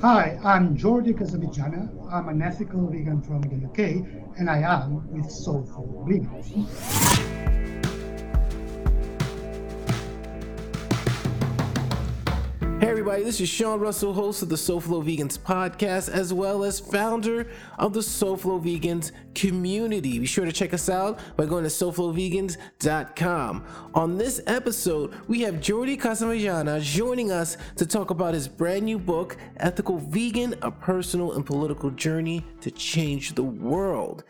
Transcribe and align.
Hi, 0.00 0.38
I'm 0.44 0.76
Jordi 0.76 1.12
Casamitjana. 1.12 1.90
I'm 2.12 2.28
an 2.28 2.40
ethical 2.40 2.86
vegan 2.86 3.20
from 3.20 3.40
the 3.42 3.66
UK, 3.66 4.06
and 4.38 4.48
I 4.48 4.58
am 4.58 5.10
with 5.10 5.26
SoFlo 5.26 6.06
Vegans. 6.06 7.57
Hey 12.80 12.90
everybody, 12.90 13.24
this 13.24 13.40
is 13.40 13.48
Sean 13.48 13.80
Russell, 13.80 14.12
host 14.12 14.40
of 14.40 14.50
the 14.50 14.54
SoFlo 14.54 15.02
Vegans 15.02 15.36
podcast, 15.36 16.08
as 16.08 16.32
well 16.32 16.62
as 16.62 16.78
founder 16.78 17.50
of 17.76 17.92
the 17.92 17.98
SoFlo 17.98 18.62
Vegans 18.62 19.10
community. 19.34 20.20
Be 20.20 20.26
sure 20.26 20.44
to 20.44 20.52
check 20.52 20.72
us 20.72 20.88
out 20.88 21.18
by 21.36 21.44
going 21.44 21.64
to 21.64 21.70
SoFloVegans.com. 21.70 23.66
On 23.94 24.16
this 24.16 24.40
episode, 24.46 25.12
we 25.26 25.40
have 25.40 25.56
Jordi 25.56 26.00
Casamajana 26.00 26.80
joining 26.80 27.32
us 27.32 27.56
to 27.74 27.84
talk 27.84 28.10
about 28.10 28.32
his 28.32 28.46
brand 28.46 28.84
new 28.84 29.00
book, 29.00 29.36
Ethical 29.56 29.98
Vegan: 29.98 30.54
A 30.62 30.70
Personal 30.70 31.32
and 31.32 31.44
Political 31.44 31.90
Journey 31.90 32.46
to 32.60 32.70
Change 32.70 33.34
the 33.34 33.42
World. 33.42 34.22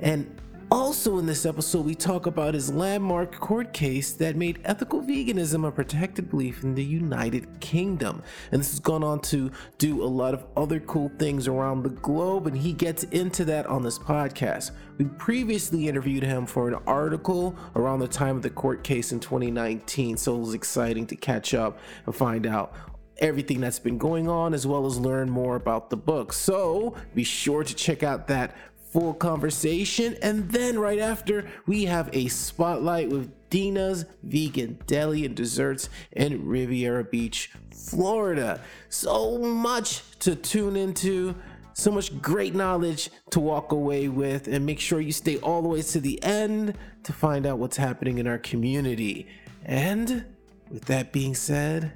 And 0.00 0.42
also, 0.70 1.18
in 1.18 1.26
this 1.26 1.46
episode, 1.46 1.84
we 1.84 1.94
talk 1.94 2.26
about 2.26 2.54
his 2.54 2.72
landmark 2.72 3.38
court 3.38 3.72
case 3.72 4.12
that 4.14 4.36
made 4.36 4.60
ethical 4.64 5.02
veganism 5.02 5.66
a 5.66 5.70
protected 5.70 6.30
belief 6.30 6.62
in 6.62 6.74
the 6.74 6.84
United 6.84 7.60
Kingdom. 7.60 8.22
And 8.52 8.60
this 8.60 8.70
has 8.70 8.80
gone 8.80 9.02
on 9.02 9.20
to 9.22 9.50
do 9.78 10.02
a 10.02 10.06
lot 10.06 10.34
of 10.34 10.46
other 10.56 10.80
cool 10.80 11.10
things 11.18 11.48
around 11.48 11.82
the 11.82 11.90
globe, 11.90 12.46
and 12.46 12.56
he 12.56 12.72
gets 12.72 13.04
into 13.04 13.44
that 13.46 13.66
on 13.66 13.82
this 13.82 13.98
podcast. 13.98 14.72
We 14.98 15.06
previously 15.06 15.88
interviewed 15.88 16.22
him 16.22 16.46
for 16.46 16.68
an 16.68 16.76
article 16.86 17.56
around 17.76 18.00
the 18.00 18.08
time 18.08 18.36
of 18.36 18.42
the 18.42 18.50
court 18.50 18.84
case 18.84 19.12
in 19.12 19.20
2019, 19.20 20.16
so 20.16 20.36
it 20.36 20.40
was 20.40 20.54
exciting 20.54 21.06
to 21.08 21.16
catch 21.16 21.54
up 21.54 21.78
and 22.06 22.14
find 22.14 22.46
out 22.46 22.74
everything 23.18 23.60
that's 23.60 23.78
been 23.78 23.98
going 23.98 24.28
on 24.28 24.54
as 24.54 24.66
well 24.66 24.86
as 24.86 24.98
learn 24.98 25.30
more 25.30 25.56
about 25.56 25.90
the 25.90 25.96
book. 25.96 26.32
So 26.32 26.94
be 27.14 27.24
sure 27.24 27.62
to 27.62 27.74
check 27.74 28.02
out 28.02 28.26
that 28.28 28.56
full 28.94 29.12
conversation. 29.12 30.16
And 30.22 30.48
then 30.50 30.78
right 30.78 31.00
after, 31.00 31.46
we 31.66 31.86
have 31.86 32.08
a 32.12 32.28
spotlight 32.28 33.10
with 33.10 33.28
Dina's 33.50 34.04
Vegan 34.22 34.78
Deli 34.86 35.26
and 35.26 35.34
Desserts 35.34 35.88
in 36.12 36.46
Riviera 36.46 37.02
Beach, 37.02 37.50
Florida. 37.72 38.60
So 38.88 39.38
much 39.38 40.02
to 40.20 40.36
tune 40.36 40.76
into. 40.76 41.34
So 41.76 41.90
much 41.90 42.22
great 42.22 42.54
knowledge 42.54 43.10
to 43.32 43.40
walk 43.40 43.72
away 43.72 44.06
with, 44.06 44.46
and 44.46 44.64
make 44.64 44.78
sure 44.78 45.00
you 45.00 45.10
stay 45.10 45.38
all 45.38 45.60
the 45.60 45.66
way 45.66 45.82
to 45.82 45.98
the 45.98 46.22
end 46.22 46.78
to 47.02 47.12
find 47.12 47.46
out 47.46 47.58
what's 47.58 47.76
happening 47.76 48.18
in 48.18 48.28
our 48.28 48.38
community. 48.38 49.26
And 49.64 50.24
with 50.70 50.84
that 50.84 51.12
being 51.12 51.34
said, 51.34 51.92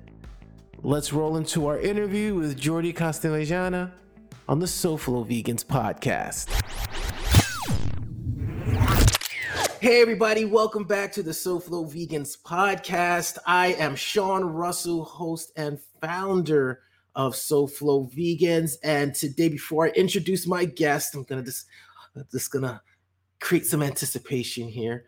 let's 0.82 1.12
roll 1.12 1.36
into 1.36 1.68
our 1.68 1.78
interview 1.78 2.34
with 2.34 2.60
Jordi 2.60 2.92
Castellajana 2.92 3.92
on 4.48 4.58
the 4.58 4.66
SoFlo 4.66 5.26
Vegans 5.26 5.62
podcast. 5.62 6.48
Hey, 9.80 10.00
everybody, 10.00 10.46
welcome 10.46 10.84
back 10.84 11.12
to 11.12 11.22
the 11.22 11.32
SoFlo 11.32 11.86
Vegans 11.92 12.40
podcast. 12.40 13.36
I 13.46 13.74
am 13.74 13.94
Sean 13.94 14.42
Russell, 14.44 15.04
host 15.04 15.52
and 15.56 15.78
founder 16.00 16.80
of 17.14 17.34
SoFlo 17.34 18.10
Vegans. 18.10 18.76
And 18.82 19.14
today, 19.14 19.50
before 19.50 19.86
I 19.86 19.90
introduce 19.90 20.46
my 20.46 20.64
guest, 20.64 21.14
I'm 21.14 21.24
gonna 21.24 21.42
just, 21.42 21.66
just 22.32 22.50
gonna 22.50 22.80
create 23.40 23.66
some 23.66 23.82
anticipation 23.82 24.66
here. 24.66 25.04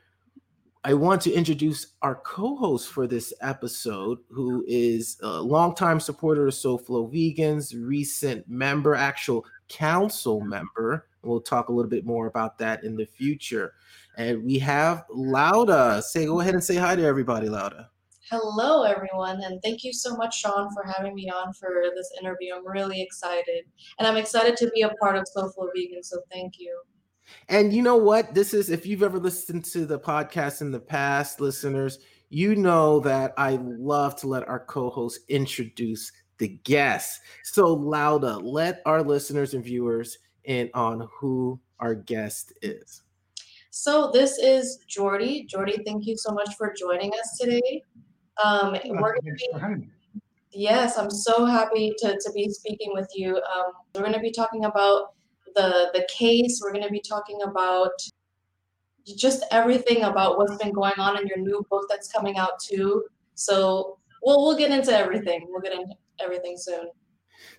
I 0.83 0.95
want 0.95 1.21
to 1.23 1.33
introduce 1.33 1.89
our 2.01 2.15
co-host 2.15 2.89
for 2.89 3.07
this 3.07 3.35
episode, 3.43 4.19
who 4.31 4.65
is 4.67 5.19
a 5.23 5.43
longtime 5.43 6.01
supporter 6.01 6.47
of 6.47 6.55
SoFlo 6.55 7.13
Vegans, 7.13 7.75
recent 7.79 8.49
member, 8.49 8.95
actual 8.95 9.45
council 9.69 10.41
member. 10.41 11.07
We'll 11.23 11.43
talk 11.43 11.69
a 11.69 11.73
little 11.73 11.91
bit 11.91 12.07
more 12.07 12.29
about 12.29 12.57
that 12.59 12.83
in 12.83 12.97
the 12.97 13.05
future. 13.05 13.75
And 14.17 14.43
we 14.43 14.59
have 14.61 15.05
Lauda. 15.11 16.01
Say, 16.01 16.25
go 16.25 16.41
ahead 16.41 16.55
and 16.55 16.65
say 16.65 16.77
hi 16.77 16.97
to 16.97 17.05
everybody, 17.05 17.51
Lauda. 17.51 17.91
Hello, 18.31 18.85
everyone, 18.85 19.43
and 19.43 19.61
thank 19.63 19.85
you 19.85 19.93
so 19.93 20.17
much, 20.17 20.39
Sean, 20.39 20.73
for 20.73 20.85
having 20.85 21.15
me 21.15 21.29
on 21.29 21.53
for 21.53 21.91
this 21.95 22.11
interview. 22.19 22.55
I'm 22.55 22.67
really 22.67 23.03
excited, 23.03 23.65
and 23.99 24.09
I'm 24.09 24.17
excited 24.17 24.57
to 24.59 24.71
be 24.71 24.83
a 24.83 24.91
part 25.01 25.17
of 25.17 25.27
SoFlo 25.37 25.67
Vegan. 25.75 26.03
So 26.03 26.21
thank 26.33 26.55
you. 26.59 26.81
And 27.49 27.73
you 27.73 27.83
know 27.83 27.97
what? 27.97 28.35
This 28.35 28.55
is 28.55 28.71
if 28.71 28.87
you've 28.87 29.03
ever 29.03 29.19
listened 29.19 29.65
to 29.67 29.87
the 29.87 29.99
podcast 29.99 30.61
in 30.61 30.71
the 30.71 30.81
past, 30.81 31.41
listeners, 31.41 31.99
you 32.29 32.55
know 32.55 33.01
that 33.01 33.35
I 33.37 33.59
love 33.63 34.17
to 34.17 34.29
let 34.29 34.49
our 34.49 34.61
co-host 34.61 35.21
introduce 35.29 36.13
the 36.39 36.49
guests. 36.49 37.21
So 37.45 37.75
Lauda, 37.75 38.39
let 38.39 38.83
our 38.87 39.03
listeners 39.03 39.55
and 39.55 39.65
viewers 39.65 40.19
in 40.45 40.71
on 40.75 41.09
who 41.13 41.61
our 41.81 41.95
guest 41.95 42.53
is. 42.63 43.03
So 43.71 44.11
this 44.13 44.39
is 44.39 44.81
Jordi. 44.89 45.49
Jordi, 45.49 45.85
thank 45.85 46.07
you 46.07 46.17
so 46.17 46.33
much 46.33 46.57
for 46.57 46.75
joining 46.79 47.13
us 47.13 47.39
today. 47.39 47.83
Um, 48.43 48.77
we're 48.85 49.15
going 49.21 49.37
to 49.37 49.77
be, 49.77 49.89
yes, 50.53 50.99
I'm 50.99 51.11
so 51.11 51.45
happy 51.45 51.95
to, 51.99 52.19
to 52.19 52.33
be 52.33 52.49
speaking 52.49 52.93
with 52.95 53.09
you. 53.15 53.37
Um, 53.37 53.73
we're 53.95 54.03
going 54.03 54.15
to 54.15 54.21
be 54.21 54.33
talking 54.33 54.65
about 54.65 55.15
the 55.55 55.91
the 55.95 56.07
case. 56.09 56.61
We're 56.63 56.73
going 56.73 56.85
to 56.85 56.91
be 56.91 57.01
talking 57.01 57.41
about 57.45 57.93
just 59.17 59.45
everything 59.51 60.03
about 60.05 60.39
what's 60.39 60.57
been 60.57 60.73
going 60.73 60.99
on 60.99 61.19
in 61.19 61.27
your 61.27 61.39
new 61.39 61.65
book 61.71 61.87
that's 61.89 62.11
coming 62.11 62.37
out 62.37 62.61
too. 62.61 63.05
So 63.35 63.99
we'll 64.23 64.45
we'll 64.45 64.57
get 64.57 64.71
into 64.71 64.97
everything. 64.97 65.47
We'll 65.49 65.63
get 65.63 65.73
into 65.73 65.95
everything 66.21 66.57
soon. 66.57 66.89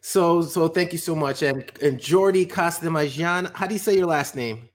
So 0.02 0.42
so 0.42 0.68
thank 0.68 0.92
you 0.92 1.00
so 1.00 1.16
much. 1.16 1.42
And 1.42 1.64
and 1.82 2.00
Jordi 2.00 2.48
Casamajan, 2.48 3.56
how 3.56 3.68
do 3.68 3.74
you 3.74 3.80
say 3.80 3.96
your 3.96 4.08
last 4.08 4.36
name? 4.36 4.70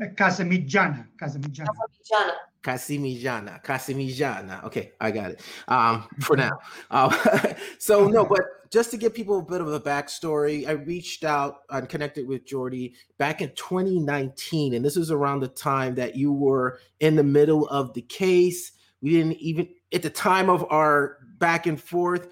Casamitjana. 0.00 1.06
Casamijana. 1.20 1.66
Casamijana. 1.66 2.32
Casimijana, 2.62 3.62
Casimijana. 3.62 4.64
Okay, 4.64 4.92
I 5.00 5.10
got 5.10 5.30
it. 5.30 5.40
Um, 5.68 6.08
for 6.20 6.36
now. 6.36 6.58
Uh, 6.90 7.54
so 7.78 8.06
no, 8.08 8.24
but 8.24 8.40
just 8.70 8.90
to 8.90 8.96
give 8.96 9.14
people 9.14 9.38
a 9.38 9.42
bit 9.42 9.60
of 9.60 9.72
a 9.72 9.80
backstory, 9.80 10.66
I 10.68 10.72
reached 10.72 11.24
out 11.24 11.60
and 11.70 11.88
connected 11.88 12.26
with 12.26 12.44
Jordi 12.46 12.94
back 13.16 13.40
in 13.40 13.50
2019, 13.54 14.74
and 14.74 14.84
this 14.84 14.96
was 14.96 15.10
around 15.10 15.40
the 15.40 15.48
time 15.48 15.94
that 15.94 16.16
you 16.16 16.32
were 16.32 16.80
in 17.00 17.16
the 17.16 17.22
middle 17.22 17.66
of 17.68 17.94
the 17.94 18.02
case. 18.02 18.72
We 19.00 19.10
didn't 19.10 19.38
even 19.38 19.68
at 19.92 20.02
the 20.02 20.10
time 20.10 20.50
of 20.50 20.66
our 20.70 21.18
back 21.38 21.66
and 21.66 21.80
forth, 21.80 22.28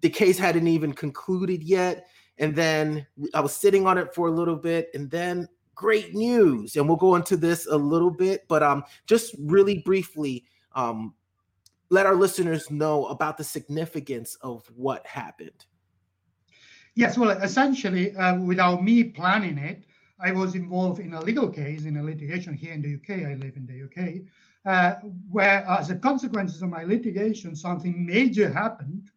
the 0.00 0.10
case 0.10 0.38
hadn't 0.38 0.66
even 0.66 0.92
concluded 0.92 1.62
yet. 1.62 2.06
And 2.38 2.56
then 2.56 3.06
I 3.34 3.40
was 3.40 3.54
sitting 3.54 3.86
on 3.86 3.98
it 3.98 4.14
for 4.14 4.26
a 4.26 4.30
little 4.30 4.56
bit, 4.56 4.88
and 4.94 5.10
then 5.10 5.48
great 5.82 6.14
news, 6.14 6.76
and 6.76 6.86
we'll 6.86 6.96
go 6.96 7.16
into 7.16 7.36
this 7.36 7.66
a 7.66 7.76
little 7.76 8.10
bit, 8.10 8.46
but 8.46 8.62
um, 8.62 8.84
just 9.08 9.34
really 9.40 9.78
briefly, 9.78 10.44
um, 10.76 11.12
let 11.90 12.06
our 12.06 12.14
listeners 12.14 12.70
know 12.70 13.06
about 13.06 13.36
the 13.36 13.42
significance 13.42 14.38
of 14.42 14.64
what 14.76 15.04
happened. 15.04 15.66
Yes, 16.94 17.18
well, 17.18 17.30
essentially, 17.30 18.14
uh, 18.14 18.38
without 18.38 18.84
me 18.84 19.02
planning 19.02 19.58
it, 19.58 19.82
I 20.20 20.30
was 20.30 20.54
involved 20.54 21.00
in 21.00 21.14
a 21.14 21.20
legal 21.20 21.48
case 21.48 21.84
in 21.84 21.96
a 21.96 22.02
litigation 22.02 22.54
here 22.54 22.74
in 22.74 22.80
the 22.80 22.94
UK. 22.94 23.26
I 23.26 23.34
live 23.34 23.56
in 23.56 23.66
the 23.66 23.82
UK, 23.88 24.22
uh, 24.64 25.00
where, 25.32 25.66
as 25.66 25.90
a 25.90 25.96
consequence 25.96 26.62
of 26.62 26.68
my 26.68 26.84
litigation, 26.84 27.56
something 27.56 28.06
major 28.06 28.48
happened 28.48 29.10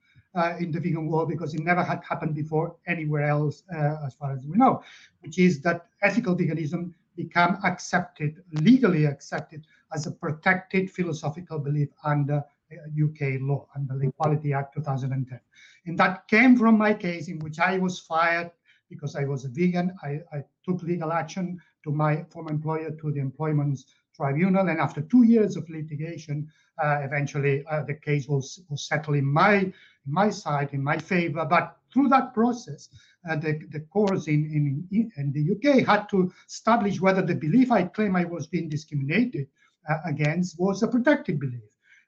in 0.59 0.71
the 0.71 0.79
vegan 0.79 1.07
world 1.07 1.29
because 1.29 1.53
it 1.53 1.61
never 1.61 1.83
had 1.83 2.01
happened 2.07 2.35
before 2.35 2.75
anywhere 2.87 3.23
else, 3.23 3.63
uh, 3.73 3.97
as 4.05 4.13
far 4.15 4.31
as 4.33 4.45
we 4.45 4.57
know, 4.57 4.83
which 5.21 5.39
is 5.39 5.61
that 5.61 5.87
ethical 6.01 6.35
veganism 6.35 6.93
become 7.15 7.57
accepted, 7.63 8.43
legally 8.51 9.05
accepted 9.05 9.65
as 9.93 10.07
a 10.07 10.11
protected 10.11 10.91
philosophical 10.91 11.59
belief 11.59 11.89
under 12.03 12.43
UK 12.73 13.21
uh, 13.21 13.45
law, 13.45 13.67
under 13.75 13.97
the 13.97 14.07
Equality 14.07 14.53
Act 14.53 14.73
2010. 14.75 15.39
And 15.85 15.97
that 15.97 16.27
came 16.27 16.57
from 16.57 16.77
my 16.77 16.93
case 16.93 17.27
in 17.27 17.39
which 17.39 17.59
I 17.59 17.77
was 17.77 17.99
fired 17.99 18.51
because 18.89 19.15
I 19.15 19.23
was 19.23 19.45
a 19.45 19.49
vegan. 19.49 19.95
I, 20.03 20.19
I 20.33 20.43
took 20.65 20.81
legal 20.83 21.11
action 21.11 21.59
to 21.83 21.91
my 21.91 22.23
former 22.29 22.51
employer, 22.51 22.91
to 22.91 23.11
the 23.11 23.19
employment 23.19 23.79
tribunal. 24.15 24.67
And 24.67 24.79
after 24.79 25.01
two 25.01 25.23
years 25.23 25.55
of 25.55 25.69
litigation, 25.69 26.51
uh, 26.81 26.99
eventually 27.01 27.63
uh, 27.67 27.83
the 27.83 27.93
case 27.93 28.27
was, 28.27 28.61
was 28.69 28.87
settled 28.87 29.17
in 29.17 29.25
my 29.25 29.71
my 30.05 30.29
side, 30.29 30.69
in 30.73 30.83
my 30.83 30.97
favor. 30.97 31.45
But 31.45 31.77
through 31.91 32.09
that 32.09 32.33
process, 32.33 32.89
uh, 33.29 33.35
the, 33.37 33.59
the 33.71 33.81
courts 33.91 34.27
in, 34.27 34.87
in, 34.91 35.11
in 35.17 35.31
the 35.31 35.51
UK 35.53 35.85
had 35.85 36.09
to 36.09 36.31
establish 36.47 36.99
whether 36.99 37.21
the 37.21 37.35
belief 37.35 37.71
I 37.71 37.83
claim 37.83 38.15
I 38.15 38.25
was 38.25 38.47
being 38.47 38.69
discriminated 38.69 39.47
uh, 39.89 39.97
against 40.05 40.59
was 40.59 40.83
a 40.83 40.87
protected 40.87 41.39
belief. 41.39 41.63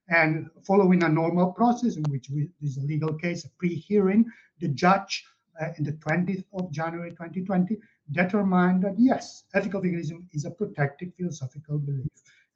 And 0.09 0.47
following 0.65 1.03
a 1.03 1.09
normal 1.09 1.51
process 1.51 1.97
in 1.97 2.03
which 2.03 2.29
is 2.61 2.77
a 2.77 2.81
legal 2.81 3.13
case, 3.13 3.45
a 3.45 3.49
pre-hearing, 3.57 4.25
the 4.59 4.69
judge 4.69 5.25
uh, 5.61 5.69
in 5.77 5.83
the 5.83 5.94
20th 5.94 6.45
of 6.53 6.71
January 6.71 7.11
2020 7.11 7.77
determined 8.11 8.83
that 8.83 8.95
yes, 8.97 9.44
ethical 9.53 9.81
veganism 9.81 10.25
is 10.31 10.45
a 10.45 10.51
protected 10.51 11.11
philosophical 11.17 11.77
belief 11.77 12.07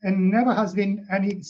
and 0.04 0.32
never 0.32 0.54
has 0.54 0.74
been 0.74 1.06
any 1.12 1.42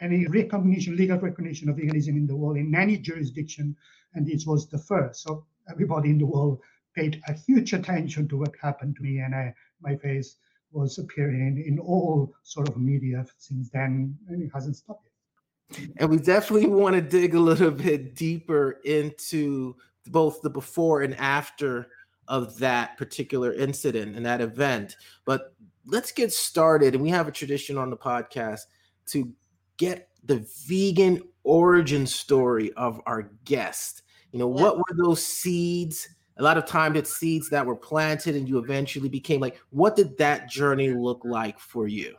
any 0.00 0.26
recognition, 0.26 0.96
legal 0.96 1.18
recognition 1.18 1.68
of 1.68 1.76
veganism 1.76 2.16
in 2.16 2.26
the 2.26 2.36
world 2.36 2.56
in 2.56 2.74
any 2.74 2.96
jurisdiction, 2.96 3.76
and 4.14 4.26
this 4.26 4.46
was 4.46 4.68
the 4.68 4.78
first. 4.78 5.22
So 5.22 5.44
everybody 5.70 6.10
in 6.10 6.18
the 6.18 6.26
world 6.26 6.60
paid 6.94 7.20
a 7.28 7.32
huge 7.32 7.72
attention 7.72 8.28
to 8.28 8.38
what 8.38 8.54
happened 8.60 8.96
to 8.96 9.02
me, 9.02 9.18
and 9.18 9.34
I, 9.34 9.54
my 9.80 9.96
face 9.96 10.36
was 10.72 10.98
appearing 10.98 11.62
in 11.66 11.78
all 11.78 12.32
sort 12.42 12.68
of 12.68 12.76
media 12.76 13.26
since 13.38 13.70
then, 13.70 14.16
and 14.28 14.42
it 14.42 14.50
hasn't 14.52 14.76
stopped 14.76 15.04
yet. 15.04 15.88
And 15.98 16.10
we 16.10 16.18
definitely 16.18 16.68
want 16.68 16.94
to 16.94 17.02
dig 17.02 17.34
a 17.34 17.40
little 17.40 17.70
bit 17.70 18.14
deeper 18.14 18.80
into 18.84 19.76
both 20.06 20.40
the 20.42 20.50
before 20.50 21.02
and 21.02 21.14
after 21.16 21.88
of 22.28 22.58
that 22.58 22.96
particular 22.96 23.52
incident 23.52 24.16
and 24.16 24.24
that 24.24 24.40
event. 24.40 24.96
But 25.24 25.54
let's 25.86 26.12
get 26.12 26.32
started. 26.32 26.94
And 26.94 27.02
we 27.02 27.10
have 27.10 27.28
a 27.28 27.32
tradition 27.32 27.78
on 27.78 27.90
the 27.90 27.96
podcast 27.96 28.60
to 29.08 29.32
get 29.76 30.08
the 30.24 30.46
vegan 30.66 31.22
origin 31.44 32.06
story 32.06 32.72
of 32.74 33.00
our 33.06 33.30
guest. 33.44 34.02
You 34.32 34.38
know, 34.38 34.54
yeah. 34.54 34.62
what 34.62 34.76
were 34.76 34.96
those 34.96 35.24
seeds? 35.24 36.08
A 36.36 36.42
lot 36.42 36.56
of 36.56 36.66
times 36.66 36.96
it's 36.96 37.16
seeds 37.16 37.50
that 37.50 37.66
were 37.66 37.76
planted 37.76 38.36
and 38.36 38.48
you 38.48 38.58
eventually 38.58 39.08
became 39.08 39.40
like, 39.40 39.60
what 39.70 39.96
did 39.96 40.16
that 40.18 40.48
journey 40.48 40.90
look 40.90 41.22
like 41.24 41.58
for 41.58 41.86
you? 41.88 42.14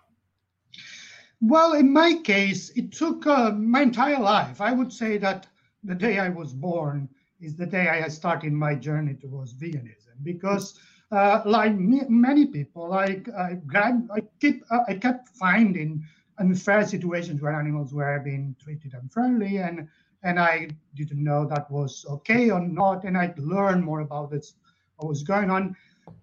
Well, 1.41 1.73
in 1.73 1.91
my 1.91 2.15
case, 2.23 2.69
it 2.71 2.91
took 2.91 3.25
uh, 3.25 3.51
my 3.51 3.81
entire 3.81 4.19
life. 4.19 4.61
I 4.61 4.73
would 4.73 4.93
say 4.93 5.17
that 5.17 5.47
the 5.83 5.95
day 5.95 6.19
I 6.19 6.29
was 6.29 6.53
born 6.53 7.09
is 7.39 7.55
the 7.55 7.65
day 7.65 7.89
I 7.89 8.07
started 8.09 8.53
my 8.53 8.75
journey 8.75 9.15
towards 9.15 9.55
veganism 9.55 10.13
because 10.21 10.79
uh, 11.11 11.41
like 11.45 11.77
many 11.77 12.45
people, 12.45 12.93
I, 12.93 13.21
I, 13.37 13.57
I, 13.75 14.21
keep, 14.39 14.63
uh, 14.71 14.79
I 14.87 14.95
kept 14.95 15.29
finding 15.29 16.05
unfair 16.39 16.87
situations 16.87 17.41
where 17.41 17.53
animals 17.53 17.93
were 17.93 18.19
being 18.19 18.55
treated 18.63 18.93
unfairly, 18.93 19.57
and 19.57 19.87
and 20.23 20.39
I 20.39 20.69
didn't 20.93 21.23
know 21.23 21.47
that 21.47 21.69
was 21.71 22.05
okay 22.07 22.51
or 22.51 22.59
not, 22.59 23.05
and 23.05 23.17
I 23.17 23.33
learned 23.37 23.83
more 23.83 24.01
about 24.01 24.29
this, 24.29 24.53
what 24.97 25.09
was 25.09 25.23
going 25.23 25.49
on. 25.49 25.75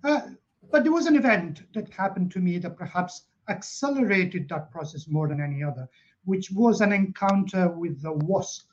Uh, 0.05 0.21
but 0.71 0.85
there 0.85 0.93
was 0.93 1.07
an 1.07 1.17
event 1.17 1.63
that 1.75 1.93
happened 1.93 2.31
to 2.33 2.39
me 2.39 2.59
that 2.59 2.77
perhaps 2.77 3.25
accelerated 3.49 4.49
that 4.49 4.71
process 4.71 5.09
more 5.09 5.27
than 5.27 5.41
any 5.41 5.65
other, 5.65 5.89
which 6.25 6.51
was 6.53 6.81
an 6.81 6.93
encounter 6.93 7.69
with 7.69 8.01
the 8.01 8.13
wasp. 8.13 8.68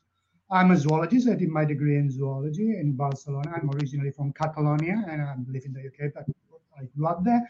I'm 0.51 0.71
a 0.71 0.77
zoologist. 0.77 1.27
I 1.27 1.35
did 1.35 1.49
my 1.49 1.65
degree 1.65 1.97
in 1.97 2.11
zoology 2.11 2.77
in 2.79 2.93
Barcelona. 2.95 3.53
I'm 3.55 3.69
originally 3.71 4.11
from 4.11 4.31
Catalonia 4.33 5.03
and 5.09 5.21
I 5.21 5.35
live 5.47 5.63
in 5.65 5.73
the 5.73 5.87
UK, 5.87 6.13
but 6.13 6.25
I 6.77 6.83
grew 6.95 7.07
up 7.07 7.23
there. 7.23 7.49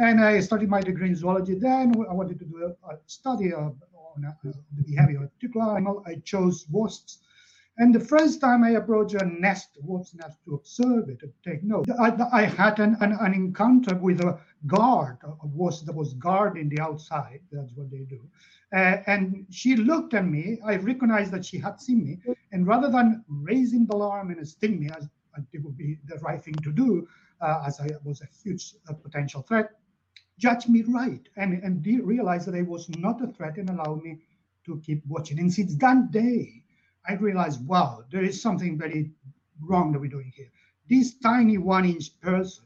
And 0.00 0.20
I 0.20 0.40
studied 0.40 0.68
my 0.68 0.80
degree 0.80 1.08
in 1.08 1.16
zoology 1.16 1.54
there. 1.54 1.80
And 1.80 1.96
I 2.08 2.12
wanted 2.12 2.38
to 2.40 2.44
do 2.44 2.74
a, 2.84 2.92
a 2.92 2.98
study 3.06 3.52
of, 3.52 3.76
on 4.16 4.24
uh, 4.26 4.32
the 4.76 4.82
behavior 4.82 5.24
of 5.24 5.34
particular 5.34 5.72
animal. 5.72 6.02
I 6.06 6.16
chose 6.16 6.66
wasps. 6.70 7.20
And 7.76 7.92
the 7.92 8.00
first 8.00 8.40
time 8.40 8.62
I 8.62 8.70
approached 8.70 9.14
a 9.14 9.26
nest, 9.26 9.78
wasp 9.82 10.14
nest, 10.14 10.38
to 10.44 10.54
observe 10.54 11.08
it, 11.08 11.18
to 11.20 11.32
take 11.44 11.64
note, 11.64 11.88
I, 12.00 12.12
I 12.32 12.42
had 12.42 12.78
an, 12.78 12.96
an, 13.00 13.16
an, 13.20 13.34
encounter 13.34 13.96
with 13.96 14.20
a 14.20 14.38
guard, 14.66 15.18
a 15.24 15.46
wasp 15.46 15.86
that 15.86 15.94
was 15.94 16.14
guarding 16.14 16.68
the 16.68 16.80
outside. 16.80 17.40
That's 17.50 17.72
what 17.74 17.90
they 17.90 18.04
do. 18.08 18.20
Uh, 18.72 18.98
and 19.06 19.46
she 19.50 19.74
looked 19.74 20.14
at 20.14 20.24
me. 20.24 20.58
I 20.64 20.76
recognized 20.76 21.32
that 21.32 21.44
she 21.44 21.58
had 21.58 21.80
seen 21.80 22.04
me. 22.04 22.18
And 22.52 22.64
rather 22.66 22.90
than 22.90 23.24
raising 23.28 23.86
the 23.86 23.96
alarm 23.96 24.30
and 24.30 24.46
sting 24.46 24.78
me, 24.78 24.90
as 24.96 25.08
it 25.52 25.62
would 25.64 25.76
be 25.76 25.98
the 26.06 26.18
right 26.18 26.42
thing 26.42 26.54
to 26.54 26.72
do, 26.72 27.08
uh, 27.40 27.64
as 27.66 27.80
I 27.80 27.88
was 28.04 28.20
a 28.20 28.28
huge 28.42 28.74
uh, 28.88 28.92
potential 28.92 29.42
threat, 29.42 29.70
judged 30.38 30.68
me 30.68 30.82
right 30.82 31.28
and, 31.36 31.62
and 31.62 31.84
realized 32.04 32.46
that 32.46 32.54
I 32.54 32.62
was 32.62 32.88
not 32.90 33.22
a 33.22 33.32
threat 33.32 33.56
and 33.56 33.70
allowed 33.70 34.02
me 34.02 34.20
to 34.66 34.80
keep 34.84 35.04
watching. 35.06 35.38
And 35.38 35.52
since 35.52 35.76
that 35.76 36.10
day, 36.10 36.63
I 37.06 37.14
realized, 37.14 37.66
wow, 37.66 38.04
there 38.10 38.22
is 38.24 38.40
something 38.40 38.78
very 38.78 39.10
wrong 39.60 39.92
that 39.92 40.00
we're 40.00 40.10
doing 40.10 40.32
here. 40.34 40.50
This 40.88 41.14
tiny 41.14 41.58
one 41.58 41.84
inch 41.84 42.18
person 42.20 42.64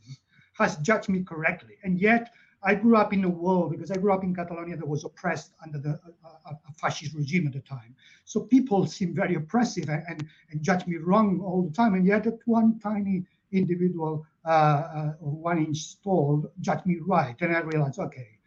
has 0.54 0.76
judged 0.76 1.08
me 1.08 1.22
correctly. 1.22 1.74
And 1.84 2.00
yet 2.00 2.30
I 2.62 2.74
grew 2.74 2.96
up 2.96 3.12
in 3.12 3.24
a 3.24 3.28
world 3.28 3.70
because 3.70 3.90
I 3.90 3.96
grew 3.96 4.12
up 4.12 4.24
in 4.24 4.34
Catalonia 4.34 4.76
that 4.76 4.86
was 4.86 5.04
oppressed 5.04 5.52
under 5.62 5.78
the 5.78 6.00
uh, 6.24 6.52
a 6.68 6.72
fascist 6.80 7.14
regime 7.14 7.46
at 7.46 7.52
the 7.52 7.60
time. 7.60 7.94
So 8.24 8.40
people 8.40 8.86
seem 8.86 9.14
very 9.14 9.36
oppressive 9.36 9.88
and, 9.88 10.02
and, 10.08 10.26
and 10.50 10.62
judge 10.62 10.86
me 10.86 10.96
wrong 10.96 11.40
all 11.40 11.62
the 11.62 11.72
time. 11.72 11.94
And 11.94 12.06
yet 12.06 12.24
that 12.24 12.40
one 12.46 12.78
tiny 12.80 13.24
individual, 13.52 14.26
uh, 14.44 14.48
uh, 14.48 15.12
one 15.20 15.58
inch 15.58 16.00
tall, 16.02 16.50
judged 16.60 16.86
me 16.86 16.98
right. 17.06 17.36
And 17.40 17.56
I 17.56 17.60
realized, 17.60 17.98
okay, 17.98 18.38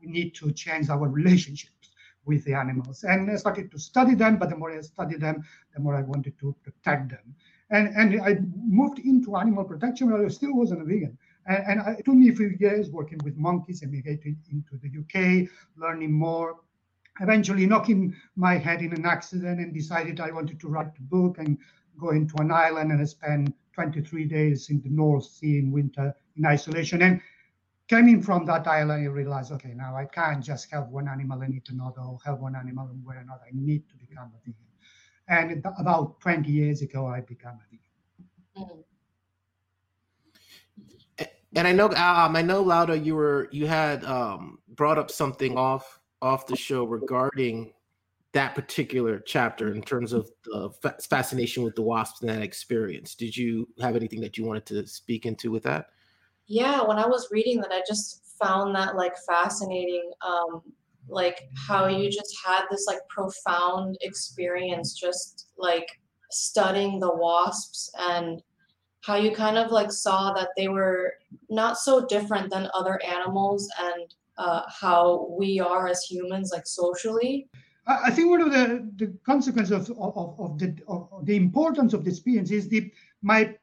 we 0.00 0.10
need 0.10 0.34
to 0.36 0.52
change 0.52 0.88
our 0.88 1.08
relationships 1.08 1.79
with 2.24 2.44
the 2.44 2.54
animals. 2.54 3.04
And 3.04 3.30
I 3.30 3.36
started 3.36 3.70
to 3.72 3.78
study 3.78 4.14
them, 4.14 4.36
but 4.38 4.50
the 4.50 4.56
more 4.56 4.70
I 4.70 4.80
studied 4.80 5.20
them, 5.20 5.42
the 5.74 5.80
more 5.80 5.96
I 5.96 6.02
wanted 6.02 6.38
to 6.40 6.54
protect 6.62 7.10
them. 7.10 7.34
And, 7.70 7.88
and 7.96 8.20
I 8.22 8.38
moved 8.66 8.98
into 8.98 9.36
animal 9.36 9.64
protection, 9.64 10.10
but 10.10 10.20
I 10.20 10.28
still 10.28 10.54
wasn't 10.54 10.82
a 10.82 10.84
vegan. 10.84 11.16
And, 11.46 11.80
and 11.80 11.98
it 11.98 12.04
took 12.04 12.14
me 12.14 12.28
a 12.28 12.34
few 12.34 12.56
years 12.58 12.90
working 12.90 13.20
with 13.24 13.36
monkeys, 13.36 13.82
emigrating 13.82 14.36
into 14.50 14.76
the 14.82 14.90
UK, 15.00 15.48
learning 15.76 16.12
more, 16.12 16.56
eventually 17.20 17.66
knocking 17.66 18.14
my 18.36 18.56
head 18.56 18.82
in 18.82 18.92
an 18.92 19.06
accident 19.06 19.60
and 19.60 19.72
decided 19.72 20.20
I 20.20 20.30
wanted 20.30 20.60
to 20.60 20.68
write 20.68 20.92
a 20.98 21.02
book 21.02 21.38
and 21.38 21.58
go 21.98 22.10
into 22.10 22.34
an 22.38 22.50
island 22.50 22.92
and 22.92 23.08
spend 23.08 23.52
23 23.74 24.24
days 24.24 24.70
in 24.70 24.80
the 24.82 24.90
North 24.90 25.24
Sea 25.24 25.58
in 25.58 25.70
winter 25.70 26.14
in 26.36 26.46
isolation. 26.46 27.02
And 27.02 27.20
coming 27.90 28.22
from 28.22 28.46
that 28.46 28.68
island, 28.68 29.02
I 29.02 29.06
realized, 29.06 29.50
okay, 29.52 29.72
now 29.74 29.96
I 29.96 30.04
can't 30.04 30.42
just 30.42 30.70
help 30.70 30.88
one 30.90 31.08
animal 31.08 31.42
and 31.42 31.52
eat 31.52 31.68
another, 31.70 32.00
or 32.00 32.18
help 32.24 32.40
one 32.40 32.54
animal 32.54 32.86
and 32.86 33.04
wear 33.04 33.18
another. 33.18 33.42
I 33.46 33.50
need 33.52 33.88
to 33.88 33.96
become 33.96 34.30
a 34.32 34.38
vegan. 34.38 34.54
And 35.28 35.64
about 35.78 36.20
20 36.20 36.50
years 36.50 36.82
ago, 36.82 37.06
I 37.06 37.20
became 37.20 37.50
a 37.50 37.66
vegan. 37.68 38.68
Mm-hmm. 38.68 38.80
And 41.56 41.66
I 41.66 41.72
know, 41.72 41.86
um, 41.86 42.36
I 42.36 42.42
know, 42.42 42.62
Laura, 42.62 42.96
you 42.96 43.16
were 43.16 43.48
you 43.50 43.66
had 43.66 44.04
um, 44.04 44.60
brought 44.68 44.98
up 44.98 45.10
something 45.10 45.58
off 45.58 45.98
off 46.22 46.46
the 46.46 46.54
show 46.54 46.84
regarding 46.84 47.72
that 48.32 48.54
particular 48.54 49.18
chapter 49.18 49.74
in 49.74 49.82
terms 49.82 50.12
of 50.12 50.30
the 50.44 50.70
fascination 51.08 51.64
with 51.64 51.74
the 51.74 51.82
wasps 51.82 52.20
and 52.20 52.30
that 52.30 52.42
experience. 52.42 53.16
Did 53.16 53.36
you 53.36 53.68
have 53.80 53.96
anything 53.96 54.20
that 54.20 54.38
you 54.38 54.44
wanted 54.44 54.64
to 54.66 54.86
speak 54.86 55.26
into 55.26 55.50
with 55.50 55.64
that? 55.64 55.86
Yeah, 56.50 56.82
when 56.82 56.98
I 56.98 57.06
was 57.06 57.28
reading 57.30 57.60
that, 57.60 57.70
I 57.70 57.80
just 57.86 58.22
found 58.42 58.74
that 58.74 58.96
like 58.96 59.14
fascinating. 59.24 60.10
Um, 60.20 60.62
like 61.08 61.48
how 61.56 61.86
you 61.86 62.10
just 62.10 62.36
had 62.44 62.64
this 62.70 62.86
like 62.88 62.98
profound 63.08 63.96
experience, 64.00 64.94
just 64.94 65.50
like 65.56 65.88
studying 66.32 66.98
the 66.98 67.14
wasps 67.14 67.92
and 67.98 68.42
how 69.02 69.14
you 69.14 69.30
kind 69.30 69.58
of 69.58 69.70
like 69.70 69.92
saw 69.92 70.32
that 70.32 70.48
they 70.56 70.66
were 70.66 71.14
not 71.48 71.78
so 71.78 72.04
different 72.06 72.50
than 72.50 72.68
other 72.74 73.00
animals 73.04 73.68
and 73.80 74.14
uh, 74.36 74.62
how 74.68 75.28
we 75.38 75.60
are 75.60 75.86
as 75.86 76.02
humans 76.02 76.50
like 76.52 76.66
socially 76.66 77.48
i 77.86 78.10
think 78.10 78.30
one 78.30 78.40
of 78.40 78.52
the, 78.52 78.88
the 78.96 79.12
consequences 79.24 79.90
of, 79.90 79.98
of, 79.98 80.38
of 80.38 80.58
the 80.58 80.74
of 80.86 81.26
the 81.26 81.36
importance 81.36 81.92
of 81.92 82.04
the 82.04 82.10
experience 82.10 82.50
is 82.50 82.68
the 82.68 82.90
my 83.22 83.54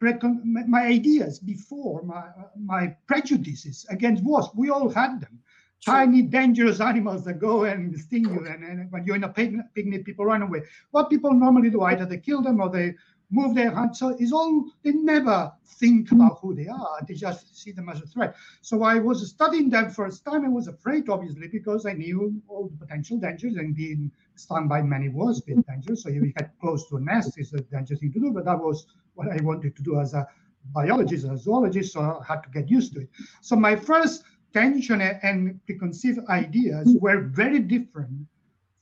my 0.68 0.86
ideas 0.86 1.40
before 1.40 2.04
my 2.04 2.26
my 2.56 2.96
prejudices 3.08 3.86
against 3.90 4.24
wasps 4.24 4.56
we 4.56 4.70
all 4.70 4.90
had 4.90 5.20
them. 5.22 5.40
Tiny 5.86 6.24
dangerous 6.24 6.82
animals 6.82 7.24
that 7.26 7.40
go 7.40 7.66
and 7.66 7.98
sting 7.98 8.26
you 8.26 8.46
and, 8.46 8.64
and 8.64 8.92
when 8.92 9.06
you're 9.06 9.16
in 9.16 9.24
a 9.24 9.30
picnic, 9.30 9.66
picnic 9.76 10.06
people 10.06 10.26
run 10.26 10.42
away. 10.42 10.64
What 10.92 11.10
people 11.10 11.34
normally 11.34 11.70
do 11.70 11.82
either 11.84 12.06
they 12.06 12.18
kill 12.18 12.42
them 12.42 12.60
or 12.60 12.70
they 12.70 12.96
move 13.30 13.56
their 13.56 13.72
hands. 13.72 14.00
So 14.00 14.16
it's 14.20 14.32
all, 14.32 14.66
they 14.84 14.92
never 14.92 15.52
think 15.80 16.10
hmm. 16.10 16.22
about 16.22 16.40
who 16.42 16.56
they 16.56 16.68
are. 16.68 17.00
They 17.08 17.14
just 17.14 17.62
see 17.62 17.72
them 17.72 17.90
as 17.90 18.02
a 18.02 18.08
threat. 18.08 18.36
So 18.62 18.84
I 18.84 19.00
was 19.00 19.28
studying 19.30 19.70
them 19.70 19.90
first 19.90 20.24
time. 20.26 20.46
I 20.46 20.50
was 20.50 20.68
afraid, 20.68 21.10
obviously, 21.10 21.48
because 21.48 21.86
I 21.86 21.94
knew 21.94 22.42
all 22.48 22.70
the 22.70 22.86
potential 22.86 23.18
dangers 23.18 23.56
and 23.56 23.76
being 23.76 24.12
stung 24.36 24.68
by 24.68 24.82
many 24.82 25.10
was 25.10 25.40
a 25.40 25.46
bit 25.46 25.68
dangerous. 25.68 26.04
So 26.04 26.10
if 26.10 26.16
you 26.16 26.34
get 26.38 26.52
close 26.60 26.88
to 26.90 26.98
a 26.98 27.02
nest, 27.02 27.38
it's 27.38 27.54
a 27.54 27.62
dangerous 27.62 28.00
thing 28.00 28.14
to 28.14 28.20
do. 28.20 28.32
But 28.32 28.46
that 28.46 28.60
was 28.60 28.86
what 29.16 29.30
I 29.32 29.42
wanted 29.44 29.76
to 29.76 29.84
do 29.84 30.00
as 30.00 30.14
a 30.14 30.28
biologist, 30.74 31.26
as 31.26 31.32
a 31.32 31.38
zoologist. 31.38 31.94
So 31.94 32.02
I 32.02 32.24
had 32.26 32.44
to 32.44 32.50
get 32.50 32.70
used 32.70 32.94
to 32.94 33.02
it. 33.02 33.10
So 33.42 33.56
my 33.56 33.76
first 33.76 34.24
tension 34.54 35.02
and 35.02 35.60
preconceived 35.66 36.20
ideas 36.30 36.92
hmm. 36.92 37.00
were 37.00 37.22
very 37.22 37.60
different 37.60 38.28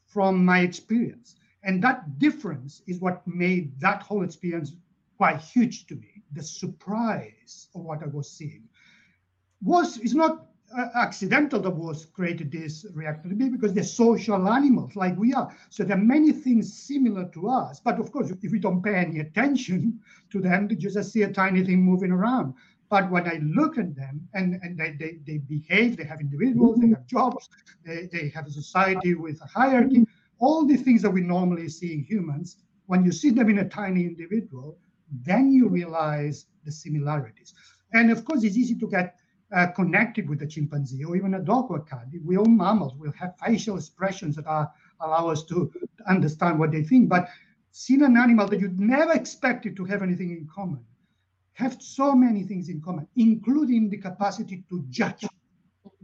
from 0.06 0.46
my 0.46 0.60
experience. 0.60 1.36
And 1.66 1.82
that 1.84 2.20
difference 2.20 2.84
is 2.88 3.00
what 3.02 3.28
made 3.28 3.80
that 3.82 4.04
whole 4.04 4.24
experience 4.24 4.74
quite 5.18 5.40
huge 5.42 5.88
to 5.88 5.96
me. 5.96 6.24
The 6.34 6.44
surprise 6.44 7.68
of 7.74 7.82
what 7.82 8.04
I 8.04 8.06
was 8.08 8.30
seeing 8.30 8.64
was 9.64 9.98
it's 9.98 10.14
not 10.14 10.46
uh, 10.78 10.88
accidental 10.96 11.60
that 11.60 11.72
was 11.72 12.06
created 12.06 12.52
this 12.52 12.86
reactivity 12.92 13.52
because 13.52 13.74
they're 13.74 13.84
social 13.84 14.48
animals 14.48 14.96
like 14.96 15.18
we 15.18 15.34
are. 15.34 15.56
So 15.70 15.84
there 15.84 15.98
are 15.98 16.02
many 16.02 16.32
things 16.32 16.72
similar 16.72 17.26
to 17.30 17.50
us. 17.50 17.80
But 17.80 18.00
of 18.00 18.12
course, 18.12 18.30
if 18.30 18.52
we 18.52 18.60
don't 18.60 18.84
pay 18.84 18.96
any 18.96 19.20
attention 19.20 20.00
to 20.32 20.40
them, 20.40 20.68
you 20.70 20.76
just 20.76 21.12
see 21.12 21.24
a 21.24 21.34
tiny 21.34 21.64
thing 21.64 21.82
moving 21.82 22.12
around. 22.12 22.54
But 22.90 23.10
when 23.10 23.28
I 23.28 23.40
look 23.42 23.80
at 23.80 23.96
them 23.96 24.28
and, 24.36 24.60
and 24.62 24.78
they, 24.78 24.92
they, 24.92 25.18
they 25.26 25.38
behave, 25.40 25.98
they 25.98 26.04
have 26.04 26.20
individuals, 26.22 26.78
they 26.80 26.90
have 26.90 27.08
jobs, 27.08 27.50
they, 27.84 28.08
they 28.12 28.30
have 28.30 28.46
a 28.46 28.52
society 28.52 29.16
with 29.16 29.42
a 29.42 29.48
hierarchy 29.48 30.06
all 30.40 30.66
the 30.66 30.78
things 30.78 31.02
that 31.02 31.10
we 31.10 31.22
normally 31.22 31.70
see 31.70 31.94
in 31.94 32.04
humans, 32.04 32.58
when 32.88 33.04
you 33.04 33.12
see 33.12 33.30
them 33.30 33.50
in 33.50 33.60
a 33.60 33.70
tiny 33.70 34.06
individual, 34.06 34.78
then 35.24 35.52
you 35.52 35.68
realize 35.68 36.46
the 36.64 36.72
similarities. 36.72 37.54
And 37.94 38.12
of 38.12 38.26
course, 38.26 38.44
it's 38.44 38.58
easy 38.58 38.76
to 38.76 38.90
get 38.90 39.16
uh, 39.56 39.68
connected 39.68 40.28
with 40.28 40.42
a 40.42 40.48
chimpanzee 40.48 41.04
or 41.04 41.16
even 41.16 41.36
a 41.36 41.40
dog 41.40 41.70
or 41.70 41.78
a 41.78 41.84
cat. 41.84 42.08
We 42.24 42.38
all 42.38 42.46
mammals 42.46 42.96
will 42.96 43.14
have 43.14 43.36
facial 43.44 43.78
expressions 43.78 44.36
that 44.36 44.48
are, 44.48 44.72
allow 45.00 45.30
us 45.30 45.44
to 45.46 45.72
understand 46.08 46.60
what 46.60 46.72
they 46.72 46.84
think. 46.84 47.10
But 47.10 47.30
seeing 47.72 48.04
an 48.04 48.18
animal 48.18 48.48
that 48.48 48.60
you'd 48.60 48.80
never 48.80 49.14
expected 49.14 49.76
to 49.78 49.86
have 49.86 50.02
anything 50.02 50.32
in 50.32 50.48
common, 50.54 50.84
have 51.54 51.82
so 51.82 52.14
many 52.14 52.44
things 52.44 52.68
in 52.70 52.82
common, 52.82 53.08
including 53.16 53.90
the 53.90 53.98
capacity 53.98 54.64
to 54.70 54.84
judge, 54.90 55.26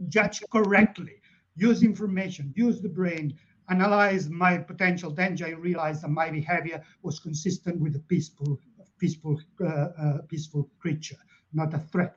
judge 0.08 0.42
correctly, 0.50 1.20
use 1.56 1.82
information, 1.82 2.52
use 2.56 2.80
the 2.80 2.88
brain, 2.88 3.34
analyze 3.74 4.28
my 4.28 4.58
potential 4.58 5.10
danger, 5.10 5.46
I 5.46 5.50
realized 5.50 6.02
that 6.02 6.10
my 6.10 6.30
behavior 6.30 6.82
was 7.02 7.18
consistent 7.18 7.80
with 7.80 7.96
a 7.96 8.04
peaceful, 8.12 8.58
peaceful, 8.98 9.40
uh, 9.60 9.66
uh, 9.66 10.18
peaceful 10.28 10.70
creature, 10.78 11.20
not 11.52 11.74
a 11.74 11.78
threat. 11.78 12.16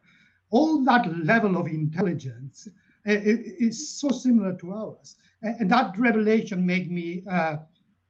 All 0.52 0.84
that 0.86 1.04
level 1.26 1.58
of 1.58 1.68
intelligence 1.68 2.68
is 3.06 3.78
so 4.00 4.10
similar 4.10 4.54
to 4.58 4.74
ours, 4.74 5.16
and 5.42 5.70
that 5.70 5.98
revelation 5.98 6.66
made 6.66 6.92
me 6.92 7.24
uh, 7.30 7.58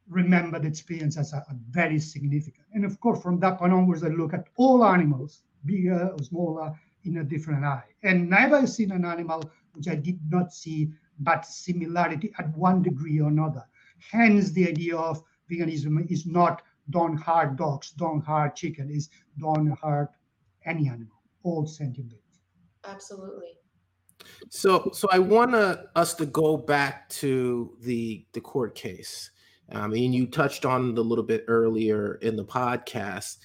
remember 0.09 0.59
the 0.59 0.67
experience 0.67 1.17
as 1.17 1.33
a, 1.33 1.37
a, 1.37 1.55
very 1.69 1.99
significant. 1.99 2.65
And 2.73 2.85
of 2.85 2.99
course, 2.99 3.21
from 3.21 3.39
that 3.39 3.57
point 3.59 3.73
onwards, 3.73 4.03
I 4.03 4.09
look 4.09 4.33
at 4.33 4.47
all 4.57 4.85
animals, 4.85 5.41
bigger 5.65 6.09
or 6.09 6.23
smaller, 6.23 6.73
in 7.03 7.17
a 7.17 7.23
different 7.23 7.63
eye, 7.63 7.83
and 8.03 8.29
never 8.29 8.65
seen 8.67 8.91
an 8.91 9.05
animal 9.05 9.43
which 9.73 9.87
I 9.87 9.95
did 9.95 10.19
not 10.29 10.53
see 10.53 10.91
but 11.19 11.45
similarity 11.45 12.31
at 12.39 12.55
one 12.57 12.81
degree 12.81 13.19
or 13.19 13.29
another. 13.29 13.63
Hence, 14.11 14.51
the 14.51 14.67
idea 14.67 14.97
of 14.97 15.23
veganism 15.49 16.09
is 16.11 16.25
not 16.25 16.61
don't 16.89 17.17
hurt 17.17 17.55
dogs, 17.55 17.91
don't 17.91 18.21
hurt 18.21 18.55
chicken, 18.55 18.91
is 18.91 19.09
don't 19.39 19.75
hurt 19.81 20.09
any 20.65 20.87
animal, 20.87 21.21
all 21.43 21.65
sentient 21.65 22.09
beings. 22.09 22.41
Absolutely. 22.87 23.57
So, 24.49 24.89
so 24.93 25.07
I 25.11 25.19
want 25.19 25.55
us 25.55 26.13
to 26.15 26.25
go 26.25 26.57
back 26.57 27.09
to 27.09 27.75
the 27.81 28.25
the 28.33 28.41
court 28.41 28.75
case. 28.75 29.31
I 29.71 29.87
mean, 29.87 30.13
you 30.13 30.27
touched 30.27 30.65
on 30.65 30.91
it 30.91 30.97
a 30.97 31.01
little 31.01 31.23
bit 31.23 31.45
earlier 31.47 32.15
in 32.21 32.35
the 32.35 32.45
podcast 32.45 33.37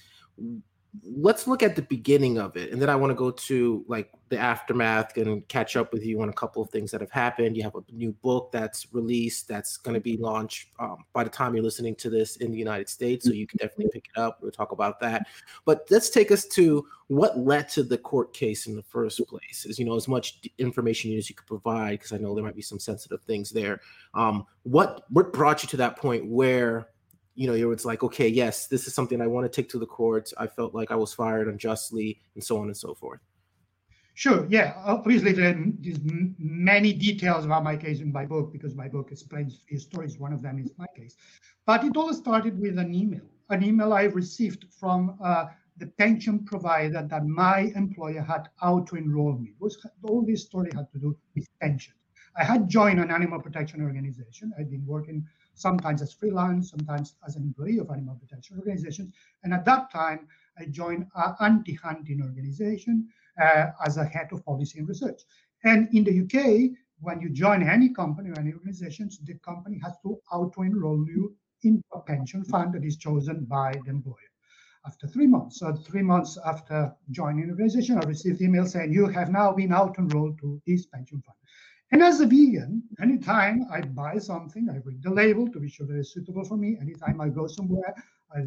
let's 1.03 1.47
look 1.47 1.63
at 1.63 1.75
the 1.75 1.81
beginning 1.83 2.37
of 2.37 2.57
it 2.57 2.71
and 2.71 2.81
then 2.81 2.89
i 2.89 2.95
want 2.95 3.09
to 3.09 3.15
go 3.15 3.31
to 3.31 3.83
like 3.87 4.11
the 4.31 4.37
aftermath 4.39 5.15
and 5.17 5.45
catch 5.49 5.75
up 5.75 5.93
with 5.93 6.03
you 6.03 6.21
on 6.21 6.29
a 6.29 6.33
couple 6.33 6.63
of 6.63 6.69
things 6.69 6.89
that 6.89 7.01
have 7.01 7.11
happened. 7.11 7.55
You 7.55 7.63
have 7.63 7.75
a 7.75 7.83
new 7.91 8.13
book 8.13 8.49
that's 8.51 8.87
released 8.93 9.47
that's 9.49 9.75
going 9.75 9.93
to 9.93 9.99
be 9.99 10.15
launched 10.17 10.69
um, 10.79 11.03
by 11.13 11.25
the 11.25 11.29
time 11.29 11.53
you're 11.53 11.63
listening 11.63 11.95
to 11.95 12.09
this 12.09 12.37
in 12.37 12.49
the 12.49 12.57
united 12.57 12.87
states 12.87 13.25
so 13.25 13.33
you 13.33 13.45
can 13.45 13.57
definitely 13.57 13.89
pick 13.93 14.07
it 14.15 14.19
up. 14.19 14.39
We'll 14.41 14.51
talk 14.51 14.71
about 14.71 15.01
that. 15.01 15.27
But 15.65 15.85
let's 15.91 16.09
take 16.09 16.31
us 16.31 16.45
to 16.45 16.87
what 17.07 17.37
led 17.37 17.67
to 17.69 17.83
the 17.83 17.97
court 17.97 18.33
case 18.33 18.67
in 18.67 18.75
the 18.75 18.83
first 18.83 19.21
place 19.27 19.65
is 19.65 19.77
you 19.77 19.83
know 19.83 19.95
as 19.95 20.07
much 20.07 20.39
information 20.57 21.15
as 21.17 21.29
you 21.29 21.35
could 21.35 21.45
provide 21.45 21.99
because 21.99 22.13
i 22.13 22.17
know 22.17 22.33
there 22.33 22.43
might 22.43 22.55
be 22.55 22.61
some 22.61 22.79
sensitive 22.79 23.21
things 23.23 23.51
there. 23.51 23.81
Um, 24.13 24.45
what 24.63 25.03
what 25.09 25.33
brought 25.33 25.61
you 25.61 25.67
to 25.69 25.77
that 25.77 25.97
point 25.97 26.25
where 26.25 26.87
you 27.41 27.47
know, 27.47 27.71
it's 27.71 27.85
like, 27.85 28.03
okay, 28.03 28.27
yes, 28.27 28.67
this 28.67 28.85
is 28.85 28.93
something 28.93 29.19
I 29.19 29.25
want 29.25 29.51
to 29.51 29.61
take 29.61 29.67
to 29.69 29.79
the 29.79 29.85
courts. 29.87 30.31
I 30.37 30.45
felt 30.45 30.75
like 30.75 30.91
I 30.91 30.95
was 30.95 31.11
fired 31.11 31.47
unjustly, 31.47 32.21
and 32.35 32.43
so 32.43 32.59
on 32.59 32.67
and 32.67 32.77
so 32.77 32.93
forth. 32.93 33.19
Sure. 34.13 34.45
Yeah. 34.47 34.75
Obviously, 34.85 35.31
there's 35.31 35.55
many 36.37 36.93
details 36.93 37.45
about 37.45 37.63
my 37.63 37.75
case 37.75 37.99
in 37.99 38.11
my 38.11 38.25
book 38.25 38.53
because 38.53 38.75
my 38.75 38.87
book 38.87 39.11
explains 39.11 39.61
few 39.67 39.79
stories. 39.79 40.19
One 40.19 40.33
of 40.33 40.43
them 40.43 40.59
is 40.59 40.69
my 40.77 40.85
case, 40.95 41.15
but 41.65 41.83
it 41.83 41.97
all 41.97 42.13
started 42.13 42.59
with 42.59 42.77
an 42.77 42.93
email. 42.93 43.25
An 43.49 43.63
email 43.63 43.91
I 43.91 44.03
received 44.03 44.65
from 44.79 45.17
uh, 45.23 45.45
the 45.77 45.87
pension 45.97 46.45
provider 46.45 47.07
that 47.09 47.25
my 47.25 47.71
employer 47.75 48.21
had 48.21 48.49
auto 48.61 48.97
enrolled 48.97 49.41
me. 49.41 49.53
Was 49.59 49.83
all 50.03 50.21
this 50.23 50.43
story 50.43 50.69
had 50.75 50.91
to 50.91 50.99
do 50.99 51.17
with 51.35 51.47
pension. 51.59 51.95
I 52.37 52.43
had 52.43 52.69
joined 52.69 52.99
an 52.99 53.09
animal 53.09 53.41
protection 53.41 53.81
organization. 53.81 54.53
I'd 54.59 54.69
been 54.69 54.85
working 54.85 55.25
sometimes 55.53 56.01
as 56.01 56.13
freelance, 56.13 56.71
sometimes 56.71 57.15
as 57.27 57.35
an 57.35 57.43
employee 57.43 57.79
of 57.79 57.89
animal 57.89 58.15
protection 58.15 58.57
organizations. 58.57 59.13
And 59.43 59.53
at 59.53 59.65
that 59.65 59.91
time, 59.91 60.27
I 60.57 60.65
joined 60.65 61.07
an 61.15 61.35
anti-hunting 61.39 62.21
organization 62.21 63.07
uh, 63.41 63.67
as 63.85 63.97
a 63.97 64.05
head 64.05 64.29
of 64.31 64.45
policy 64.45 64.79
and 64.79 64.87
research. 64.87 65.21
And 65.63 65.87
in 65.93 66.03
the 66.03 66.21
UK, 66.21 66.71
when 66.99 67.19
you 67.19 67.29
join 67.29 67.63
any 67.63 67.89
company 67.89 68.29
or 68.29 68.39
any 68.39 68.53
organizations, 68.53 69.19
the 69.19 69.35
company 69.39 69.79
has 69.83 69.93
to 70.03 70.19
auto-enroll 70.31 71.05
you 71.07 71.35
in 71.63 71.81
a 71.93 71.99
pension 71.99 72.43
fund 72.43 72.73
that 72.73 72.83
is 72.83 72.97
chosen 72.97 73.45
by 73.45 73.73
the 73.85 73.89
employer. 73.89 74.15
After 74.85 75.07
three 75.07 75.27
months, 75.27 75.59
so 75.59 75.73
three 75.73 76.01
months 76.01 76.39
after 76.43 76.91
joining 77.11 77.45
the 77.45 77.51
organization, 77.51 77.99
I 77.99 78.07
received 78.07 78.41
email 78.41 78.65
saying 78.65 78.91
you 78.91 79.07
have 79.07 79.29
now 79.29 79.51
been 79.51 79.73
auto-enrolled 79.73 80.39
to 80.39 80.59
this 80.65 80.87
pension 80.87 81.21
fund. 81.21 81.37
And 81.91 82.01
as 82.01 82.21
a 82.21 82.25
vegan, 82.25 82.83
anytime 83.01 83.65
I 83.71 83.81
buy 83.81 84.17
something, 84.17 84.69
I 84.69 84.77
read 84.85 85.03
the 85.03 85.09
label 85.09 85.49
to 85.49 85.59
be 85.59 85.69
sure 85.69 85.85
that 85.87 85.97
it's 85.97 86.13
suitable 86.13 86.45
for 86.45 86.55
me. 86.55 86.77
Anytime 86.79 87.19
I 87.19 87.27
go 87.27 87.47
somewhere, 87.47 87.93
I, 88.33 88.45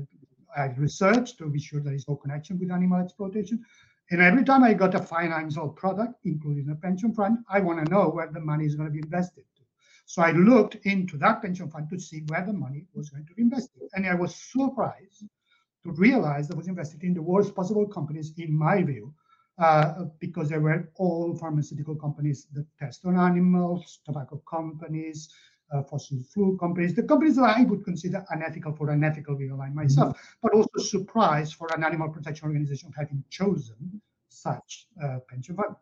I 0.56 0.66
research 0.76 1.36
to 1.36 1.50
be 1.50 1.60
sure 1.60 1.80
there 1.80 1.94
is 1.94 2.08
no 2.08 2.16
connection 2.16 2.58
with 2.58 2.70
animal 2.70 3.02
exploitation. 3.02 3.62
And 4.10 4.22
every 4.22 4.44
time 4.44 4.64
I 4.64 4.72
got 4.72 4.94
a 4.94 4.98
financial 4.98 5.68
product, 5.68 6.24
including 6.24 6.70
a 6.70 6.74
pension 6.74 7.12
fund, 7.12 7.38
I 7.48 7.60
want 7.60 7.84
to 7.84 7.90
know 7.90 8.08
where 8.08 8.30
the 8.30 8.40
money 8.40 8.64
is 8.64 8.76
going 8.76 8.88
to 8.88 8.92
be 8.92 9.00
invested. 9.00 9.44
To. 9.56 9.62
So 10.06 10.22
I 10.22 10.32
looked 10.32 10.76
into 10.84 11.18
that 11.18 11.42
pension 11.42 11.68
fund 11.70 11.90
to 11.90 11.98
see 11.98 12.22
where 12.28 12.44
the 12.46 12.52
money 12.52 12.86
was 12.94 13.10
going 13.10 13.26
to 13.26 13.34
be 13.34 13.42
invested. 13.42 13.82
And 13.94 14.06
I 14.06 14.14
was 14.14 14.34
surprised 14.34 15.24
to 15.84 15.92
realize 15.92 16.48
that 16.48 16.56
was 16.56 16.68
invested 16.68 17.02
in 17.02 17.12
the 17.12 17.22
worst 17.22 17.54
possible 17.54 17.86
companies, 17.86 18.32
in 18.38 18.56
my 18.56 18.82
view, 18.82 19.12
uh, 19.58 20.04
because 20.18 20.48
they 20.48 20.58
were 20.58 20.90
all 20.96 21.36
pharmaceutical 21.36 21.94
companies 21.94 22.46
that 22.52 22.66
test 22.78 23.04
on 23.04 23.18
animals, 23.18 24.00
tobacco 24.04 24.42
companies, 24.48 25.28
uh, 25.72 25.82
fossil 25.82 26.18
fuel 26.32 26.56
companies, 26.58 26.94
the 26.94 27.02
companies 27.02 27.36
that 27.36 27.56
I 27.56 27.62
would 27.64 27.84
consider 27.84 28.24
unethical 28.30 28.74
for 28.74 28.90
an 28.90 29.04
ethical 29.04 29.38
like 29.56 29.74
myself, 29.74 30.16
mm-hmm. 30.16 30.38
but 30.42 30.54
also 30.54 30.78
surprised 30.78 31.54
for 31.54 31.68
an 31.74 31.84
animal 31.84 32.08
protection 32.08 32.48
organization 32.48 32.92
having 32.96 33.24
chosen 33.30 34.00
such 34.28 34.86
uh, 35.02 35.18
pension 35.28 35.56
fund. 35.56 35.76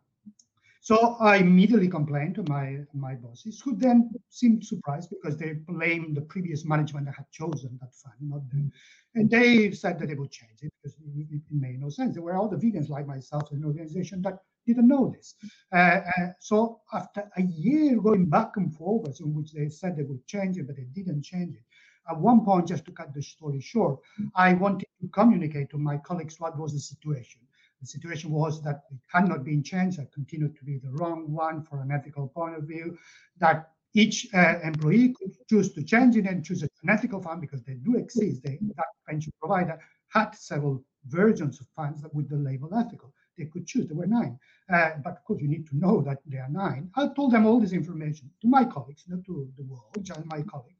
So 0.83 1.15
I 1.21 1.37
immediately 1.37 1.89
complained 1.89 2.35
to 2.35 2.43
my 2.49 2.79
my 2.93 3.15
bosses, 3.15 3.61
who 3.61 3.77
then 3.77 4.11
seemed 4.29 4.67
surprised 4.67 5.11
because 5.11 5.37
they 5.37 5.53
blamed 5.53 6.17
the 6.17 6.23
previous 6.23 6.65
management 6.65 7.07
that 7.07 7.15
had 7.15 7.31
chosen 7.31 7.79
that 7.81 7.95
fund, 7.95 8.17
not 8.21 8.51
them. 8.51 8.73
And 9.15 9.31
they 9.31 9.71
said 9.71 10.01
that 10.01 10.09
they 10.09 10.17
would 10.17 10.33
change 10.33 10.59
it 10.61 10.73
because 10.83 10.99
it, 10.99 11.29
it 11.31 11.43
made 11.53 11.81
no 11.81 11.89
sense. 11.89 12.15
There 12.15 12.25
were 12.25 12.35
all 12.35 12.49
the 12.49 12.57
vegans 12.57 12.89
like 12.89 13.07
myself 13.07 13.53
in 13.53 13.59
an 13.59 13.65
organization 13.65 14.23
that 14.23 14.41
didn't 14.67 14.89
know 14.89 15.09
this. 15.15 15.37
Uh, 15.73 16.01
uh, 16.19 16.31
so 16.41 16.81
after 16.93 17.31
a 17.37 17.43
year 17.43 18.01
going 18.01 18.29
back 18.29 18.57
and 18.57 18.75
forwards 18.75 19.21
in 19.21 19.33
which 19.35 19.53
they 19.53 19.69
said 19.69 19.97
they 19.97 20.03
would 20.03 20.27
change 20.27 20.59
it, 20.59 20.67
but 20.67 20.75
they 20.75 20.89
didn't 20.93 21.23
change 21.23 21.55
it. 21.55 21.63
At 22.11 22.19
one 22.19 22.45
point, 22.45 22.67
just 22.67 22.85
to 22.87 22.91
cut 22.91 23.15
the 23.15 23.23
story 23.23 23.61
short, 23.61 24.01
I 24.35 24.55
wanted 24.55 24.89
to 25.01 25.09
communicate 25.09 25.71
to 25.71 25.79
my 25.79 25.99
colleagues 25.99 26.41
what 26.41 26.59
was 26.59 26.73
the 26.73 26.81
situation. 26.81 27.41
The 27.83 27.89
situation 27.89 28.31
was 28.31 28.63
that 28.63 28.85
it 28.91 29.01
had 29.13 29.29
not 29.29 29.45
been 29.45 29.63
changed, 29.63 29.99
that 29.99 30.13
continued 30.13 30.57
to 30.57 30.65
be 30.65 30.79
the 30.79 30.93
wrong 30.93 31.31
one 31.33 31.65
for 31.65 31.83
an 31.83 31.91
ethical 31.91 32.29
point 32.29 32.55
of 32.57 32.63
view, 32.63 32.97
that 33.39 33.73
each 33.95 34.29
uh, 34.33 34.61
employee 34.63 35.15
could 35.19 35.35
choose 35.51 35.73
to 35.75 35.83
change 35.83 36.17
it 36.17 36.27
and 36.27 36.45
choose 36.45 36.63
an 36.63 36.71
ethical 36.89 37.21
fund 37.21 37.41
because 37.41 37.63
they 37.65 37.75
do 37.75 37.97
exist. 37.97 38.43
They, 38.43 38.59
that 38.77 38.87
pension 39.07 39.33
provider 39.41 39.79
had 40.09 40.35
several 40.35 40.85
versions 41.09 41.61
of 41.61 41.67
funds 41.75 42.03
that 42.03 42.15
with 42.15 42.29
the 42.29 42.37
label 42.37 42.75
ethical. 42.75 43.13
They 43.37 43.47
could 43.47 43.67
choose. 43.67 43.89
There 43.89 43.97
were 43.97 44.07
nine. 44.07 44.39
Uh, 44.73 44.91
but 45.03 45.15
of 45.15 45.25
course, 45.25 45.43
you 45.43 45.49
need 45.49 45.67
to 45.69 45.77
know 45.77 46.03
that 46.03 46.19
there 46.27 46.43
are 46.43 46.49
nine. 46.49 46.91
I 46.97 47.09
told 47.09 47.33
them 47.33 47.47
all 47.47 47.61
this 47.61 47.73
information 47.73 48.31
to 48.43 48.49
my 48.49 48.65
colleagues, 48.65 49.05
not 49.09 49.25
to 49.27 49.51
the 49.57 49.65
world, 49.65 49.97
just 50.03 50.25
my 50.27 50.43
colleagues. 50.43 50.79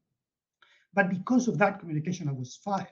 But 0.93 1.09
because 1.09 1.47
of 1.47 1.57
that 1.57 1.79
communication, 1.79 2.29
I 2.29 2.33
was 2.33 2.55
fired. 2.55 2.87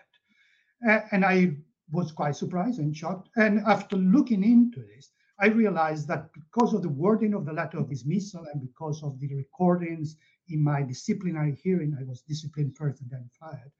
Uh, 0.88 1.01
and 1.12 1.24
I 1.24 1.56
was 1.91 2.12
quite 2.12 2.36
surprised 2.36 2.79
and 2.79 2.95
shocked. 2.95 3.29
And 3.36 3.60
after 3.62 3.98
looking 3.98 4.43
into 4.43 4.81
this, 4.81 5.12
I 5.39 5.48
realized 5.48 6.07
that 6.07 6.31
because 6.33 6.74
of 6.74 6.83
the 6.83 6.89
wording 6.89 7.33
of 7.33 7.45
the 7.45 7.53
letter 7.53 7.79
of 7.79 7.89
dismissal 7.89 8.45
and 8.53 8.62
because 8.62 9.03
of 9.03 9.19
the 9.19 9.33
recordings 9.36 10.17
in 10.50 10.63
my 10.63 10.83
disciplinary 10.83 11.55
hearing, 11.63 11.98
I 12.00 12.03
was 12.03 12.21
disciplined 12.21 12.77
first 12.77 13.01
and 13.01 13.10
then 13.10 13.29
fired. 13.39 13.71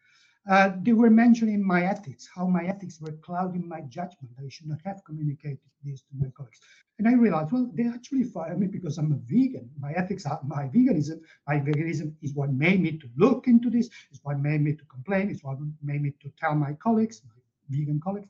Uh, 0.50 0.72
they 0.82 0.94
were 0.94 1.12
mentioning 1.12 1.64
my 1.64 1.84
ethics, 1.84 2.28
how 2.34 2.48
my 2.48 2.64
ethics 2.64 3.00
were 3.00 3.12
clouding 3.24 3.68
my 3.68 3.82
judgment. 3.82 4.34
I 4.40 4.50
should 4.50 4.68
not 4.68 4.80
have 4.84 5.04
communicated 5.06 5.60
this 5.84 6.02
to 6.02 6.16
my 6.18 6.30
colleagues. 6.36 6.60
And 6.98 7.08
I 7.08 7.14
realized, 7.14 7.52
well, 7.52 7.70
they 7.76 7.86
actually 7.88 8.24
fired 8.24 8.60
me 8.60 8.66
because 8.66 8.98
I'm 8.98 9.12
a 9.12 9.20
vegan. 9.26 9.70
My 9.80 9.92
ethics 9.94 10.26
are 10.26 10.40
my 10.44 10.64
veganism. 10.64 11.22
My 11.48 11.60
veganism 11.60 12.16
is 12.24 12.34
what 12.34 12.52
made 12.52 12.82
me 12.82 12.98
to 12.98 13.08
look 13.18 13.48
into 13.48 13.70
this, 13.70 13.88
is 14.12 14.20
what 14.24 14.40
made 14.40 14.62
me 14.62 14.76
to 14.76 14.86
complain, 14.86 15.30
is 15.30 15.44
what 15.44 15.60
made 15.84 16.02
me 16.02 16.14
to 16.22 16.32
tell 16.40 16.56
my 16.56 16.74
colleagues, 16.74 17.22
my 17.24 17.41
vegan 17.72 18.00
colleagues. 18.04 18.30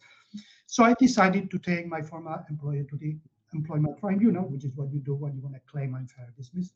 So 0.67 0.83
I 0.83 0.93
decided 0.93 1.51
to 1.51 1.59
take 1.59 1.87
my 1.87 2.01
former 2.01 2.45
employer 2.49 2.83
to 2.83 2.97
the 2.97 3.17
employment 3.53 3.97
tribunal, 3.99 4.47
which 4.47 4.65
is 4.65 4.71
what 4.75 4.91
you 4.91 4.99
do 4.99 5.15
when 5.15 5.35
you 5.35 5.41
want 5.41 5.55
to 5.55 5.61
claim 5.71 5.95
unfair 5.95 6.33
dismissal. 6.37 6.75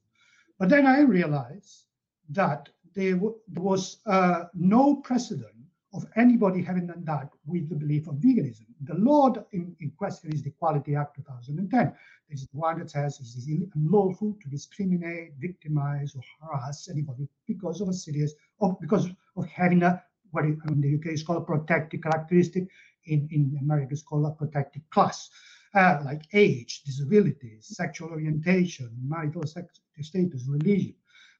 But 0.59 0.69
then 0.69 0.85
I 0.85 1.01
realized 1.01 1.85
that 2.29 2.69
there, 2.93 3.19
was 3.53 3.97
uh, 4.05 4.45
no 4.53 4.95
precedent 4.95 5.51
of 5.93 6.05
anybody 6.15 6.61
having 6.61 6.87
done 6.87 7.03
that 7.05 7.29
with 7.45 7.69
the 7.69 7.75
belief 7.75 8.07
of 8.07 8.15
veganism. 8.15 8.65
The 8.81 8.95
law 8.95 9.33
in, 9.53 9.75
in 9.79 9.91
question 9.91 10.33
is 10.33 10.43
the 10.43 10.49
Equality 10.49 10.95
Act 10.95 11.15
2010. 11.15 11.93
This 12.29 12.41
is 12.41 12.47
the 12.47 12.57
one 12.57 12.79
that 12.79 12.89
says 12.89 13.19
it 13.19 13.23
is 13.23 13.69
unlawful 13.75 14.35
to 14.41 14.49
discriminate, 14.49 15.33
victimize, 15.39 16.15
or 16.15 16.21
harass 16.41 16.89
anybody 16.89 17.27
because 17.47 17.81
of 17.81 17.89
a 17.89 17.93
serious, 17.93 18.33
or 18.59 18.77
because 18.81 19.07
of 19.37 19.45
having 19.47 19.83
a 19.83 20.03
what 20.31 20.45
in 20.45 20.81
the 20.81 20.95
UK 20.95 21.13
is 21.13 21.23
called 21.23 21.47
protected 21.47 22.03
characteristic, 22.03 22.67
in, 23.05 23.27
in 23.31 23.57
America 23.61 23.93
is 23.93 24.03
called 24.03 24.25
a 24.25 24.31
protected 24.31 24.81
class, 24.89 25.29
uh, 25.75 25.99
like 26.03 26.23
age, 26.33 26.83
disability, 26.83 27.57
sexual 27.59 28.09
orientation, 28.09 28.89
marital 29.05 29.45
sex, 29.45 29.79
status, 30.01 30.45
religion. 30.47 30.95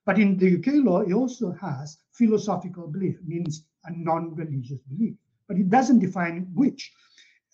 But 0.06 0.20
in 0.20 0.38
the 0.38 0.58
UK 0.58 0.86
law, 0.86 1.02
it 1.02 1.14
also 1.14 1.52
has 1.54 1.98
philosophical 2.14 2.88
belief, 2.88 3.18
means 3.26 3.66
a 3.86 3.92
non-religious 3.92 4.80
belief, 4.82 5.16
but 5.48 5.58
it 5.58 5.70
doesn't 5.70 6.00
define 6.00 6.48
which. 6.54 6.94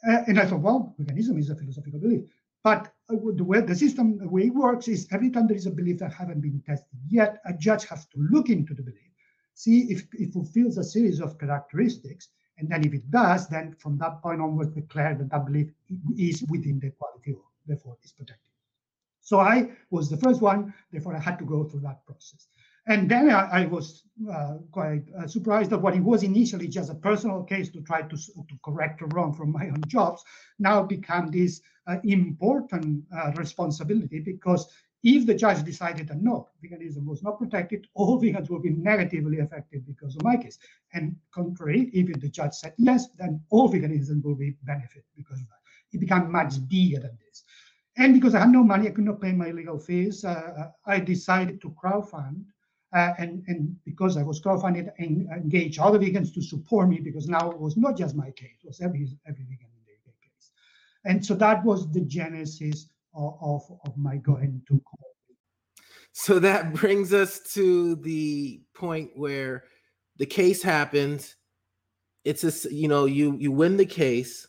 Uh, 0.07 0.23
and 0.27 0.39
I 0.39 0.45
thought, 0.45 0.61
well, 0.61 0.95
veganism 0.99 1.39
is 1.39 1.49
a 1.49 1.55
philosophical 1.55 1.99
belief. 1.99 2.23
But 2.63 2.93
uh, 3.09 3.15
the 3.35 3.43
way 3.43 3.61
the 3.61 3.75
system, 3.75 4.17
the 4.17 4.29
way 4.29 4.43
it 4.43 4.53
works 4.53 4.87
is 4.87 5.07
every 5.11 5.29
time 5.31 5.47
there 5.47 5.57
is 5.57 5.65
a 5.65 5.71
belief 5.71 5.99
that 5.99 6.13
haven't 6.13 6.41
been 6.41 6.61
tested 6.65 6.99
yet, 7.07 7.41
a 7.45 7.53
judge 7.53 7.85
has 7.85 8.05
to 8.07 8.17
look 8.17 8.49
into 8.49 8.73
the 8.73 8.83
belief, 8.83 9.10
see 9.53 9.91
if 9.91 10.07
it 10.13 10.33
fulfills 10.33 10.77
a 10.77 10.83
series 10.83 11.19
of 11.19 11.37
characteristics, 11.37 12.29
and 12.57 12.69
then 12.69 12.85
if 12.85 12.93
it 12.93 13.09
does, 13.09 13.47
then 13.47 13.75
from 13.79 13.97
that 13.97 14.21
point 14.21 14.41
onwards, 14.41 14.73
declare 14.73 15.15
that 15.15 15.29
that 15.29 15.45
belief 15.45 15.71
is 16.17 16.43
within 16.49 16.79
the 16.79 16.87
equality 16.87 17.33
law, 17.33 17.49
therefore 17.65 17.97
is 18.03 18.11
protected. 18.11 18.51
So 19.21 19.39
I 19.39 19.71
was 19.89 20.09
the 20.09 20.17
first 20.17 20.41
one, 20.41 20.73
therefore 20.91 21.15
I 21.15 21.19
had 21.19 21.39
to 21.39 21.45
go 21.45 21.63
through 21.63 21.81
that 21.81 22.05
process. 22.05 22.47
And 22.87 23.09
then 23.09 23.29
I, 23.29 23.61
I 23.61 23.65
was 23.67 24.03
uh, 24.31 24.57
quite 24.71 25.03
uh, 25.17 25.27
surprised 25.27 25.69
that 25.69 25.81
what 25.81 25.95
it 25.95 26.03
was 26.03 26.23
initially 26.23 26.67
just 26.67 26.89
a 26.89 26.95
personal 26.95 27.43
case 27.43 27.69
to 27.69 27.81
try 27.81 28.01
to, 28.01 28.17
to 28.17 28.55
correct 28.65 29.01
a 29.01 29.05
wrong 29.07 29.33
from 29.33 29.51
my 29.51 29.67
own 29.67 29.83
jobs 29.87 30.23
now 30.57 30.81
become 30.81 31.29
this 31.29 31.61
uh, 31.87 31.97
important 32.03 33.03
uh, 33.15 33.31
responsibility 33.35 34.19
because 34.19 34.67
if 35.03 35.25
the 35.25 35.33
judge 35.33 35.63
decided 35.63 36.07
that 36.09 36.21
no, 36.21 36.49
veganism 36.63 37.05
was 37.05 37.23
not 37.23 37.39
protected, 37.39 37.87
all 37.95 38.21
vegans 38.21 38.49
will 38.49 38.59
be 38.59 38.69
negatively 38.69 39.39
affected 39.39 39.85
because 39.85 40.15
of 40.15 40.23
my 40.23 40.37
case. 40.37 40.59
And 40.93 41.15
contrary, 41.33 41.89
if 41.93 42.19
the 42.21 42.29
judge 42.29 42.53
said 42.53 42.73
yes, 42.77 43.07
then 43.17 43.41
all 43.49 43.71
veganism 43.71 44.23
will 44.23 44.35
be 44.35 44.57
benefit 44.63 45.03
because 45.15 45.39
of 45.39 45.47
that. 45.47 45.61
It 45.91 45.99
became 45.99 46.31
much 46.31 46.67
bigger 46.67 46.99
than 46.99 47.17
this. 47.25 47.43
And 47.97 48.13
because 48.13 48.35
I 48.35 48.39
had 48.39 48.49
no 48.51 48.63
money, 48.63 48.87
I 48.87 48.91
could 48.91 49.03
not 49.03 49.21
pay 49.21 49.33
my 49.33 49.51
legal 49.51 49.79
fees. 49.79 50.23
Uh, 50.23 50.69
I 50.85 50.99
decided 50.99 51.61
to 51.61 51.75
crowdfund. 51.83 52.45
Uh, 52.93 53.13
and, 53.17 53.43
and 53.47 53.75
because 53.85 54.17
I 54.17 54.23
was 54.23 54.41
crowdfunded 54.41 54.91
and 54.99 55.27
engage 55.31 55.79
other 55.79 55.97
vegans 55.97 56.33
to 56.33 56.41
support 56.41 56.89
me, 56.89 56.99
because 56.99 57.27
now 57.27 57.49
it 57.49 57.59
was 57.59 57.77
not 57.77 57.97
just 57.97 58.15
my 58.15 58.31
case, 58.31 58.59
it 58.63 58.67
was 58.67 58.81
every, 58.81 59.07
every 59.25 59.43
vegan 59.43 59.67
in 59.73 59.83
the 60.05 60.11
case. 60.21 60.51
And 61.05 61.25
so 61.25 61.33
that 61.35 61.63
was 61.63 61.89
the 61.91 62.01
genesis 62.01 62.87
of, 63.13 63.63
of, 63.85 63.97
my 63.97 64.17
going 64.17 64.61
to 64.67 64.79
court. 64.79 65.13
So 66.11 66.39
that 66.39 66.73
brings 66.73 67.13
us 67.13 67.39
to 67.53 67.95
the 67.95 68.61
point 68.73 69.11
where 69.15 69.63
the 70.17 70.25
case 70.25 70.61
happens. 70.61 71.35
It's 72.23 72.43
a, 72.43 72.73
you 72.73 72.87
know, 72.87 73.05
you 73.05 73.35
you 73.39 73.51
win 73.51 73.77
the 73.77 73.85
case 73.85 74.47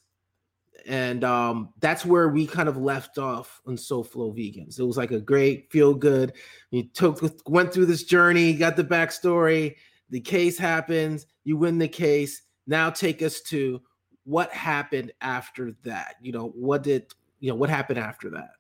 and 0.87 1.25
um, 1.25 1.71
that's 1.81 2.05
where 2.05 2.29
we 2.29 2.47
kind 2.47 2.69
of 2.69 2.77
left 2.77 3.19
off 3.19 3.61
on 3.67 3.77
SoFlo 3.77 4.35
Vegans. 4.37 4.79
It 4.79 4.85
was 4.85 4.97
like 4.97 5.11
a 5.11 5.21
great 5.21 5.71
feel 5.71 5.95
good. 5.95 6.33
You 6.71 6.85
took 6.85 7.21
went 7.47 7.73
through 7.73 7.87
this 7.87 8.05
journey, 8.05 8.55
got 8.55 8.77
the 8.77 8.85
backstory. 8.85 9.77
The 10.11 10.21
case 10.21 10.59
happens, 10.59 11.27
you 11.45 11.57
win 11.57 11.79
the 11.79 11.89
case. 11.89 12.43
Now 12.67 12.91
take 12.91 13.23
us 13.23 13.41
to 13.43 13.81
what 14.25 14.53
happened 14.53 15.13
after 15.21 15.73
that. 15.85 16.17
You 16.21 16.33
know, 16.33 16.49
what 16.49 16.83
did 16.83 17.13
you 17.43 17.51
know? 17.51 17.57
What 17.57 17.71
happened 17.71 17.99
after 17.99 18.31
that? 18.31 18.53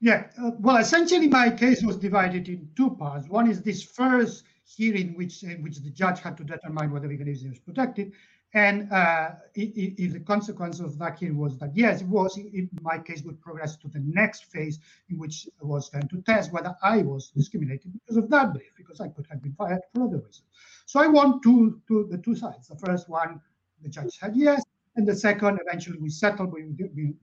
Yeah, 0.00 0.26
uh, 0.42 0.50
well, 0.58 0.76
essentially, 0.78 1.28
my 1.28 1.50
case 1.50 1.82
was 1.82 1.96
divided 1.96 2.48
in 2.48 2.68
two 2.76 2.90
parts. 2.90 3.28
One 3.28 3.48
is 3.48 3.62
this 3.62 3.82
first 3.82 4.44
hearing, 4.64 5.16
which 5.16 5.42
in 5.42 5.62
which 5.62 5.78
the 5.78 5.90
judge 5.90 6.20
had 6.20 6.36
to 6.38 6.44
determine 6.44 6.90
whether 6.90 7.08
veganism 7.08 7.52
is 7.52 7.58
protected, 7.58 8.12
and 8.54 8.90
uh, 8.92 9.30
if, 9.54 10.12
the 10.12 10.20
consequence 10.20 10.78
of 10.80 10.96
that 10.98 11.18
hearing 11.18 11.38
was 11.38 11.58
that 11.58 11.76
yes, 11.76 12.02
it 12.02 12.06
was, 12.06 12.36
in 12.36 12.70
my 12.82 12.98
case 12.98 13.22
would 13.22 13.40
progress 13.40 13.76
to 13.78 13.88
the 13.88 14.00
next 14.00 14.44
phase 14.52 14.78
in 15.10 15.18
which 15.18 15.48
I 15.60 15.66
was 15.66 15.88
going 15.88 16.08
to 16.08 16.22
test 16.22 16.52
whether 16.52 16.74
I 16.82 16.98
was 16.98 17.30
discriminated 17.30 17.92
because 17.92 18.16
of 18.16 18.30
that 18.30 18.52
belief, 18.52 18.72
because 18.76 19.00
I 19.00 19.08
could 19.08 19.26
have 19.30 19.42
been 19.42 19.54
fired 19.54 19.80
for 19.92 20.04
other 20.04 20.18
reasons. 20.18 20.44
So 20.86 21.00
I 21.00 21.08
want 21.08 21.42
to, 21.42 21.80
to 21.88 22.06
the 22.10 22.18
two 22.18 22.36
sides. 22.36 22.68
The 22.68 22.76
first 22.76 23.08
one, 23.08 23.40
the 23.82 23.88
judge 23.88 24.18
said 24.18 24.36
yes, 24.36 24.62
and 24.96 25.06
the 25.06 25.16
second, 25.16 25.58
eventually 25.66 25.98
we 25.98 26.08
settled. 26.08 26.52
We, 26.52 26.64
we, 26.94 27.14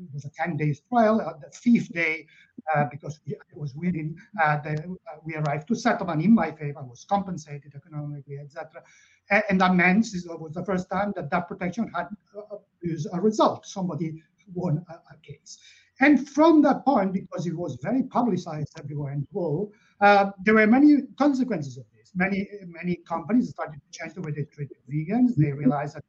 it 0.00 0.08
was 0.12 0.24
a 0.24 0.30
10 0.30 0.56
days 0.56 0.82
trial. 0.88 1.20
Uh, 1.20 1.34
the 1.40 1.50
fifth 1.56 1.92
day, 1.92 2.26
uh, 2.74 2.84
because 2.90 3.20
I 3.28 3.34
was 3.54 3.74
winning, 3.74 4.16
uh, 4.42 4.60
the, 4.60 4.72
uh, 4.72 5.16
we 5.24 5.34
arrived 5.34 5.68
to 5.68 5.74
settlement 5.74 6.22
in 6.22 6.34
my 6.34 6.50
favor. 6.50 6.80
I 6.80 6.82
was 6.82 7.04
compensated 7.08 7.72
economically, 7.74 8.38
etc. 8.38 8.82
And, 9.30 9.42
and, 9.50 9.60
that 9.60 9.74
meant 9.74 10.06
it 10.14 10.22
was 10.26 10.52
the 10.54 10.64
first 10.64 10.90
time 10.90 11.12
that 11.16 11.30
that 11.30 11.48
protection 11.48 11.90
had 11.94 12.08
uh, 12.36 12.56
a 13.12 13.20
result. 13.20 13.66
Somebody 13.66 14.22
won 14.52 14.84
a, 14.88 14.94
a, 14.94 15.16
case. 15.22 15.58
And 16.00 16.28
from 16.28 16.60
that 16.62 16.84
point, 16.84 17.12
because 17.12 17.46
it 17.46 17.56
was 17.56 17.78
very 17.80 18.02
publicized 18.02 18.78
everywhere 18.78 19.12
in 19.12 19.20
the 19.20 19.26
world, 19.32 19.72
uh, 20.00 20.30
there 20.44 20.54
were 20.54 20.66
many 20.66 21.02
consequences 21.16 21.78
of 21.78 21.84
this. 21.96 22.10
Many 22.14 22.48
many 22.66 22.96
companies 22.96 23.50
started 23.50 23.80
to 23.80 23.98
change 23.98 24.14
the 24.14 24.20
way 24.20 24.32
they 24.32 24.44
treated 24.44 24.76
vegans. 24.90 25.36
They 25.36 25.52
realized 25.52 25.96
that 25.96 26.04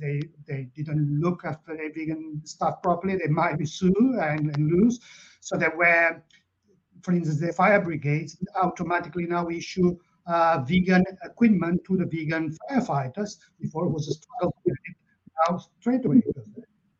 they, 0.00 0.20
they 0.46 0.68
didn't 0.74 1.20
look 1.20 1.44
after 1.44 1.76
their 1.76 1.92
vegan 1.92 2.40
stuff 2.44 2.82
properly, 2.82 3.16
they 3.16 3.28
might 3.28 3.58
be 3.58 3.66
sued 3.66 3.96
and, 3.96 4.54
and 4.54 4.70
lose. 4.70 5.00
So 5.40 5.56
there 5.56 5.76
were, 5.76 6.22
for 7.02 7.12
instance, 7.12 7.40
the 7.40 7.52
fire 7.52 7.80
brigades 7.80 8.36
automatically 8.60 9.26
now 9.26 9.48
issue 9.48 9.96
uh, 10.26 10.62
vegan 10.66 11.04
equipment 11.24 11.82
to 11.86 11.96
the 11.96 12.06
vegan 12.06 12.56
firefighters. 12.70 13.38
Before 13.60 13.86
it 13.86 13.90
was 13.90 14.08
a 14.08 14.12
struggle 14.12 14.54
now 15.48 15.58
straight 15.80 16.04
away. 16.04 16.22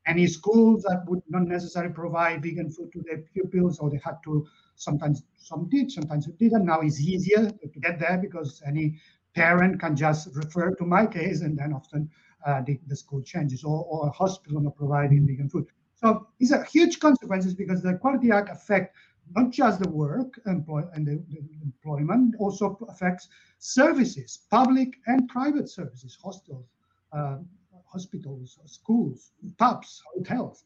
Any 0.07 0.27
schools 0.27 0.83
that 0.83 1.05
would 1.07 1.23
not 1.29 1.43
necessarily 1.43 1.93
provide 1.93 2.43
vegan 2.43 2.71
food 2.71 2.91
to 2.93 3.03
their 3.03 3.19
pupils, 3.33 3.79
or 3.79 3.89
they 3.89 4.01
had 4.05 4.17
to 4.25 4.45
sometimes 4.75 5.23
some 5.37 5.69
did, 5.69 5.93
sometimes 5.93 6.27
it 6.27 6.39
didn't. 6.39 6.67
Now 6.67 6.81
it's 6.81 7.01
easier 7.01 7.49
to 7.49 7.81
get 7.81 8.01
there 8.01 8.19
because 8.19 8.63
any 8.67 8.99
parent 9.35 9.81
can 9.81 9.95
just 9.95 10.35
refer 10.35 10.75
to 10.75 10.85
my 10.85 11.07
case, 11.07 11.43
and 11.43 11.57
then 11.57 11.73
often 11.73 12.11
the, 12.67 12.79
the 12.87 12.97
school 12.97 13.23
changes 13.23 13.65
or, 13.65 13.85
or 13.85 14.09
a 14.09 14.11
hospital 14.11 14.61
not 14.61 14.77
providing 14.77 15.27
vegan 15.27 15.49
food. 15.49 15.67
So 15.95 16.27
these 16.39 16.53
are 16.53 16.65
huge 16.65 16.99
consequences 16.99 17.55
because 17.55 17.83
the 17.83 17.91
Equality 17.91 18.31
Act 18.31 18.51
affect 18.51 18.97
not 19.37 19.51
just 19.51 19.81
the 19.81 19.89
work 19.89 20.41
employ, 20.47 20.83
and 20.95 21.07
the, 21.07 21.23
the 21.31 21.41
employment, 21.63 22.35
also 22.39 22.77
affects 22.89 23.29
services, 23.59 24.41
public 24.51 24.95
and 25.07 25.29
private 25.29 25.69
services, 25.69 26.19
hostels, 26.23 26.67
uh, 27.13 27.39
hospitals, 27.87 28.59
schools, 28.67 29.33
pubs, 29.59 30.03
hotels. 30.15 30.65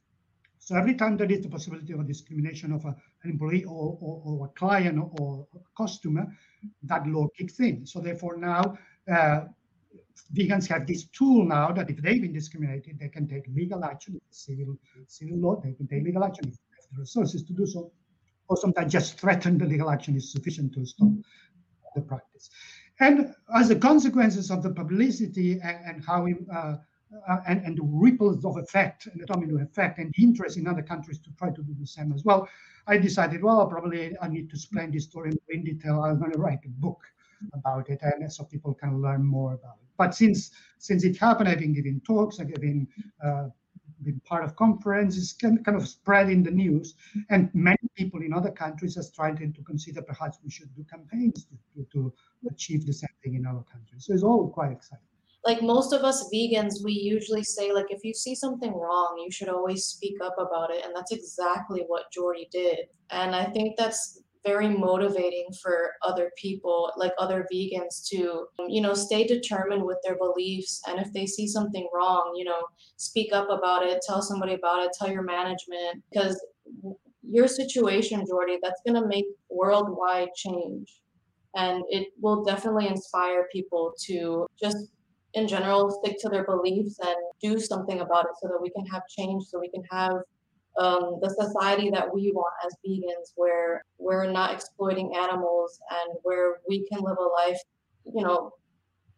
So 0.59 0.75
every 0.75 0.95
time 0.95 1.17
there 1.17 1.31
is 1.31 1.43
the 1.43 1.49
possibility 1.49 1.93
of 1.93 2.01
a 2.01 2.05
discrimination 2.05 2.73
of 2.73 2.85
a, 2.87 2.97
an 3.23 3.31
employee 3.31 3.65
or, 3.65 3.97
or, 4.01 4.23
or, 4.25 4.47
a 4.47 4.49
client 4.59 4.99
or 5.21 5.47
a 5.55 5.59
customer, 5.81 6.27
that 6.83 7.07
law 7.07 7.29
kicks 7.39 7.61
in. 7.61 7.87
So 7.87 8.01
therefore 8.01 8.37
now 8.37 8.77
uh, 9.11 9.45
vegans 10.35 10.67
have 10.69 10.87
this 10.87 11.05
tool 11.09 11.45
now 11.45 11.73
that 11.73 11.91
if 11.91 11.97
they've 11.99 12.23
been 12.23 12.33
discriminated, 12.33 12.99
they 12.99 13.09
can 13.09 13.29
take 13.29 13.45
legal 13.49 13.85
action, 13.85 14.21
civil 14.31 14.77
civil 15.07 15.39
law, 15.39 15.61
they 15.63 15.73
can 15.73 15.87
take 15.87 16.05
legal 16.05 16.25
action 16.25 16.47
if 16.49 16.55
they 16.55 16.77
have 16.81 16.91
the 16.93 17.01
resources 17.01 17.43
to 17.45 17.53
do 17.53 17.67
so, 17.67 17.91
or 18.49 18.57
sometimes 18.57 18.93
just 18.93 19.19
threaten 19.19 19.59
the 19.59 19.67
legal 19.67 19.91
action 19.91 20.17
is 20.17 20.33
sufficient 20.33 20.73
to 20.75 20.85
stop 20.87 21.09
the 21.95 22.03
practice. 22.03 22.51
And 23.01 23.35
as 23.55 23.71
a 23.71 23.77
consequences 23.77 24.51
of 24.51 24.63
the 24.63 24.71
publicity 24.71 25.61
and, 25.63 25.79
and 25.87 26.05
how 26.05 26.27
uh, 26.55 26.77
uh, 27.29 27.37
and, 27.47 27.65
and 27.65 27.79
the 27.79 27.83
ripples 27.85 28.45
of 28.45 28.57
effect 28.57 29.07
and 29.07 29.21
the 29.21 29.27
domino 29.27 29.63
effect 29.63 29.99
and 29.99 30.13
interest 30.19 30.57
in 30.57 30.67
other 30.67 30.83
countries 30.83 31.19
to 31.21 31.31
try 31.39 31.51
to 31.51 31.63
do 31.63 31.75
the 31.79 31.87
same 31.87 32.13
as 32.13 32.25
well, 32.25 32.49
I 32.89 32.99
decided, 32.99 33.43
well, 33.43 33.67
probably 33.67 34.17
I 34.21 34.29
need 34.29 34.51
to 34.51 34.57
explain 34.57 34.91
this 34.91 35.05
story 35.05 35.33
in 35.49 35.65
detail. 35.65 36.03
I'm 36.03 36.19
going 36.19 36.33
to 36.33 36.39
write 36.39 36.65
a 36.65 36.69
book 36.69 37.01
about 37.53 37.89
it, 37.91 38.01
and 38.03 38.33
so 38.33 38.45
people 38.45 38.75
can 38.75 39.01
learn 39.01 39.25
more 39.25 39.55
about 39.55 39.77
it. 39.83 39.89
But 39.97 40.15
since 40.15 40.51
since 40.79 41.05
it 41.05 41.17
happened, 41.17 41.49
I've 41.49 41.59
been 41.59 41.75
giving 41.75 42.01
talks, 42.01 42.41
I've 42.41 42.53
been 42.55 42.87
uh, 43.25 43.49
been 44.03 44.21
part 44.25 44.45
of 44.45 44.55
conferences, 44.57 45.33
kind 45.41 45.67
of 45.67 45.89
spreading 45.89 46.43
the 46.43 46.51
news, 46.51 46.95
and 47.31 47.51
many 47.55 47.89
people 47.95 48.21
in 48.23 48.33
other 48.33 48.51
countries 48.51 48.97
are 48.97 49.03
starting 49.03 49.53
to 49.55 49.63
consider 49.63 50.03
perhaps 50.03 50.39
we 50.45 50.51
should 50.51 50.75
do 50.75 50.85
campaigns 50.85 51.47
to, 51.47 51.57
to, 51.75 51.89
to 51.93 52.13
achieve 52.51 52.87
the 52.87 52.93
same 52.93 53.17
thing 53.23 53.35
in 53.35 53.47
our 53.47 53.65
countries. 53.73 54.05
So 54.07 54.13
it's 54.13 54.23
all 54.23 54.49
quite 54.49 54.73
exciting 54.73 55.07
like 55.47 55.63
most 55.63 55.93
of 55.93 56.03
us 56.03 56.29
vegans 56.33 56.83
we 56.85 56.93
usually 56.93 57.45
say 57.45 57.73
like 57.73 57.87
if 57.91 58.05
you 58.05 58.13
see 58.13 58.35
something 58.35 58.73
wrong 58.75 59.17
you 59.25 59.31
should 59.31 59.49
always 59.49 59.85
speak 59.85 60.17
up 60.23 60.35
about 60.39 60.71
it 60.71 60.85
and 60.85 60.95
that's 60.95 61.13
exactly 61.13 61.85
what 61.87 62.11
jordi 62.17 62.51
did 62.51 62.81
and 63.11 63.35
i 63.35 63.45
think 63.45 63.77
that's 63.77 64.23
very 64.47 64.69
motivating 64.69 65.47
for 65.61 65.91
other 66.03 66.31
people, 66.37 66.93
like 66.97 67.13
other 67.19 67.47
vegans, 67.53 68.07
to, 68.09 68.47
you 68.69 68.81
know, 68.81 68.95
stay 68.95 69.27
determined 69.27 69.83
with 69.85 69.99
their 70.05 70.17
beliefs. 70.17 70.81
And 70.87 71.01
if 71.01 71.13
they 71.13 71.27
see 71.27 71.49
something 71.49 71.89
wrong, 71.93 72.35
you 72.37 72.45
know, 72.45 72.63
speak 72.97 73.33
up 73.33 73.51
about 73.51 73.85
it, 73.85 74.01
tell 74.07 74.23
somebody 74.23 74.55
about 74.55 74.85
it, 74.85 74.93
tell 74.97 75.11
your 75.11 75.23
management, 75.23 76.03
because 76.11 76.41
your 77.29 77.49
situation, 77.49 78.25
Jordi, 78.31 78.59
that's 78.63 78.81
going 78.87 79.01
to 79.03 79.09
make 79.09 79.27
worldwide 79.51 80.29
change. 80.37 81.01
And 81.57 81.83
it 81.89 82.09
will 82.21 82.45
definitely 82.45 82.87
inspire 82.87 83.49
people 83.51 83.93
to 84.07 84.47
just, 84.63 84.77
in 85.35 85.49
general, 85.49 85.91
stick 85.91 86.17
to 86.21 86.29
their 86.29 86.45
beliefs 86.45 86.99
and 87.05 87.17
do 87.43 87.59
something 87.59 88.01
about 88.01 88.27
it 88.27 88.33
so 88.41 88.49
that 88.49 88.61
we 88.63 88.71
can 88.71 88.87
have 88.87 89.03
change, 89.09 89.45
so 89.45 89.59
we 89.59 89.71
can 89.71 89.83
have 89.91 90.13
um, 90.79 91.19
the 91.23 91.31
society 91.31 91.91
that 91.91 92.13
we 92.13 92.33
want 92.33 92.53
as 92.65 92.75
vegans, 92.87 93.33
where 93.37 93.83
we're 93.99 94.31
not 94.31 94.53
exploiting 94.53 95.15
animals 95.17 95.79
and 95.91 96.19
where 96.23 96.59
we 96.69 96.87
can 96.91 97.01
live 97.01 97.17
a 97.19 97.49
life, 97.49 97.61
you 98.15 98.23
know, 98.23 98.53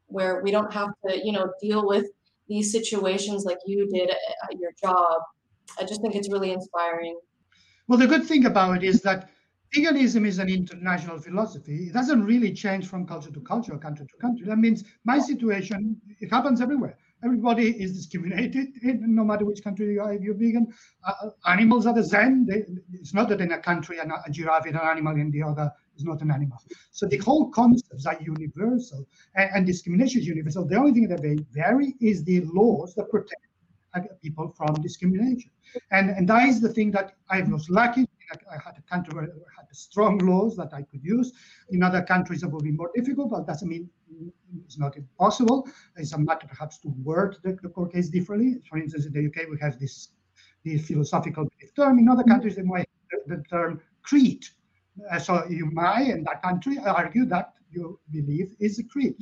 where 0.07 0.43
we 0.43 0.51
don't 0.51 0.73
have 0.73 0.91
to, 1.07 1.19
you 1.25 1.33
know, 1.33 1.53
deal 1.61 1.87
with 1.87 2.07
these 2.49 2.73
situations 2.73 3.45
like 3.45 3.59
you 3.67 3.89
did 3.93 4.11
at 4.11 4.59
your 4.59 4.73
job. 4.81 5.21
I 5.79 5.85
just 5.85 6.01
think 6.01 6.15
it's 6.15 6.31
really 6.31 6.53
inspiring. 6.53 7.19
Well, 7.89 7.99
the 7.99 8.07
good 8.07 8.25
thing 8.25 8.47
about 8.47 8.79
it 8.79 8.85
is 8.85 9.03
that 9.03 9.31
veganism 9.75 10.27
is 10.27 10.39
an 10.39 10.49
international 10.49 11.19
philosophy. 11.19 11.89
It 11.89 11.93
doesn't 11.93 12.25
really 12.25 12.53
change 12.53 12.87
from 12.87 13.07
culture 13.07 13.31
to 13.31 13.41
culture 13.41 13.77
country 13.77 14.07
to 14.07 14.17
country. 14.17 14.47
That 14.47 14.59
means 14.59 14.85
my 15.05 15.19
situation, 15.19 16.01
it 16.21 16.31
happens 16.31 16.61
everywhere. 16.61 16.97
Everybody 17.25 17.71
is 17.83 17.97
discriminated 17.97 18.69
in, 18.83 19.15
no 19.15 19.25
matter 19.25 19.45
which 19.45 19.63
country 19.65 19.95
you 19.95 20.01
are, 20.01 20.13
if 20.13 20.23
you're 20.23 20.35
vegan. 20.35 20.73
Uh, 21.05 21.31
animals 21.47 21.87
are 21.87 21.95
the 21.95 22.05
same. 22.05 22.47
They, 22.47 22.65
it's 22.93 23.13
not 23.13 23.29
that 23.31 23.41
in 23.41 23.53
a 23.53 23.59
country 23.59 23.99
a 23.99 24.31
giraffe 24.31 24.67
is 24.67 24.75
an 24.75 24.81
animal 24.81 25.15
and 25.15 25.33
the 25.33 25.43
other 25.43 25.73
is 25.97 26.05
not 26.05 26.23
an 26.23 26.31
animal. 26.31 26.59
So 26.93 27.07
the 27.07 27.19
whole 27.19 27.51
concepts 27.51 28.07
are 28.07 28.17
universal 28.21 29.07
and, 29.35 29.51
and 29.55 29.67
discrimination 29.67 30.21
is 30.21 30.27
universal. 30.29 30.65
The 30.67 30.77
only 30.77 30.93
thing 30.93 31.09
that 31.09 31.23
they 31.23 31.37
vary 31.51 31.95
is 32.01 32.23
the 32.23 32.43
laws 32.53 32.95
that 32.95 33.11
protect 33.11 33.43
people 34.23 34.55
from 34.57 34.75
discrimination. 34.75 35.51
And, 35.91 36.11
and 36.11 36.29
that 36.29 36.49
is 36.49 36.61
the 36.61 36.73
thing 36.73 36.93
that 36.93 37.15
I 37.31 37.43
was 37.43 37.69
lucky. 37.69 38.07
I 38.31 38.57
had 38.63 38.77
a 38.77 38.83
country 38.83 39.15
where 39.15 39.25
I 39.25 39.61
had 39.61 39.67
strong 39.73 40.19
laws 40.19 40.57
that 40.57 40.73
I 40.75 40.83
could 40.83 41.03
use. 41.03 41.33
In 41.71 41.83
other 41.83 42.03
countries, 42.03 42.43
it 42.43 42.51
will 42.51 42.61
be 42.61 42.73
more 42.73 42.91
difficult, 42.95 43.31
but 43.31 43.47
doesn't 43.47 43.69
mean 43.69 43.89
it's 44.69 44.79
not 44.79 44.97
impossible. 44.97 45.67
It's 45.97 46.13
a 46.13 46.19
matter 46.19 46.47
perhaps 46.47 46.77
to 46.79 46.89
word 47.03 47.39
the, 47.43 47.59
the 47.63 47.71
court 47.71 47.93
case 47.95 48.11
differently. 48.11 48.61
For 48.69 48.77
instance, 48.77 49.07
in 49.07 49.13
the 49.15 49.27
UK, 49.27 49.49
we 49.51 49.57
have 49.63 49.81
this, 49.81 50.09
this 50.63 50.87
philosophical 50.87 51.49
term. 51.75 51.99
In 51.99 52.09
other 52.09 52.23
countries, 52.23 52.57
they 52.57 52.63
might 52.63 52.87
the, 53.11 53.37
the 53.37 53.43
term 53.45 53.81
creed. 54.03 54.45
Uh, 55.11 55.19
so 55.19 55.47
you 55.49 55.71
might, 55.71 56.09
in 56.09 56.23
that 56.25 56.43
country, 56.43 56.77
argue 56.79 57.25
that 57.27 57.55
you 57.71 57.99
belief 58.11 58.51
is 58.61 58.79
a 58.79 58.85
creed. 58.85 59.15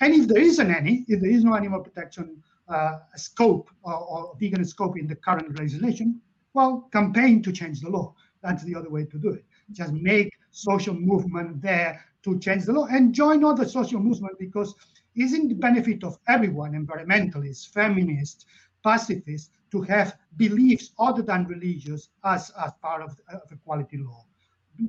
And 0.00 0.14
if 0.14 0.28
there 0.28 0.40
isn't 0.40 0.70
any, 0.70 1.04
if 1.08 1.20
there 1.20 1.30
is 1.30 1.42
no 1.42 1.56
animal 1.56 1.80
protection 1.80 2.40
uh, 2.68 2.98
scope 3.16 3.70
or, 3.82 3.94
or, 3.94 4.36
vegan 4.38 4.64
scope 4.64 4.96
in 4.96 5.08
the 5.08 5.16
current 5.16 5.58
legislation, 5.58 6.20
well, 6.54 6.88
campaign 6.92 7.42
to 7.42 7.50
change 7.50 7.80
the 7.80 7.90
law. 7.90 8.14
That's 8.42 8.62
the 8.64 8.76
other 8.76 8.88
way 8.88 9.04
to 9.04 9.18
do 9.18 9.30
it. 9.30 9.44
Just 9.72 9.92
make 9.92 10.32
social 10.52 10.94
movement 10.94 11.60
there 11.60 12.04
to 12.22 12.38
change 12.38 12.64
the 12.64 12.72
law 12.72 12.86
and 12.86 13.14
join 13.14 13.44
other 13.44 13.66
social 13.66 14.00
movement 14.00 14.38
because 14.38 14.74
it's 15.14 15.34
in 15.34 15.48
the 15.48 15.54
benefit 15.54 16.04
of 16.04 16.18
everyone, 16.28 16.72
environmentalists, 16.72 17.68
feminists, 17.68 18.46
pacifists, 18.82 19.50
to 19.70 19.80
have 19.82 20.16
beliefs 20.36 20.92
other 20.98 21.22
than 21.22 21.46
religious 21.46 22.08
as, 22.24 22.50
as 22.62 22.72
part 22.80 23.02
of, 23.02 23.18
of 23.32 23.50
equality 23.50 23.98
law. 23.98 24.24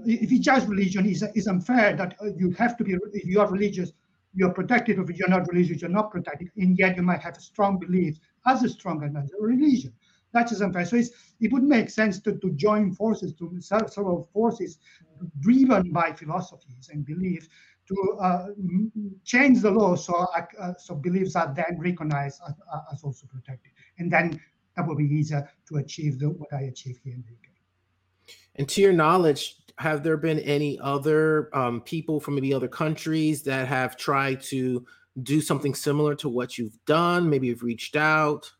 If 0.06 0.32
it's 0.32 0.46
just 0.46 0.68
religion, 0.68 1.06
it's, 1.06 1.22
it's 1.22 1.48
unfair 1.48 1.96
that 1.96 2.16
uh, 2.22 2.34
you 2.38 2.52
have 2.52 2.78
to 2.78 2.84
be, 2.84 2.98
if 3.14 3.26
you 3.26 3.40
are 3.40 3.50
religious, 3.50 3.92
you're 4.34 4.54
protected 4.54 4.98
if 4.98 5.18
you're 5.18 5.30
not 5.30 5.48
religious, 5.48 5.82
you're 5.82 5.90
not 5.90 6.12
protected, 6.12 6.50
and 6.58 6.78
yet 6.78 6.96
you 6.96 7.04
might 7.04 7.22
have 7.22 7.38
strong 7.38 7.78
belief 7.78 8.18
as 8.46 8.70
strong 8.72 9.04
as 9.04 9.32
a 9.32 9.42
religion. 9.42 9.94
Is 10.36 10.62
unfair. 10.62 10.86
So 10.86 10.98
it 11.42 11.52
would 11.52 11.64
make 11.64 11.90
sense 11.92 12.20
to, 12.22 12.34
to 12.34 12.52
join 12.52 12.92
forces, 12.94 13.34
to 13.36 13.62
serve 13.62 13.94
several 13.94 14.30
forces 14.34 14.80
driven 15.40 15.92
by 15.92 16.12
philosophies 16.12 16.90
and 16.92 17.06
beliefs 17.06 17.48
to 17.88 18.18
uh, 18.22 18.48
change 19.24 19.62
the 19.62 19.70
law 19.70 19.96
so 19.96 20.14
uh, 20.16 20.74
so 20.78 20.96
beliefs 20.96 21.36
are 21.36 21.54
then 21.54 21.78
recognized 21.80 22.42
as, 22.48 22.56
as, 22.92 23.04
also 23.04 23.28
protected. 23.28 23.72
And 24.00 24.12
then 24.12 24.40
that 24.76 24.88
will 24.88 24.96
be 24.96 25.06
easier 25.06 25.50
to 25.68 25.78
achieve 25.78 26.20
the, 26.20 26.30
what 26.30 26.52
I 26.54 26.62
achieved 26.62 27.02
here 27.04 27.14
in 27.14 27.24
the 27.28 27.34
UK. 27.34 28.36
And 28.56 28.70
to 28.70 28.82
your 28.82 28.94
knowledge, 28.94 29.58
have 29.78 30.04
there 30.04 30.18
been 30.18 30.40
any 30.40 30.80
other 30.80 31.56
um, 31.56 31.82
people 31.82 32.20
from 32.20 32.36
maybe 32.36 32.54
other 32.54 32.68
countries 32.68 33.44
that 33.44 33.68
have 33.68 33.98
tried 33.98 34.42
to 34.44 34.86
do 35.22 35.42
something 35.42 35.76
similar 35.76 36.16
to 36.16 36.30
what 36.30 36.58
you've 36.58 36.78
done? 36.86 37.30
Maybe 37.30 37.48
you've 37.48 37.64
reached 37.64 37.96
out. 37.96 38.52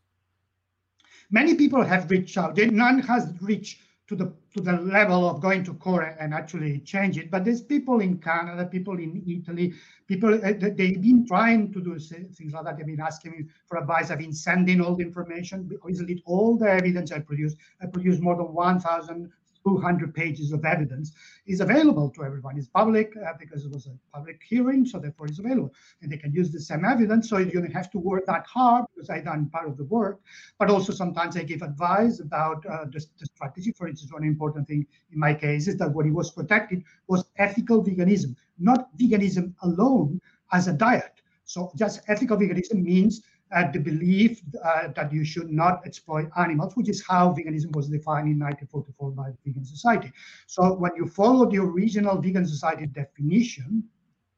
Many 1.30 1.54
people 1.54 1.82
have 1.82 2.10
reached 2.10 2.36
out. 2.38 2.56
None 2.56 2.98
has 3.00 3.32
reached 3.40 3.80
to 4.08 4.14
the 4.14 4.32
to 4.54 4.60
the 4.60 4.72
level 4.72 5.28
of 5.28 5.40
going 5.40 5.64
to 5.64 5.74
court 5.74 6.14
and 6.20 6.32
actually 6.32 6.78
change 6.80 7.18
it. 7.18 7.30
But 7.30 7.44
there's 7.44 7.62
people 7.62 8.00
in 8.00 8.18
Canada, 8.18 8.66
people 8.66 8.98
in 8.98 9.22
Italy, 9.26 9.74
people 10.06 10.34
uh, 10.34 10.52
they've 10.58 11.00
been 11.00 11.26
trying 11.26 11.72
to 11.72 11.80
do 11.80 11.98
things 11.98 12.52
like 12.52 12.64
that. 12.64 12.76
They've 12.76 12.86
been 12.86 13.00
asking 13.00 13.32
me 13.32 13.44
for 13.66 13.78
advice. 13.78 14.10
I've 14.10 14.18
been 14.18 14.32
sending 14.32 14.80
all 14.80 14.94
the 14.94 15.02
information, 15.02 15.70
obviously 15.82 16.22
all 16.26 16.56
the 16.56 16.70
evidence 16.70 17.10
I 17.12 17.20
produce. 17.20 17.56
I 17.80 17.86
produce 17.86 18.20
more 18.20 18.36
than 18.36 18.52
1,000 18.52 19.32
200 19.66 20.14
pages 20.14 20.52
of 20.52 20.64
evidence 20.64 21.12
is 21.46 21.60
available 21.60 22.10
to 22.10 22.24
everyone. 22.24 22.58
It's 22.58 22.68
public 22.68 23.12
uh, 23.16 23.32
because 23.38 23.64
it 23.64 23.72
was 23.72 23.86
a 23.86 24.16
public 24.16 24.40
hearing, 24.46 24.84
so 24.84 24.98
therefore 24.98 25.26
it's 25.26 25.38
available. 25.38 25.72
And 26.02 26.12
they 26.12 26.16
can 26.16 26.32
use 26.32 26.50
the 26.50 26.60
same 26.60 26.84
evidence, 26.84 27.28
so 27.28 27.38
you 27.38 27.50
don't 27.50 27.72
have 27.72 27.90
to 27.92 27.98
work 27.98 28.26
that 28.26 28.46
hard 28.46 28.84
because 28.94 29.10
I 29.10 29.20
done 29.20 29.48
part 29.50 29.68
of 29.68 29.76
the 29.76 29.84
work. 29.84 30.20
But 30.58 30.70
also 30.70 30.92
sometimes 30.92 31.36
I 31.36 31.42
give 31.42 31.62
advice 31.62 32.20
about 32.20 32.64
uh, 32.66 32.84
the, 32.84 33.04
the, 33.18 33.26
strategy. 33.34 33.72
For 33.72 33.88
instance, 33.88 34.12
one 34.12 34.24
important 34.24 34.68
thing 34.68 34.86
in 35.12 35.18
my 35.18 35.34
case 35.34 35.68
is 35.68 35.76
that 35.78 35.92
what 35.92 36.04
he 36.04 36.12
was 36.12 36.30
protected 36.30 36.84
was 37.08 37.24
ethical 37.38 37.82
veganism, 37.82 38.36
not 38.58 38.96
veganism 38.98 39.54
alone 39.62 40.20
as 40.52 40.68
a 40.68 40.72
diet. 40.72 41.20
So 41.44 41.72
just 41.76 42.00
ethical 42.08 42.36
veganism 42.36 42.82
means 42.82 43.22
uh, 43.54 43.70
the 43.70 43.78
belief 43.78 44.42
uh, 44.64 44.88
that 44.96 45.12
you 45.12 45.24
should 45.24 45.50
not 45.50 45.86
exploit 45.86 46.28
animals, 46.36 46.76
which 46.76 46.88
is 46.88 47.04
how 47.06 47.30
veganism 47.30 47.74
was 47.74 47.88
defined 47.88 48.28
in 48.28 48.38
1944 48.38 49.10
by 49.12 49.30
the 49.30 49.36
Vegan 49.44 49.64
Society. 49.64 50.12
So 50.46 50.74
when 50.74 50.92
you 50.96 51.06
follow 51.06 51.48
the 51.48 51.58
original 51.58 52.20
Vegan 52.20 52.46
Society 52.46 52.86
definition, 52.86 53.84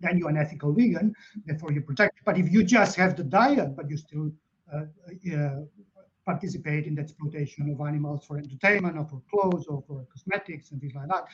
then 0.00 0.18
you're 0.18 0.28
an 0.28 0.36
ethical 0.36 0.74
vegan, 0.74 1.14
therefore 1.46 1.72
you 1.72 1.80
protect. 1.80 2.20
But 2.24 2.36
if 2.38 2.52
you 2.52 2.62
just 2.62 2.96
have 2.96 3.16
the 3.16 3.24
diet, 3.24 3.74
but 3.74 3.88
you 3.88 3.96
still 3.96 4.30
uh, 4.72 4.84
uh 5.34 5.48
participate 6.26 6.86
in 6.86 6.96
the 6.96 7.00
exploitation 7.00 7.70
of 7.70 7.86
animals 7.86 8.26
for 8.26 8.36
entertainment 8.36 8.98
or 8.98 9.06
for 9.06 9.22
clothes 9.30 9.66
or 9.68 9.82
for 9.86 10.04
cosmetics 10.12 10.72
and 10.72 10.80
things 10.80 10.92
like 10.94 11.06
that, 11.06 11.24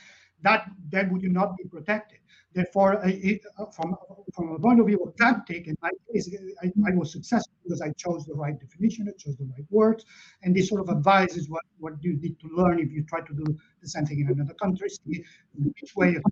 that 0.42 0.70
then 0.90 1.12
would 1.12 1.22
you 1.22 1.30
not 1.30 1.56
be 1.56 1.64
protected. 1.64 2.18
Therefore, 2.54 3.00
it, 3.04 3.40
from, 3.74 3.96
from 4.34 4.52
a 4.52 4.58
point 4.58 4.78
of 4.78 4.86
view 4.86 4.98
of 4.98 5.16
tactic, 5.16 5.68
in 5.68 5.76
my 5.80 5.90
case, 6.12 6.28
I, 6.62 6.66
I, 6.86 6.94
was 6.94 7.10
successful 7.10 7.54
because 7.64 7.80
I 7.80 7.92
chose 7.92 8.26
the 8.26 8.34
right 8.34 8.58
definition, 8.60 9.08
I 9.08 9.12
chose 9.18 9.36
the 9.36 9.44
right 9.44 9.64
words, 9.70 10.04
and 10.42 10.54
this 10.54 10.68
sort 10.68 10.82
of 10.82 10.94
advice 10.94 11.34
is 11.36 11.48
what, 11.48 11.62
what 11.78 11.94
you 12.02 12.18
need 12.20 12.38
to 12.40 12.48
learn 12.54 12.78
if 12.78 12.92
you 12.92 13.04
try 13.04 13.20
to 13.20 13.34
do 13.34 13.44
the 13.80 13.88
same 13.88 14.04
thing 14.04 14.20
in 14.20 14.28
another 14.28 14.54
country, 14.54 14.90
see 14.90 15.24
which 15.54 15.96
way 15.96 16.12
to 16.12 16.22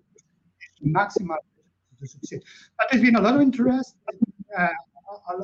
maximize 0.85 1.39
to 2.01 2.07
succeed. 2.07 2.43
But 2.77 2.89
there's 2.91 3.03
been 3.03 3.17
a 3.17 3.21
lot 3.21 3.37
of 3.37 3.41
interest, 3.41 3.97
uh, 4.59 4.69
a, 5.29 5.33
a, 5.33 5.43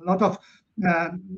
a, 0.00 0.04
lot 0.04 0.22
of 0.22 0.38
um, 0.86 1.36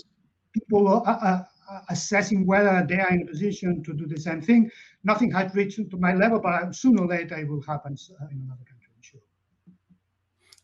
people 0.52 0.88
uh, 0.88 1.10
uh, 1.10 1.44
assessing 1.88 2.46
whether 2.46 2.84
they 2.88 2.98
are 2.98 3.10
in 3.10 3.22
a 3.22 3.26
position 3.26 3.82
to 3.84 3.92
do 3.92 4.06
the 4.06 4.20
same 4.20 4.40
thing. 4.40 4.70
Nothing 5.04 5.30
has 5.32 5.54
reached 5.54 5.78
to 5.90 5.96
my 5.96 6.14
level, 6.14 6.40
but 6.40 6.74
sooner 6.74 7.02
or 7.02 7.08
later 7.08 7.36
it 7.38 7.48
will 7.48 7.62
happen 7.62 7.96
uh, 8.20 8.26
in 8.30 8.42
another 8.44 8.64
country, 8.64 8.88
I'm 8.94 9.02
sure. 9.02 9.20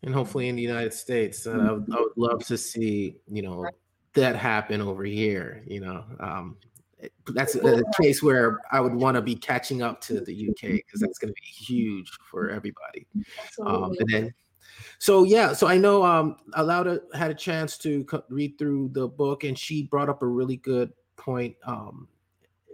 And 0.02 0.14
hopefully 0.14 0.48
in 0.48 0.56
the 0.56 0.62
United 0.62 0.92
States, 0.92 1.46
uh, 1.46 1.52
I, 1.52 1.72
would, 1.72 1.86
I, 1.92 2.00
would, 2.00 2.12
love 2.16 2.44
to 2.46 2.58
see, 2.58 3.16
you 3.30 3.42
know, 3.42 3.66
that 4.14 4.36
happen 4.36 4.80
over 4.80 5.04
here. 5.04 5.62
You 5.66 5.80
know, 5.80 6.04
um, 6.20 6.56
that's 7.28 7.54
a, 7.54 7.60
a, 7.60 7.82
case 8.00 8.22
where 8.22 8.60
I 8.72 8.80
would 8.80 8.94
want 8.94 9.14
to 9.16 9.22
be 9.22 9.34
catching 9.34 9.82
up 9.82 10.00
to 10.02 10.20
the 10.20 10.48
UK 10.50 10.62
because 10.62 11.00
that's 11.00 11.18
going 11.18 11.32
to 11.32 11.40
be 11.40 11.64
huge 11.64 12.10
for 12.30 12.50
everybody. 12.50 13.06
Um, 13.64 13.94
and 13.98 14.08
then 14.08 14.34
so 14.98 15.24
yeah, 15.24 15.52
so 15.52 15.66
I 15.66 15.78
know 15.78 16.04
um 16.04 16.36
Laura 16.56 17.00
had 17.14 17.30
a 17.30 17.34
chance 17.34 17.78
to 17.78 18.06
read 18.28 18.58
through 18.58 18.90
the 18.92 19.08
book, 19.08 19.44
and 19.44 19.58
she 19.58 19.84
brought 19.84 20.08
up 20.08 20.22
a 20.22 20.26
really 20.26 20.56
good 20.56 20.92
point 21.16 21.56
um 21.66 22.08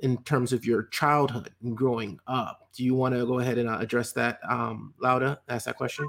in 0.02 0.22
terms 0.24 0.52
of 0.52 0.64
your 0.66 0.84
childhood 0.84 1.50
and 1.62 1.76
growing 1.76 2.18
up. 2.26 2.68
Do 2.74 2.84
you 2.84 2.94
want 2.94 3.14
to 3.14 3.24
go 3.24 3.38
ahead 3.38 3.58
and 3.58 3.68
uh, 3.68 3.78
address 3.78 4.12
that, 4.12 4.38
um, 4.48 4.92
Laura? 5.00 5.40
Ask 5.48 5.64
that 5.66 5.76
question. 5.76 6.06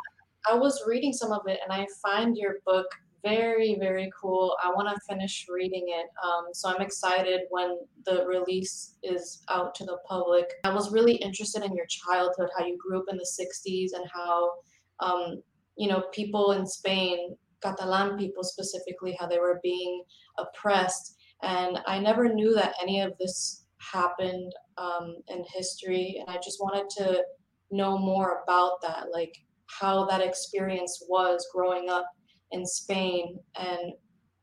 I 0.49 0.55
was 0.55 0.83
reading 0.85 1.13
some 1.13 1.31
of 1.31 1.47
it, 1.47 1.59
and 1.63 1.71
I 1.71 1.87
find 2.03 2.35
your 2.37 2.55
book 2.65 2.87
very, 3.23 3.75
very 3.79 4.11
cool. 4.19 4.55
I 4.63 4.69
want 4.69 4.87
to 4.87 5.01
finish 5.09 5.47
reading 5.49 5.85
it. 5.87 6.07
Um, 6.23 6.45
so 6.53 6.69
I'm 6.69 6.81
excited 6.81 7.41
when 7.49 7.79
the 8.05 8.25
release 8.27 8.95
is 9.01 9.43
out 9.49 9.73
to 9.75 9.85
the 9.85 9.97
public. 10.07 10.45
I 10.63 10.73
was 10.73 10.91
really 10.91 11.15
interested 11.15 11.63
in 11.63 11.75
your 11.75 11.87
childhood, 11.87 12.49
how 12.57 12.65
you 12.65 12.77
grew 12.77 12.99
up 12.99 13.05
in 13.09 13.17
the 13.17 13.25
60s, 13.25 13.93
and 13.93 14.05
how, 14.13 14.51
um, 14.99 15.41
you 15.77 15.87
know, 15.87 16.03
people 16.13 16.53
in 16.53 16.65
Spain, 16.65 17.35
Catalan 17.61 18.17
people 18.17 18.43
specifically, 18.43 19.15
how 19.19 19.27
they 19.27 19.39
were 19.39 19.59
being 19.63 20.03
oppressed. 20.37 21.15
And 21.41 21.79
I 21.87 21.99
never 21.99 22.33
knew 22.33 22.53
that 22.53 22.75
any 22.81 23.01
of 23.01 23.13
this 23.19 23.65
happened 23.77 24.53
um, 24.77 25.17
in 25.27 25.43
history. 25.53 26.17
And 26.19 26.29
I 26.35 26.39
just 26.41 26.59
wanted 26.61 26.89
to 26.97 27.23
know 27.71 27.97
more 27.97 28.43
about 28.43 28.81
that, 28.81 29.07
like 29.11 29.35
how 29.67 30.05
that 30.05 30.21
experience 30.21 31.03
was 31.09 31.47
growing 31.53 31.89
up 31.89 32.05
in 32.51 32.65
Spain 32.65 33.39
and 33.57 33.93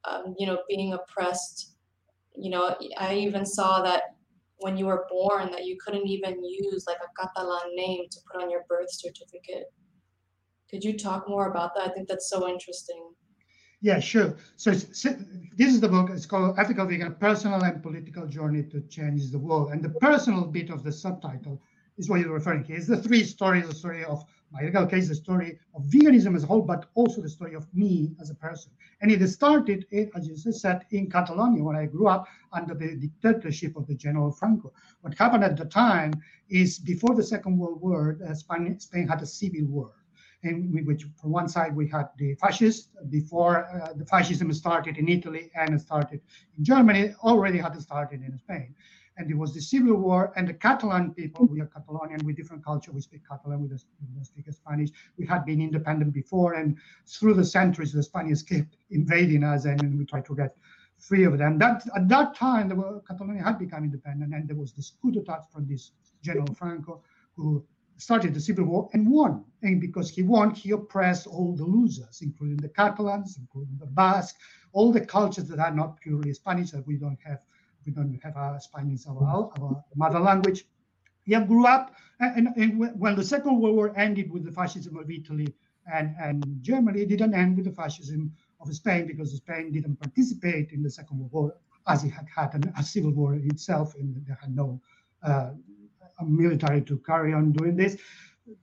um, 0.04 0.34
you 0.38 0.46
know 0.46 0.58
being 0.68 0.94
oppressed. 0.94 1.74
You 2.34 2.50
know, 2.50 2.76
I 2.98 3.14
even 3.14 3.44
saw 3.44 3.82
that 3.82 4.02
when 4.58 4.76
you 4.76 4.86
were 4.86 5.06
born 5.10 5.50
that 5.52 5.64
you 5.64 5.76
couldn't 5.84 6.06
even 6.06 6.42
use 6.44 6.84
like 6.86 6.98
a 6.98 7.20
Catalan 7.20 7.74
name 7.74 8.04
to 8.10 8.18
put 8.30 8.42
on 8.42 8.50
your 8.50 8.64
birth 8.68 8.90
certificate. 8.90 9.66
Could 10.72 10.84
you 10.84 10.96
talk 10.96 11.28
more 11.28 11.50
about 11.50 11.74
that? 11.74 11.86
I 11.86 11.92
think 11.92 12.08
that's 12.08 12.30
so 12.30 12.48
interesting. 12.48 13.10
Yeah, 13.82 14.00
sure. 14.00 14.36
So, 14.56 14.72
so 14.72 15.14
this 15.56 15.68
is 15.68 15.80
the 15.80 15.88
book. 15.88 16.08
It's 16.08 16.24
called 16.24 16.58
Ethical 16.58 16.86
Vegan: 16.86 17.08
A 17.08 17.10
Personal 17.10 17.62
and 17.62 17.82
Political 17.82 18.26
Journey 18.28 18.62
to 18.70 18.80
Change 18.82 19.30
the 19.30 19.38
World. 19.38 19.72
And 19.72 19.82
the 19.82 19.90
personal 19.90 20.46
bit 20.46 20.70
of 20.70 20.82
the 20.82 20.90
subtitle 20.90 21.60
is 21.98 22.08
what 22.08 22.20
you're 22.20 22.32
referring 22.32 22.64
to. 22.64 22.72
It's 22.72 22.86
the 22.86 22.96
three 22.96 23.22
stories: 23.22 23.68
the 23.68 23.74
story 23.74 24.02
of 24.02 24.24
my 24.50 24.62
legal 24.62 24.86
case, 24.86 25.08
the 25.08 25.14
story 25.14 25.58
of 25.74 25.82
veganism 25.84 26.34
as 26.36 26.44
a 26.44 26.46
whole, 26.46 26.62
but 26.62 26.86
also 26.94 27.20
the 27.20 27.28
story 27.28 27.54
of 27.54 27.66
me 27.74 28.14
as 28.20 28.30
a 28.30 28.34
person. 28.34 28.72
And 29.02 29.10
it 29.10 29.26
started, 29.28 29.84
as 30.14 30.26
you 30.26 30.36
said, 30.36 30.86
in 30.90 31.10
Catalonia 31.10 31.62
when 31.62 31.76
I 31.76 31.84
grew 31.84 32.08
up 32.08 32.28
under 32.52 32.74
the 32.74 32.96
dictatorship 32.96 33.76
of 33.76 33.86
the 33.86 33.94
General 33.94 34.30
Franco. 34.30 34.72
What 35.02 35.18
happened 35.18 35.44
at 35.44 35.56
the 35.56 35.64
time 35.66 36.12
is 36.48 36.78
before 36.78 37.14
the 37.14 37.24
Second 37.24 37.58
World 37.58 37.82
War, 37.82 38.18
uh, 38.26 38.32
Spain, 38.34 38.78
Spain 38.78 39.08
had 39.08 39.20
a 39.20 39.26
civil 39.26 39.66
war. 39.66 39.92
In 40.42 40.84
which, 40.84 41.06
from 41.20 41.30
one 41.30 41.48
side, 41.48 41.76
we 41.76 41.86
had 41.86 42.08
the 42.18 42.34
fascists. 42.34 42.88
Before 43.10 43.64
uh, 43.64 43.92
the 43.94 44.04
fascism 44.04 44.52
started 44.52 44.96
in 44.96 45.08
Italy 45.08 45.50
and 45.54 45.80
started 45.80 46.20
in 46.58 46.64
Germany, 46.64 47.14
already 47.22 47.58
had 47.58 47.80
started 47.80 48.22
in 48.22 48.36
Spain 48.38 48.74
and 49.16 49.30
it 49.30 49.36
was 49.36 49.54
the 49.54 49.60
civil 49.60 49.94
war 49.96 50.32
and 50.36 50.48
the 50.48 50.54
Catalan 50.54 51.12
people, 51.14 51.46
we 51.46 51.60
are 51.60 51.66
Catalonian 51.66 52.24
with 52.24 52.36
different 52.36 52.64
culture, 52.64 52.92
we 52.92 53.00
speak 53.00 53.22
Catalan, 53.28 53.62
we 53.62 53.68
don't 53.68 54.24
speak 54.24 54.46
Spanish. 54.52 54.90
We 55.18 55.26
had 55.26 55.44
been 55.44 55.60
independent 55.60 56.12
before 56.12 56.54
and 56.54 56.78
through 57.06 57.34
the 57.34 57.44
centuries, 57.44 57.92
the 57.92 58.02
Spaniards 58.02 58.42
kept 58.42 58.76
invading 58.90 59.44
us 59.44 59.64
and 59.64 59.98
we 59.98 60.04
tried 60.06 60.24
to 60.26 60.34
get 60.34 60.56
free 60.98 61.24
of 61.24 61.36
them. 61.38 61.58
That 61.58 61.82
At 61.94 62.08
that 62.08 62.34
time, 62.34 62.68
the 62.68 63.02
Catalonia 63.06 63.42
had 63.42 63.58
become 63.58 63.84
independent 63.84 64.32
and 64.34 64.48
there 64.48 64.56
was 64.56 64.72
this 64.72 64.92
coup 65.02 65.10
d'etat 65.10 65.42
from 65.52 65.66
this 65.68 65.92
General 66.22 66.54
Franco 66.54 67.02
who 67.36 67.64
started 68.02 68.34
the 68.34 68.40
civil 68.40 68.64
war 68.64 68.90
and 68.92 69.08
won. 69.08 69.44
And 69.62 69.80
because 69.80 70.10
he 70.10 70.22
won, 70.22 70.50
he 70.50 70.72
oppressed 70.72 71.26
all 71.26 71.54
the 71.54 71.64
losers, 71.64 72.20
including 72.20 72.56
the 72.56 72.68
Catalans, 72.68 73.38
including 73.38 73.76
the 73.78 73.86
Basque, 73.86 74.36
all 74.72 74.92
the 74.92 75.06
cultures 75.06 75.48
that 75.48 75.58
are 75.58 75.74
not 75.74 76.00
purely 76.00 76.32
Spanish 76.32 76.72
that 76.72 76.86
we 76.86 76.96
don't 76.96 77.18
have 77.24 77.40
we 77.84 77.92
don't 77.92 78.16
have 78.22 78.36
a 78.36 78.60
Spanish 78.60 79.06
our, 79.08 79.50
our 79.58 79.84
mother 79.96 80.20
language. 80.20 80.64
He 81.24 81.34
grew 81.34 81.66
up, 81.66 81.94
and, 82.20 82.48
and, 82.56 83.00
when 83.00 83.16
the 83.16 83.24
Second 83.24 83.60
World 83.60 83.76
War 83.76 83.92
ended 83.98 84.30
with 84.30 84.44
the 84.44 84.52
fascism 84.52 84.96
of 84.96 85.10
Italy 85.10 85.52
and, 85.92 86.14
and 86.20 86.58
Germany, 86.62 87.02
it 87.02 87.08
didn't 87.08 87.34
end 87.34 87.56
with 87.56 87.66
the 87.66 87.72
fascism 87.72 88.32
of 88.60 88.72
Spain 88.74 89.06
because 89.06 89.34
Spain 89.36 89.72
didn't 89.72 89.96
participate 89.96 90.70
in 90.70 90.82
the 90.82 90.90
Second 90.90 91.18
World 91.18 91.32
War 91.32 91.54
as 91.88 92.04
it 92.04 92.10
had 92.10 92.26
had 92.34 92.72
a 92.78 92.82
civil 92.82 93.12
war 93.12 93.34
itself, 93.34 93.94
and 93.96 94.14
they 94.26 94.34
had 94.40 94.54
no 94.54 94.80
uh, 95.22 95.50
military 96.28 96.82
to 96.82 96.98
carry 96.98 97.32
on 97.32 97.52
doing 97.52 97.76
this. 97.76 97.96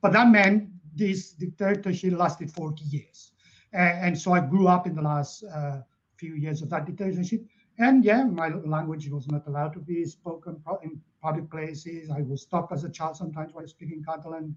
But 0.01 0.13
that 0.13 0.29
meant 0.29 0.69
this 0.95 1.31
dictatorship 1.31 2.13
lasted 2.17 2.51
40 2.51 2.83
years. 2.85 3.31
And, 3.73 4.05
and 4.05 4.19
so 4.19 4.33
I 4.33 4.41
grew 4.41 4.67
up 4.67 4.87
in 4.87 4.95
the 4.95 5.01
last 5.01 5.43
uh, 5.43 5.81
few 6.17 6.35
years 6.35 6.61
of 6.61 6.69
that 6.69 6.85
dictatorship. 6.85 7.45
And 7.77 8.03
yeah, 8.03 8.23
my 8.25 8.49
language 8.49 9.09
was 9.09 9.27
not 9.29 9.47
allowed 9.47 9.73
to 9.73 9.79
be 9.79 10.05
spoken 10.05 10.61
in 10.83 10.99
public 11.21 11.49
places. 11.49 12.09
I 12.09 12.21
was 12.21 12.41
stopped 12.41 12.73
as 12.73 12.83
a 12.83 12.89
child 12.89 13.15
sometimes 13.15 13.53
while 13.53 13.67
speaking 13.67 14.03
Catalan. 14.05 14.55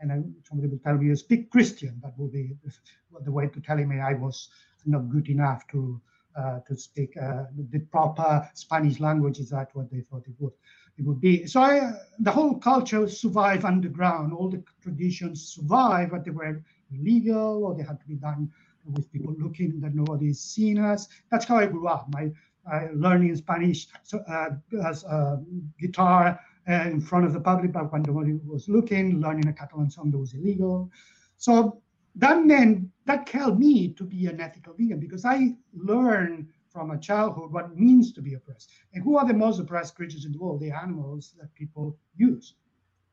And 0.00 0.12
I, 0.12 0.22
somebody 0.48 0.68
would 0.68 0.82
tell 0.82 0.96
me, 0.96 1.06
you 1.06 1.16
speak 1.16 1.50
Christian. 1.50 2.00
That 2.02 2.18
would 2.18 2.32
be 2.32 2.56
the 3.24 3.30
way 3.30 3.46
to 3.46 3.60
telling 3.60 3.88
me 3.88 4.00
I 4.00 4.14
was 4.14 4.48
not 4.84 5.08
good 5.08 5.28
enough 5.28 5.66
to 5.68 6.00
uh, 6.36 6.58
to 6.66 6.76
speak 6.76 7.16
uh, 7.16 7.44
the 7.70 7.78
proper 7.78 8.50
Spanish 8.54 8.98
language. 8.98 9.38
Is 9.38 9.50
that 9.50 9.70
what 9.74 9.88
they 9.88 10.00
thought 10.00 10.26
it 10.26 10.34
would 10.40 10.52
it 10.96 11.04
would 11.04 11.20
be? 11.20 11.46
So 11.46 11.60
I, 11.60 11.92
the 12.20 12.30
whole 12.30 12.54
culture 12.58 13.08
survived 13.08 13.64
underground. 13.64 14.32
All 14.32 14.48
the 14.48 14.62
traditions 14.82 15.54
survived, 15.54 16.12
but 16.12 16.24
they 16.24 16.30
were 16.30 16.62
illegal 16.92 17.64
or 17.64 17.74
they 17.74 17.82
had 17.82 18.00
to 18.00 18.06
be 18.06 18.14
done 18.14 18.50
with 18.86 19.10
people 19.12 19.34
looking 19.38 19.80
that 19.80 19.94
nobody's 19.94 20.40
seen 20.40 20.78
us. 20.78 21.08
That's 21.30 21.44
how 21.46 21.56
I 21.56 21.66
grew 21.66 21.88
up. 21.88 22.06
My 22.12 22.30
uh, 22.70 22.88
learning 22.94 23.34
Spanish 23.36 23.88
so, 24.02 24.18
uh, 24.28 24.50
as 24.86 25.04
a 25.04 25.42
guitar 25.78 26.38
uh, 26.68 26.72
in 26.72 27.00
front 27.00 27.26
of 27.26 27.32
the 27.32 27.40
public, 27.40 27.72
but 27.72 27.92
when 27.92 28.02
nobody 28.02 28.32
was 28.32 28.68
looking, 28.68 29.20
learning 29.20 29.48
a 29.48 29.52
Catalan 29.52 29.90
song 29.90 30.10
that 30.10 30.18
was 30.18 30.34
illegal. 30.34 30.90
So 31.36 31.82
that 32.16 32.44
meant 32.44 32.88
that 33.06 33.28
helped 33.28 33.58
me 33.58 33.92
to 33.94 34.04
be 34.04 34.26
an 34.26 34.40
ethical 34.40 34.74
vegan 34.74 35.00
because 35.00 35.24
I 35.24 35.56
learned 35.74 36.48
from 36.74 36.90
a 36.90 36.98
childhood 36.98 37.52
what 37.52 37.66
it 37.66 37.76
means 37.76 38.12
to 38.12 38.20
be 38.20 38.34
oppressed. 38.34 38.70
And 38.92 39.02
who 39.04 39.16
are 39.16 39.26
the 39.26 39.32
most 39.32 39.60
oppressed 39.60 39.94
creatures 39.94 40.24
in 40.24 40.32
the 40.32 40.38
world? 40.38 40.60
The 40.60 40.72
animals 40.72 41.32
that 41.38 41.54
people 41.54 41.96
use. 42.16 42.54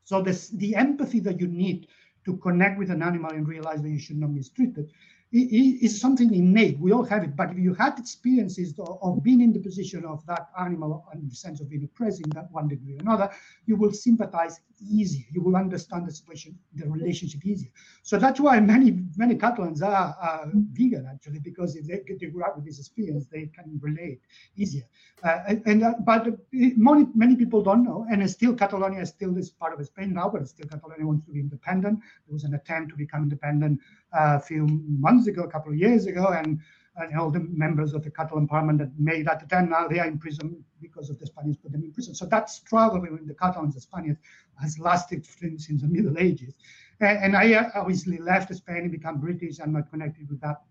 So 0.04 0.20
this, 0.20 0.48
the 0.48 0.74
empathy 0.74 1.20
that 1.20 1.40
you 1.40 1.46
need 1.46 1.86
to 2.24 2.36
connect 2.38 2.78
with 2.78 2.90
an 2.90 3.02
animal 3.02 3.30
and 3.30 3.46
realize 3.46 3.80
that 3.82 3.90
you 3.90 4.00
should 4.00 4.18
not 4.18 4.30
mistreat 4.30 4.76
it 4.76 4.90
is 5.32 5.98
something 5.98 6.34
innate. 6.34 6.78
We 6.78 6.92
all 6.92 7.04
have 7.04 7.24
it. 7.24 7.34
But 7.34 7.52
if 7.52 7.58
you 7.58 7.72
had 7.72 7.98
experiences 7.98 8.74
of 8.78 9.22
being 9.22 9.40
in 9.40 9.52
the 9.52 9.60
position 9.60 10.04
of 10.04 10.26
that 10.26 10.48
animal 10.60 11.06
and 11.12 11.30
the 11.30 11.34
sense 11.34 11.60
of 11.60 11.70
being 11.70 11.84
oppressed 11.84 12.20
in 12.20 12.30
that 12.30 12.52
one 12.52 12.68
degree 12.68 12.96
or 12.96 13.00
another, 13.00 13.30
you 13.64 13.76
will 13.76 13.92
sympathize 13.92 14.60
easier. 14.82 15.24
You 15.30 15.42
will 15.42 15.56
understand 15.56 16.06
the 16.06 16.12
situation, 16.12 16.58
the 16.74 16.88
relationship 16.88 17.44
easier. 17.44 17.70
So 18.02 18.18
that's 18.18 18.40
why 18.40 18.60
many 18.60 18.98
many 19.16 19.36
Catalans 19.36 19.82
are, 19.82 20.16
are 20.20 20.50
vegan 20.72 21.06
actually, 21.10 21.38
because 21.38 21.76
if 21.76 21.86
they, 21.86 22.02
they 22.20 22.26
grow 22.26 22.46
up 22.46 22.56
with 22.56 22.66
this 22.66 22.78
experience, 22.78 23.26
they 23.26 23.46
can 23.46 23.78
relate 23.80 24.20
easier. 24.56 24.84
Uh, 25.22 25.54
and, 25.66 25.84
uh, 25.84 25.94
but 26.04 26.26
many 26.52 27.06
many 27.14 27.36
people 27.36 27.62
don't 27.62 27.84
know, 27.84 28.06
and 28.10 28.28
still 28.30 28.54
Catalonia 28.54 29.00
is 29.00 29.08
still 29.08 29.32
this 29.32 29.50
part 29.50 29.78
of 29.78 29.86
Spain 29.86 30.12
now, 30.12 30.28
but 30.28 30.46
still 30.48 30.66
Catalonia 30.68 31.06
wants 31.06 31.24
to 31.26 31.32
be 31.32 31.40
independent. 31.40 32.00
There 32.26 32.32
was 32.32 32.44
an 32.44 32.54
attempt 32.54 32.90
to 32.90 32.96
become 32.96 33.22
independent 33.22 33.80
uh, 34.12 34.38
a 34.38 34.40
few 34.40 34.66
months 35.06 35.26
ago, 35.26 35.42
a 35.42 35.48
couple 35.48 35.72
of 35.72 35.78
years 35.78 36.06
ago, 36.06 36.28
and, 36.28 36.60
and 36.96 37.18
all 37.18 37.30
the 37.30 37.40
members 37.40 37.94
of 37.94 38.04
the 38.04 38.10
Catalan 38.10 38.46
parliament 38.46 38.78
that 38.78 38.90
made 38.98 39.26
that 39.26 39.42
attempt 39.42 39.70
now 39.70 39.88
they 39.88 39.98
are 39.98 40.06
in 40.06 40.18
prison 40.18 40.62
because 40.80 41.08
of 41.08 41.18
the 41.18 41.26
Spaniards 41.26 41.58
put 41.58 41.72
them 41.72 41.84
in 41.84 41.92
prison. 41.92 42.14
So 42.14 42.26
that 42.26 42.50
struggle 42.50 43.00
between 43.00 43.26
the 43.26 43.34
Catalans 43.34 43.74
and 43.74 43.74
the 43.74 43.80
Spaniards 43.80 44.20
has 44.60 44.78
lasted 44.78 45.24
since 45.24 45.66
the 45.66 45.88
Middle 45.88 46.18
Ages. 46.18 46.54
And, 47.00 47.18
and 47.18 47.36
I 47.36 47.54
uh, 47.54 47.70
obviously 47.74 48.18
left 48.18 48.54
Spain 48.54 48.78
and 48.78 48.92
became 48.92 49.18
British. 49.18 49.58
I'm 49.60 49.72
not 49.72 49.90
connected 49.90 50.28
with 50.28 50.40
that 50.40 50.62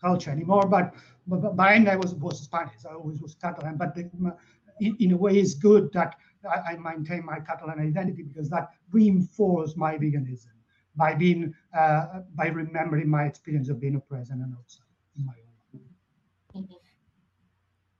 culture 0.00 0.30
anymore. 0.30 0.66
But, 0.66 0.94
but 1.26 1.56
by 1.56 1.74
end 1.74 1.88
I 1.88 1.96
was 1.96 2.14
was 2.14 2.40
Spanish. 2.40 2.84
I 2.88 2.94
always 2.94 3.20
was 3.20 3.34
Catalan. 3.34 3.76
But 3.76 3.94
the, 3.94 4.10
in, 4.80 4.96
in, 4.98 5.12
a 5.12 5.16
way, 5.16 5.38
it's 5.38 5.54
good 5.54 5.92
that 5.92 6.16
I, 6.68 6.76
maintain 6.76 7.24
my 7.24 7.38
Catalan 7.38 7.78
identity 7.78 8.22
because 8.22 8.50
that 8.50 8.70
reinforced 8.90 9.76
my 9.76 9.96
veganism 9.96 10.48
by 10.96 11.14
being 11.14 11.54
uh, 11.76 12.20
by 12.34 12.48
remembering 12.48 13.08
my 13.08 13.24
experience 13.24 13.68
of 13.68 13.80
being 13.80 13.94
oppressed 13.94 14.30
and 14.30 14.42
an 14.42 14.56
outsider 14.58 14.84
in 15.16 15.24
my 15.24 15.32
own 15.32 15.80
life. 15.80 15.82
Mm-hmm. 16.54 16.74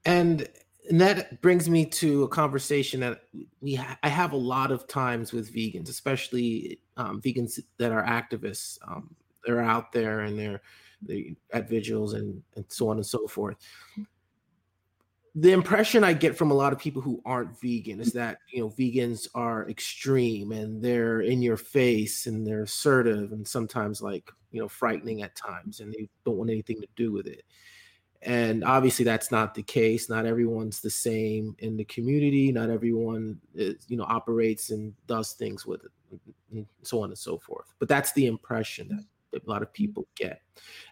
And 0.04 0.48
and 0.90 1.00
that 1.00 1.40
brings 1.42 1.70
me 1.70 1.86
to 1.86 2.24
a 2.24 2.28
conversation 2.28 3.00
that 3.00 3.22
we 3.60 3.76
ha- 3.76 3.98
I 4.02 4.08
have 4.08 4.32
a 4.32 4.36
lot 4.36 4.72
of 4.72 4.88
times 4.88 5.32
with 5.32 5.54
vegans, 5.54 5.88
especially 5.88 6.80
um, 6.96 7.20
vegans 7.20 7.60
that 7.78 7.92
are 7.92 8.04
activists. 8.04 8.78
Um, 8.86 9.14
they're 9.46 9.62
out 9.62 9.92
there 9.92 10.20
and 10.20 10.38
they're, 10.38 10.60
they're 11.00 11.22
at 11.52 11.68
vigils 11.68 12.14
and, 12.14 12.42
and 12.56 12.64
so 12.68 12.88
on 12.88 12.96
and 12.96 13.06
so 13.06 13.26
forth 13.26 13.56
the 15.34 15.52
impression 15.52 16.04
I 16.04 16.12
get 16.12 16.36
from 16.36 16.50
a 16.50 16.54
lot 16.54 16.72
of 16.72 16.78
people 16.78 17.00
who 17.00 17.22
aren't 17.24 17.58
vegan 17.58 18.00
is 18.00 18.12
that 18.12 18.38
you 18.52 18.60
know 18.60 18.68
vegans 18.68 19.26
are 19.34 19.68
extreme 19.68 20.52
and 20.52 20.82
they're 20.82 21.22
in 21.22 21.40
your 21.40 21.56
face 21.56 22.26
and 22.26 22.46
they're 22.46 22.64
assertive 22.64 23.32
and 23.32 23.46
sometimes 23.46 24.02
like 24.02 24.30
you 24.50 24.60
know 24.60 24.68
frightening 24.68 25.22
at 25.22 25.34
times 25.34 25.80
and 25.80 25.92
they 25.92 26.08
don't 26.26 26.36
want 26.36 26.50
anything 26.50 26.80
to 26.80 26.88
do 26.96 27.12
with 27.12 27.26
it. 27.26 27.44
And 28.24 28.62
obviously 28.62 29.04
that's 29.04 29.30
not 29.30 29.54
the 29.54 29.62
case. 29.62 30.08
Not 30.08 30.26
everyone's 30.26 30.80
the 30.80 30.90
same 30.90 31.56
in 31.58 31.76
the 31.76 31.84
community. 31.84 32.52
Not 32.52 32.70
everyone 32.70 33.40
is, 33.54 33.84
you 33.88 33.96
know 33.96 34.04
operates 34.04 34.70
and 34.70 34.94
does 35.06 35.32
things 35.32 35.66
with 35.66 35.84
it, 35.84 35.90
and 36.52 36.66
so 36.82 37.02
on 37.02 37.10
and 37.10 37.18
so 37.18 37.36
forth. 37.38 37.74
But 37.78 37.88
that's 37.88 38.12
the 38.12 38.26
impression 38.26 39.04
that 39.32 39.44
a 39.44 39.50
lot 39.50 39.62
of 39.62 39.72
people 39.72 40.06
get. 40.14 40.40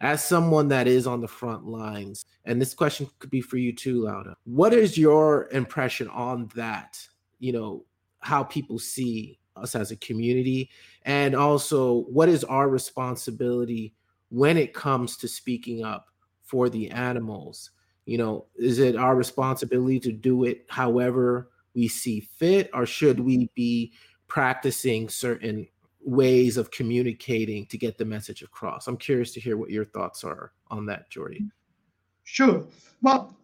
As 0.00 0.24
someone 0.24 0.66
that 0.68 0.88
is 0.88 1.06
on 1.06 1.20
the 1.20 1.28
front 1.28 1.66
lines, 1.66 2.24
and 2.46 2.60
this 2.60 2.74
question 2.74 3.08
could 3.20 3.30
be 3.30 3.40
for 3.40 3.58
you 3.58 3.72
too, 3.72 4.02
Lauda. 4.02 4.36
What 4.44 4.72
is 4.72 4.98
your 4.98 5.48
impression 5.52 6.08
on 6.08 6.50
that? 6.56 6.98
You 7.38 7.52
know, 7.52 7.84
how 8.20 8.42
people 8.42 8.78
see 8.78 9.38
us 9.54 9.76
as 9.76 9.92
a 9.92 9.96
community, 9.96 10.68
and 11.04 11.36
also 11.36 12.02
what 12.04 12.28
is 12.28 12.42
our 12.44 12.68
responsibility 12.68 13.94
when 14.30 14.56
it 14.56 14.74
comes 14.74 15.16
to 15.18 15.28
speaking 15.28 15.84
up 15.84 16.09
for 16.50 16.68
the 16.68 16.90
animals? 16.90 17.70
You 18.06 18.18
know, 18.18 18.46
is 18.56 18.80
it 18.80 18.96
our 18.96 19.14
responsibility 19.14 20.00
to 20.00 20.12
do 20.12 20.44
it 20.44 20.66
however 20.68 21.50
we 21.74 21.86
see 21.86 22.18
fit, 22.20 22.68
or 22.74 22.84
should 22.84 23.20
we 23.20 23.48
be 23.54 23.92
practicing 24.26 25.08
certain 25.08 25.68
ways 26.02 26.56
of 26.56 26.72
communicating 26.72 27.66
to 27.66 27.78
get 27.78 27.98
the 27.98 28.04
message 28.04 28.42
across? 28.42 28.88
I'm 28.88 28.96
curious 28.96 29.32
to 29.34 29.40
hear 29.40 29.56
what 29.56 29.70
your 29.70 29.84
thoughts 29.84 30.24
are 30.24 30.52
on 30.70 30.86
that, 30.86 31.08
Jordi. 31.08 31.48
Sure. 32.24 32.66
Well, 33.00 33.36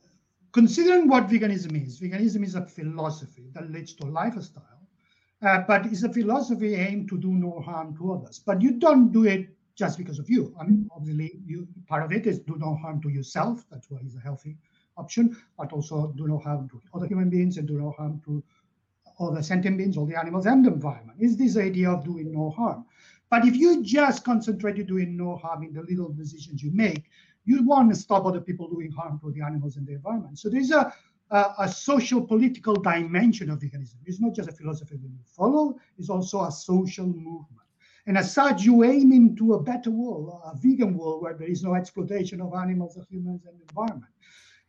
considering 0.51 1.07
what 1.07 1.29
veganism 1.29 1.81
is, 1.87 2.01
veganism 2.01 2.45
is 2.45 2.57
a 2.57 2.67
philosophy 2.67 3.45
that 3.53 3.71
leads 3.71 3.95
to 3.95 4.05
a 4.07 4.11
lifestyle, 4.11 4.81
uh, 5.43 5.63
but 5.69 5.87
it's 5.87 6.03
a 6.03 6.13
philosophy 6.13 6.75
aimed 6.75 7.09
to 7.11 7.19
do 7.19 7.31
no 7.31 7.61
harm 7.61 7.97
to 7.99 8.15
others. 8.15 8.41
But 8.45 8.61
you 8.61 8.73
don't 8.73 9.13
do 9.13 9.27
it 9.27 9.56
just 9.77 9.99
because 9.99 10.19
of 10.19 10.29
you. 10.29 10.55
I 10.59 10.65
mean, 10.65 10.89
obviously, 10.95 11.39
you 11.45 11.69
part 11.87 12.03
of 12.03 12.13
it 12.13 12.27
is 12.27 12.41
do 12.41 12.57
no 12.59 12.75
harm 12.75 13.01
to 13.03 13.09
yourself. 13.09 13.65
That's 13.71 13.91
why 13.91 13.99
it's 14.05 14.17
a 14.17 14.21
healthy 14.21 14.57
option, 14.97 15.37
but 15.59 15.73
also 15.73 16.13
do 16.17 16.27
no 16.27 16.39
harm 16.39 16.69
to 16.71 16.81
other 16.95 17.07
human 17.07 17.29
beings 17.29 17.59
and 17.59 17.69
do 17.69 17.79
no 17.79 17.91
harm 17.91 18.21
to 18.25 18.43
all 19.19 19.31
the 19.33 19.43
sentient 19.43 19.79
beings, 19.79 19.97
all 19.97 20.07
the 20.07 20.19
animals, 20.19 20.47
and 20.47 20.65
the 20.65 20.73
environment. 20.73 21.19
Is 21.21 21.37
this 21.37 21.57
idea 21.57 21.91
of 21.91 22.05
doing 22.05 22.33
no 22.33 22.51
harm? 22.51 22.87
But 23.31 23.47
if 23.47 23.57
you 23.57 23.83
just 23.83 24.25
concentrate 24.25 24.79
on 24.79 24.87
doing 24.87 25.17
no 25.17 25.37
harm 25.37 25.63
in 25.63 25.73
the 25.73 25.83
little 25.83 26.11
decisions 26.11 26.63
you 26.63 26.71
make, 26.73 27.05
you 27.45 27.63
want 27.63 27.91
to 27.91 27.97
stop 27.97 28.25
other 28.25 28.41
people 28.41 28.69
doing 28.69 28.91
harm 28.91 29.21
to 29.21 29.31
the 29.33 29.43
animals 29.43 29.77
and 29.77 29.87
the 29.87 29.93
environment. 29.93 30.39
So 30.39 30.49
there's 30.49 30.71
a 30.71 30.93
a, 31.31 31.55
a 31.61 31.69
social 31.69 32.25
political 32.25 32.75
dimension 32.75 33.51
of 33.51 33.59
veganism. 33.59 33.97
It's 34.05 34.21
not 34.21 34.35
just 34.35 34.49
a 34.49 34.53
philosophy 34.53 34.97
that 34.97 35.09
you 35.09 35.19
follow; 35.25 35.77
it's 35.99 36.09
also 36.09 36.45
a 36.45 36.53
social 36.53 37.07
movement. 37.07 37.66
And 38.07 38.17
as 38.17 38.33
such, 38.33 38.63
you 38.63 38.85
aim 38.85 39.13
into 39.13 39.55
a 39.55 39.63
better 39.63 39.91
world, 39.91 40.41
a 40.45 40.57
vegan 40.57 40.97
world 40.97 41.23
where 41.23 41.35
there 41.35 41.49
is 41.49 41.63
no 41.63 41.75
exploitation 41.75 42.41
of 42.41 42.55
animals, 42.55 42.97
of 42.97 43.09
humans, 43.09 43.43
and 43.47 43.61
environment. 43.69 44.13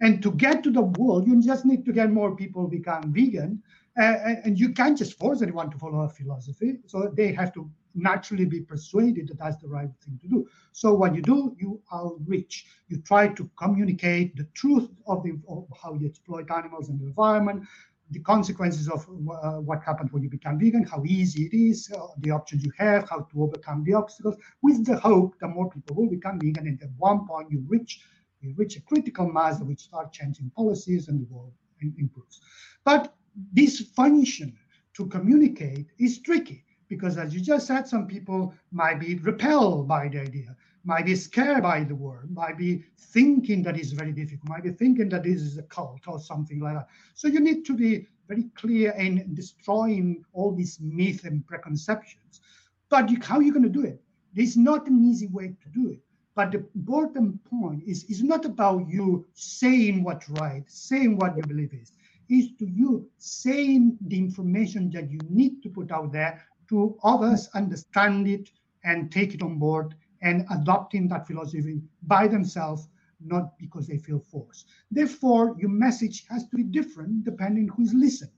And 0.02 0.21
to 0.23 0.32
get 0.32 0.63
to 0.63 0.71
the 0.71 0.82
world, 0.82 1.28
you 1.28 1.41
just 1.41 1.65
need 1.65 1.86
to 1.86 1.93
get 1.93 2.12
more 2.12 2.36
people 2.36 2.67
become 2.67 3.13
vegan. 3.13 3.62
Uh, 4.00 4.36
and 4.43 4.60
you 4.60 4.73
can't 4.73 4.97
just 4.97 5.17
force 5.17 5.41
anyone 5.41 5.71
to 5.71 5.78
follow 5.78 6.02
a 6.02 6.10
philosophy. 6.10 6.78
So 6.86 7.12
they 7.15 7.32
have 7.34 7.52
to 7.54 7.69
naturally 7.95 8.45
be 8.45 8.62
persuaded 8.62 9.28
that 9.28 9.39
that's 9.39 9.58
the 9.58 9.67
right 9.67 9.89
thing 10.06 10.19
to 10.21 10.28
do. 10.28 10.47
So 10.71 10.93
what 10.93 11.15
you 11.15 11.21
do, 11.23 11.56
you 11.60 11.82
outreach. 11.91 12.65
You 12.89 13.02
try 13.02 13.30
to 13.30 13.50
communicate 13.58 14.36
the 14.36 14.47
truth 14.54 14.89
of, 15.08 15.23
the, 15.23 15.39
of 15.50 15.67
how 15.82 15.95
you 15.95 16.06
exploit 16.08 16.52
animals 16.52 16.89
and 16.89 17.00
the 17.00 17.06
environment, 17.06 17.67
the 18.12 18.20
consequences 18.20 18.88
of 18.88 19.06
uh, 19.10 19.60
what 19.60 19.84
happens 19.84 20.12
when 20.12 20.24
you 20.24 20.30
become 20.30 20.58
vegan, 20.60 20.84
how 20.84 21.04
easy 21.06 21.43
it 21.43 21.56
is, 21.56 21.91
uh, 21.91 22.08
the 22.20 22.32
options 22.32 22.63
you 22.63 22.72
have, 22.78 23.10
how 23.10 23.20
to 23.32 23.43
overcome 23.43 23.84
the 23.84 23.93
obstacles, 23.93 24.36
with 24.62 24.86
the 24.86 24.98
hope 24.98 25.36
that 25.39 25.50
more 25.50 25.70
people 25.70 25.96
will 25.96 26.10
become 26.10 26.39
vegan. 26.39 26.67
And 26.67 26.82
at 26.82 26.89
one 26.98 27.28
point, 27.28 27.52
you 27.52 27.63
reach 27.67 28.02
you 28.41 28.54
reach 28.56 28.78
a 28.78 28.82
critical 28.82 29.28
mass 29.28 29.60
which 29.62 29.80
start 29.80 30.13
changing 30.13 30.52
policies 30.56 31.08
and 31.08 31.20
the 31.20 31.34
world 31.34 31.54
improves. 31.98 32.39
But 32.84 33.15
this 33.52 33.82
function 33.96 34.56
to 34.96 35.08
communicate 35.08 35.88
is 35.98 36.20
tricky 36.20 36.63
because 36.88 37.17
as 37.17 37.34
you 37.34 37.41
just 37.41 37.67
said, 37.67 37.88
some 37.88 38.08
people 38.08 38.54
might 38.72 39.00
be 39.00 39.15
repelled 39.15 39.88
by 39.88 40.08
the 40.08 40.22
idea, 40.22 40.56
might 40.84 41.06
be 41.06 41.16
scared 41.16 41.63
by 41.63 41.84
the 41.84 41.96
word, 41.96 42.30
might 42.32 42.58
be 42.58 42.84
thinking 42.98 43.62
that 43.63 43.78
it's 43.78 43.92
very 43.92 44.12
difficult, 44.12 44.50
might 44.50 44.63
be 44.63 44.72
thinking 44.72 45.10
that 45.10 45.24
this 45.24 45.42
is 45.42 45.58
a 45.58 45.63
cult 45.63 46.02
or 46.08 46.20
something 46.20 46.60
like 46.60 46.76
that. 46.76 46.88
So 47.13 47.28
you 47.28 47.40
need 47.40 47.66
to 47.66 47.76
be 47.76 48.08
very 48.28 48.46
clear 48.56 48.92
in 48.92 49.34
destroying 49.34 50.24
all 50.34 50.54
these 50.54 50.80
myths 50.80 51.24
and 51.24 51.46
preconceptions. 51.46 52.42
But 52.90 53.10
you, 53.10 53.18
how 53.22 53.38
are 53.38 53.44
you 53.44 53.54
going 53.54 53.63
to 53.63 53.70
do 53.70 53.84
it? 53.84 54.02
There's 54.34 54.58
not 54.58 54.88
an 54.88 55.04
easy 55.04 55.28
way 55.28 55.48
to 55.48 55.70
do 55.70 55.90
it. 55.90 56.00
But 56.36 56.52
the 56.52 56.63
important 56.76 57.44
point 57.46 57.84
is, 57.88 58.04
is 58.06 58.22
not 58.22 58.46
about 58.46 58.88
you 58.88 59.26
saying 59.34 60.04
what's 60.04 60.30
right, 60.30 60.63
saying 60.68 61.18
what 61.18 61.36
you 61.36 61.44
believe 61.44 61.74
is. 61.74 61.92
Is 62.30 62.50
to 62.60 62.68
you 62.68 63.10
saying 63.18 63.98
the 64.02 64.18
information 64.18 64.92
that 64.92 65.10
you 65.10 65.20
need 65.30 65.63
to 65.63 65.70
put 65.70 65.92
out 65.92 66.12
there 66.12 66.44
to 66.70 66.98
others 67.04 67.50
understand 67.56 68.28
it 68.28 68.52
and 68.84 69.12
take 69.12 69.34
it 69.34 69.42
on 69.42 69.58
board 69.58 69.96
and 70.22 70.46
adopting 70.52 71.08
that 71.08 71.28
philosophy 71.28 71.82
by 72.04 72.28
themselves, 72.28 72.90
not 73.24 73.58
because 73.58 73.88
they 73.88 73.98
feel 73.98 74.20
forced. 74.20 74.68
Therefore, 74.92 75.56
your 75.58 75.70
message 75.70 76.26
has 76.30 76.48
to 76.50 76.56
be 76.56 76.64
different 76.64 77.24
depending 77.24 77.68
who's 77.68 77.94
listening. 77.94 78.32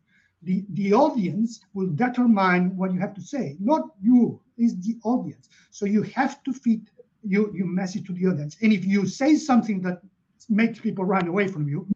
The, 0.43 0.65
the 0.69 0.93
audience 0.93 1.59
will 1.73 1.89
determine 1.89 2.77
what 2.77 2.93
you 2.93 2.99
have 2.99 3.13
to 3.15 3.21
say, 3.21 3.57
not 3.59 3.89
you, 4.01 4.39
is 4.57 4.79
the 4.79 4.97
audience. 5.03 5.49
So 5.69 5.85
you 5.85 6.03
have 6.03 6.41
to 6.43 6.53
fit 6.53 6.79
your, 7.23 7.53
your 7.55 7.67
message 7.67 8.07
to 8.07 8.13
the 8.13 8.27
audience. 8.27 8.55
And 8.61 8.71
if 8.71 8.85
you 8.85 9.05
say 9.05 9.35
something 9.35 9.81
that 9.81 10.01
makes 10.47 10.79
people 10.79 11.03
run 11.03 11.27
away 11.27 11.47
from 11.47 11.67
you, 11.67 11.87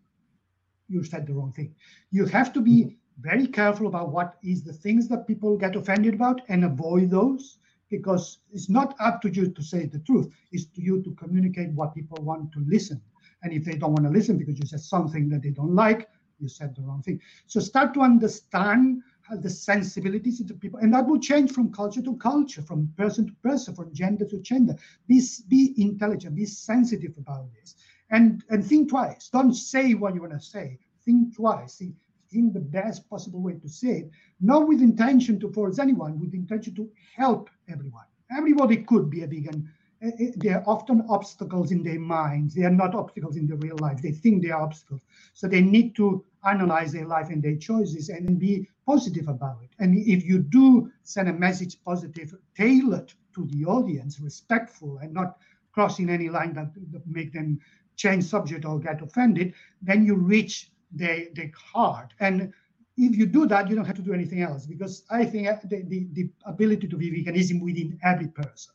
you 0.89 1.03
said 1.03 1.25
the 1.25 1.33
wrong 1.33 1.53
thing. 1.53 1.73
You 2.11 2.25
have 2.25 2.51
to 2.53 2.61
be 2.61 2.97
very 3.21 3.47
careful 3.47 3.87
about 3.87 4.11
what 4.11 4.35
is 4.43 4.63
the 4.63 4.73
things 4.73 5.07
that 5.07 5.27
people 5.27 5.57
get 5.57 5.75
offended 5.75 6.15
about 6.15 6.41
and 6.49 6.65
avoid 6.65 7.09
those 7.09 7.59
because 7.93 8.39
it's 8.51 8.69
not 8.69 8.95
up 8.99 9.21
to 9.21 9.29
you 9.29 9.51
to 9.51 9.61
say 9.61 9.85
the 9.85 9.99
truth. 9.99 10.27
It's 10.51 10.65
to 10.75 10.81
you 10.81 11.03
to 11.03 11.11
communicate 11.11 11.71
what 11.73 11.93
people 11.93 12.17
want 12.23 12.51
to 12.53 12.59
listen. 12.65 12.99
And 13.43 13.53
if 13.53 13.63
they 13.65 13.73
don't 13.73 13.93
want 13.93 14.05
to 14.05 14.09
listen 14.09 14.39
because 14.39 14.57
you 14.57 14.65
said 14.65 14.79
something 14.79 15.29
that 15.29 15.43
they 15.43 15.51
don't 15.51 15.75
like 15.75 16.09
you 16.39 16.49
said 16.49 16.75
the 16.75 16.81
wrong 16.81 17.03
thing. 17.03 17.21
So 17.45 17.59
start 17.59 17.93
to 17.93 18.01
understand 18.01 19.03
the 19.41 19.49
sensibilities 19.49 20.41
of 20.41 20.47
the 20.47 20.55
people 20.55 20.79
and 20.79 20.91
that 20.93 21.05
will 21.07 21.19
change 21.19 21.51
from 21.51 21.71
culture 21.71 22.01
to 22.01 22.17
culture 22.17 22.63
from 22.63 22.91
person 22.97 23.27
to 23.27 23.33
person 23.43 23.75
from 23.75 23.93
gender 23.93 24.25
to 24.25 24.39
gender. 24.39 24.75
Be, 25.07 25.21
be 25.47 25.73
intelligent 25.77 26.35
be 26.35 26.45
sensitive 26.45 27.13
about 27.17 27.45
this. 27.53 27.75
And 28.09 28.43
and 28.49 28.65
think 28.65 28.89
twice. 28.89 29.29
Don't 29.29 29.53
say 29.53 29.93
what 29.93 30.15
you 30.15 30.21
want 30.21 30.33
to 30.33 30.41
say. 30.41 30.79
Think 31.05 31.35
twice. 31.35 31.75
See 31.75 31.93
in 32.35 32.51
the 32.51 32.59
best 32.59 33.09
possible 33.09 33.41
way 33.41 33.53
to 33.53 33.69
say 33.69 33.99
it, 33.99 34.11
not 34.41 34.67
with 34.67 34.81
intention 34.81 35.39
to 35.39 35.51
force 35.51 35.79
anyone, 35.79 36.19
with 36.19 36.33
intention 36.33 36.75
to 36.75 36.89
help 37.15 37.49
everyone. 37.69 38.05
Everybody 38.37 38.77
could 38.77 39.09
be 39.09 39.23
a 39.23 39.27
vegan. 39.27 39.69
Eh, 40.01 40.11
eh, 40.19 40.31
there 40.35 40.57
are 40.57 40.63
often 40.67 41.05
obstacles 41.09 41.71
in 41.71 41.83
their 41.83 41.99
minds. 41.99 42.53
They 42.53 42.63
are 42.63 42.69
not 42.69 42.95
obstacles 42.95 43.37
in 43.37 43.47
the 43.47 43.55
real 43.55 43.77
life. 43.79 44.01
They 44.01 44.11
think 44.11 44.41
they 44.43 44.49
are 44.49 44.61
obstacles. 44.61 45.01
So 45.33 45.47
they 45.47 45.61
need 45.61 45.95
to 45.95 46.25
analyze 46.45 46.91
their 46.91 47.05
life 47.05 47.29
and 47.29 47.41
their 47.41 47.55
choices 47.55 48.09
and 48.09 48.37
be 48.37 48.67
positive 48.85 49.29
about 49.29 49.59
it. 49.63 49.69
And 49.79 49.97
if 49.97 50.25
you 50.25 50.39
do 50.39 50.91
send 51.03 51.29
a 51.29 51.33
message 51.33 51.81
positive, 51.85 52.35
tailored 52.57 53.13
to 53.35 53.45
the 53.45 53.65
audience, 53.65 54.19
respectful, 54.19 54.97
and 54.97 55.13
not 55.13 55.37
crossing 55.71 56.09
any 56.09 56.29
line 56.29 56.53
that, 56.53 56.73
that 56.91 57.07
make 57.07 57.31
them 57.31 57.59
change 57.95 58.25
subject 58.25 58.65
or 58.65 58.79
get 58.79 59.01
offended, 59.01 59.53
then 59.81 60.05
you 60.05 60.15
reach 60.15 60.71
they 60.93 61.29
they 61.35 61.51
hard. 61.73 62.13
And 62.19 62.53
if 62.97 63.15
you 63.17 63.25
do 63.25 63.47
that, 63.47 63.69
you 63.69 63.75
don't 63.75 63.85
have 63.85 63.95
to 63.95 64.01
do 64.01 64.13
anything 64.13 64.41
else 64.41 64.65
because 64.67 65.03
I 65.09 65.25
think 65.25 65.47
the, 65.63 65.81
the, 65.87 66.07
the 66.13 66.29
ability 66.45 66.87
to 66.87 66.97
be 66.97 67.09
veganism 67.09 67.61
within 67.61 67.99
every 68.03 68.27
person. 68.27 68.73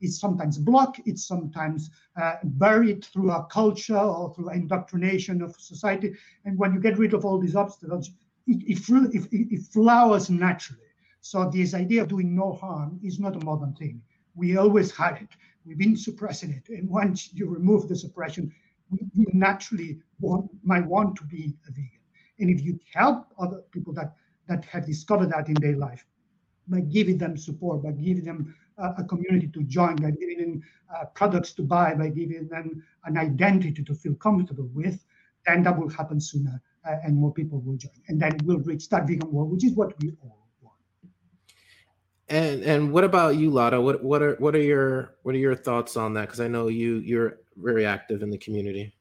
is 0.00 0.18
sometimes 0.18 0.58
blocked, 0.58 1.00
it's 1.06 1.26
sometimes 1.26 1.90
uh, 2.20 2.36
buried 2.42 3.04
through 3.04 3.30
a 3.30 3.46
culture 3.46 3.98
or 3.98 4.34
through 4.34 4.50
indoctrination 4.50 5.42
of 5.42 5.54
society. 5.56 6.14
And 6.44 6.58
when 6.58 6.74
you 6.74 6.80
get 6.80 6.98
rid 6.98 7.14
of 7.14 7.24
all 7.24 7.38
these 7.38 7.56
obstacles, 7.56 8.10
it, 8.46 8.62
it, 8.66 9.14
it, 9.14 9.28
it 9.54 9.62
flowers 9.62 10.30
naturally. 10.30 10.80
So 11.20 11.50
this 11.50 11.74
idea 11.74 12.02
of 12.02 12.08
doing 12.08 12.34
no 12.34 12.54
harm 12.54 12.98
is 13.02 13.20
not 13.20 13.36
a 13.36 13.44
modern 13.44 13.74
thing. 13.74 14.00
We 14.34 14.56
always 14.56 14.90
had 14.90 15.16
it. 15.16 15.28
We've 15.64 15.78
been 15.78 15.96
suppressing 15.96 16.50
it. 16.50 16.68
And 16.70 16.88
once 16.88 17.32
you 17.32 17.48
remove 17.48 17.88
the 17.88 17.96
suppression, 17.96 18.52
we 18.90 19.26
naturally 19.32 19.98
want, 20.20 20.50
might 20.62 20.86
want 20.86 21.16
to 21.16 21.24
be 21.24 21.54
a 21.68 21.72
vegan. 21.72 22.00
And 22.38 22.50
if 22.50 22.64
you 22.64 22.78
help 22.94 23.26
other 23.38 23.62
people 23.70 23.92
that, 23.94 24.14
that 24.48 24.64
have 24.64 24.86
discovered 24.86 25.30
that 25.30 25.48
in 25.48 25.54
their 25.54 25.76
life, 25.76 26.04
by 26.68 26.80
giving 26.80 27.18
them 27.18 27.36
support, 27.36 27.82
by 27.82 27.92
giving 27.92 28.24
them 28.24 28.54
uh, 28.78 28.92
a 28.98 29.04
community 29.04 29.48
to 29.48 29.62
join, 29.64 29.96
by 29.96 30.10
giving 30.10 30.38
them 30.38 30.62
uh, 30.94 31.04
products 31.06 31.52
to 31.52 31.62
buy, 31.62 31.94
by 31.94 32.08
giving 32.08 32.48
them 32.48 32.82
an 33.04 33.18
identity 33.18 33.82
to 33.82 33.94
feel 33.94 34.14
comfortable 34.14 34.68
with, 34.72 35.04
then 35.46 35.62
that 35.62 35.78
will 35.78 35.88
happen 35.88 36.20
sooner 36.20 36.60
uh, 36.86 36.96
and 37.04 37.16
more 37.16 37.32
people 37.32 37.60
will 37.60 37.76
join. 37.76 37.92
And 38.08 38.20
then 38.20 38.36
we'll 38.44 38.58
reach 38.58 38.88
that 38.88 39.06
vegan 39.06 39.30
world, 39.30 39.50
which 39.50 39.64
is 39.64 39.72
what 39.72 39.92
we 40.00 40.12
all 40.22 40.48
want. 40.62 40.76
And 42.28 42.62
and 42.62 42.92
what 42.92 43.04
about 43.04 43.36
you, 43.36 43.50
Laura? 43.50 43.80
What 43.80 44.02
what 44.02 44.22
are 44.22 44.36
what 44.36 44.54
are 44.54 44.62
your 44.62 45.16
what 45.22 45.34
are 45.34 45.38
your 45.38 45.56
thoughts 45.56 45.96
on 45.96 46.14
that? 46.14 46.22
Because 46.22 46.40
I 46.40 46.48
know 46.48 46.68
you 46.68 46.96
you're 46.98 47.38
very 47.60 47.86
active 47.86 48.22
in 48.22 48.30
the 48.30 48.38
community. 48.38 48.92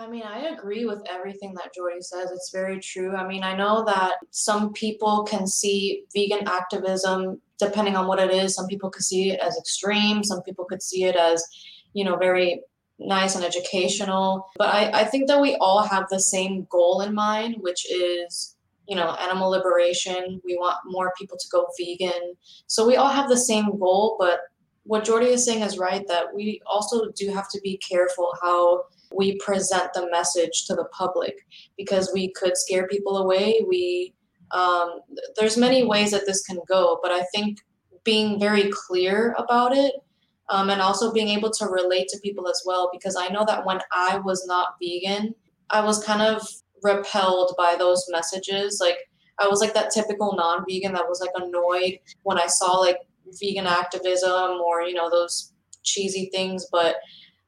I 0.00 0.06
mean, 0.06 0.22
I 0.22 0.50
agree 0.50 0.86
with 0.86 1.02
everything 1.10 1.54
that 1.54 1.72
Jordi 1.76 2.02
says. 2.02 2.30
It's 2.30 2.50
very 2.52 2.78
true. 2.78 3.16
I 3.16 3.26
mean, 3.26 3.42
I 3.42 3.56
know 3.56 3.84
that 3.84 4.14
some 4.30 4.72
people 4.72 5.24
can 5.24 5.44
see 5.46 6.04
vegan 6.14 6.46
activism, 6.46 7.40
depending 7.58 7.96
on 7.96 8.06
what 8.06 8.20
it 8.20 8.30
is, 8.30 8.54
some 8.54 8.68
people 8.68 8.90
could 8.90 9.02
see 9.02 9.32
it 9.32 9.40
as 9.40 9.58
extreme, 9.58 10.22
some 10.22 10.40
people 10.42 10.64
could 10.66 10.82
see 10.82 11.02
it 11.02 11.16
as, 11.16 11.44
you 11.94 12.04
know, 12.04 12.16
very 12.16 12.60
nice 13.00 13.34
and 13.34 13.44
educational. 13.44 14.46
But 14.56 14.72
I, 14.72 15.00
I 15.00 15.04
think 15.04 15.26
that 15.26 15.40
we 15.40 15.56
all 15.56 15.82
have 15.82 16.06
the 16.10 16.20
same 16.20 16.68
goal 16.70 17.00
in 17.00 17.12
mind, 17.12 17.56
which 17.58 17.90
is, 17.90 18.56
you 18.86 18.94
know, 18.94 19.16
animal 19.16 19.50
liberation. 19.50 20.40
We 20.44 20.56
want 20.56 20.78
more 20.86 21.12
people 21.18 21.36
to 21.36 21.48
go 21.50 21.66
vegan. 21.76 22.36
So 22.68 22.86
we 22.86 22.94
all 22.96 23.10
have 23.10 23.28
the 23.28 23.36
same 23.36 23.76
goal, 23.78 24.16
but 24.18 24.40
what 24.88 25.04
Jordi 25.04 25.26
is 25.26 25.44
saying 25.44 25.62
is 25.62 25.76
right 25.76 26.02
that 26.08 26.34
we 26.34 26.62
also 26.66 27.10
do 27.14 27.30
have 27.30 27.46
to 27.50 27.60
be 27.62 27.76
careful 27.76 28.32
how 28.40 28.84
we 29.14 29.36
present 29.36 29.92
the 29.92 30.08
message 30.10 30.64
to 30.66 30.74
the 30.74 30.86
public 30.86 31.46
because 31.76 32.10
we 32.14 32.32
could 32.32 32.56
scare 32.56 32.88
people 32.88 33.18
away. 33.18 33.62
We 33.68 34.14
um, 34.50 35.00
there's 35.36 35.58
many 35.58 35.84
ways 35.84 36.10
that 36.12 36.24
this 36.24 36.42
can 36.46 36.58
go, 36.66 36.98
but 37.02 37.12
I 37.12 37.22
think 37.34 37.58
being 38.02 38.40
very 38.40 38.70
clear 38.72 39.36
about 39.38 39.76
it 39.76 39.92
um, 40.48 40.70
and 40.70 40.80
also 40.80 41.12
being 41.12 41.28
able 41.28 41.50
to 41.50 41.66
relate 41.66 42.08
to 42.08 42.20
people 42.20 42.48
as 42.48 42.62
well 42.64 42.88
because 42.90 43.14
I 43.14 43.28
know 43.28 43.44
that 43.46 43.66
when 43.66 43.80
I 43.92 44.20
was 44.20 44.46
not 44.46 44.76
vegan, 44.82 45.34
I 45.68 45.82
was 45.82 46.02
kind 46.02 46.22
of 46.22 46.40
repelled 46.82 47.54
by 47.58 47.76
those 47.78 48.06
messages. 48.08 48.78
Like 48.80 48.96
I 49.38 49.48
was 49.48 49.60
like 49.60 49.74
that 49.74 49.90
typical 49.90 50.34
non-vegan 50.34 50.94
that 50.94 51.06
was 51.06 51.20
like 51.20 51.32
annoyed 51.34 51.98
when 52.22 52.38
I 52.38 52.46
saw 52.46 52.78
like 52.78 53.00
vegan 53.40 53.66
activism 53.66 54.60
or 54.64 54.82
you 54.82 54.94
know 54.94 55.10
those 55.10 55.52
cheesy 55.84 56.30
things, 56.32 56.66
but 56.70 56.96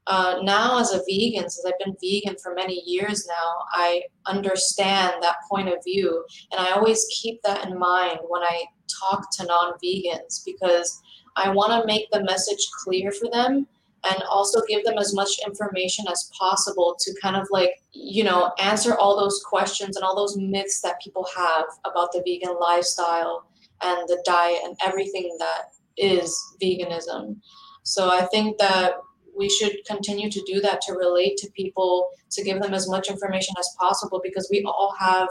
uh, 0.07 0.41
now 0.43 0.81
as 0.81 0.93
a 0.93 0.99
vegan, 1.09 1.49
since 1.49 1.65
I've 1.65 1.79
been 1.79 1.97
vegan 2.03 2.37
for 2.43 2.55
many 2.55 2.83
years 2.85 3.27
now, 3.29 3.55
I 3.71 4.03
understand 4.27 5.23
that 5.23 5.37
point 5.49 5.69
of 5.69 5.85
view. 5.85 6.25
And 6.51 6.61
I 6.61 6.73
always 6.73 7.07
keep 7.23 7.41
that 7.43 7.65
in 7.67 7.79
mind 7.79 8.19
when 8.29 8.43
I 8.43 8.65
talk 9.01 9.31
to 9.37 9.47
non 9.47 9.75
vegans 9.83 10.45
because 10.45 11.01
I 11.37 11.51
want 11.51 11.81
to 11.81 11.87
make 11.87 12.11
the 12.11 12.25
message 12.25 12.67
clear 12.83 13.13
for 13.13 13.31
them 13.31 13.69
and 14.03 14.23
also 14.31 14.63
give 14.67 14.85
them 14.85 14.99
as 14.99 15.15
much 15.15 15.39
information 15.47 16.07
as 16.11 16.31
possible 16.37 16.97
to 16.99 17.15
kind 17.23 17.37
of 17.37 17.47
like, 17.51 17.75
you 17.93 18.25
know, 18.25 18.53
answer 18.59 18.97
all 18.97 19.17
those 19.17 19.43
questions 19.45 19.97
and 19.97 20.05
all 20.05 20.17
those 20.17 20.37
myths 20.39 20.81
that 20.81 21.01
people 21.01 21.27
have 21.37 21.67
about 21.85 22.11
the 22.13 22.23
vegan 22.27 22.57
lifestyle 22.59 23.47
and 23.83 24.09
the 24.09 24.23
diet 24.25 24.61
and 24.65 24.77
everything 24.85 25.37
that 25.39 25.73
is 25.97 26.39
veganism. 26.63 27.37
So 27.83 28.11
I 28.11 28.27
think 28.27 28.59
that 28.59 28.95
we 29.37 29.49
should 29.49 29.77
continue 29.87 30.31
to 30.31 30.43
do 30.47 30.61
that 30.61 30.81
to 30.83 30.93
relate 30.93 31.37
to 31.39 31.51
people, 31.53 32.09
to 32.33 32.45
give 32.45 32.61
them 32.61 32.75
as 32.75 32.89
much 32.89 33.09
information 33.09 33.55
as 33.59 33.69
possible 33.79 34.21
because 34.23 34.49
we 34.51 34.63
all 34.65 34.95
have 34.99 35.29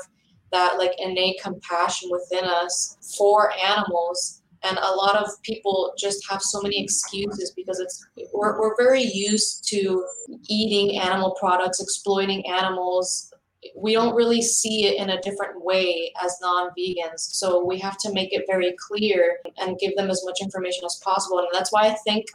that 0.51 0.77
like 0.77 0.93
innate 0.97 1.39
compassion 1.41 2.09
within 2.11 2.43
us 2.43 2.97
for 3.17 3.51
animals 3.53 4.39
and 4.63 4.77
a 4.77 4.95
lot 4.95 5.15
of 5.15 5.29
people 5.43 5.93
just 5.97 6.29
have 6.29 6.41
so 6.41 6.61
many 6.61 6.83
excuses 6.83 7.53
because 7.55 7.79
it's 7.79 8.05
we're, 8.33 8.59
we're 8.59 8.75
very 8.77 9.03
used 9.03 9.67
to 9.69 10.05
eating 10.49 10.99
animal 10.99 11.35
products 11.39 11.81
exploiting 11.81 12.45
animals 12.47 13.28
we 13.75 13.93
don't 13.93 14.15
really 14.15 14.41
see 14.41 14.85
it 14.85 14.99
in 14.99 15.11
a 15.11 15.21
different 15.21 15.63
way 15.63 16.11
as 16.23 16.37
non-vegans 16.41 17.19
so 17.19 17.63
we 17.63 17.77
have 17.79 17.97
to 17.97 18.11
make 18.13 18.33
it 18.33 18.43
very 18.47 18.75
clear 18.87 19.37
and 19.57 19.79
give 19.79 19.95
them 19.95 20.09
as 20.09 20.23
much 20.25 20.39
information 20.41 20.83
as 20.85 20.99
possible 21.03 21.39
and 21.39 21.47
that's 21.51 21.71
why 21.71 21.87
i 21.87 21.95
think 22.05 22.25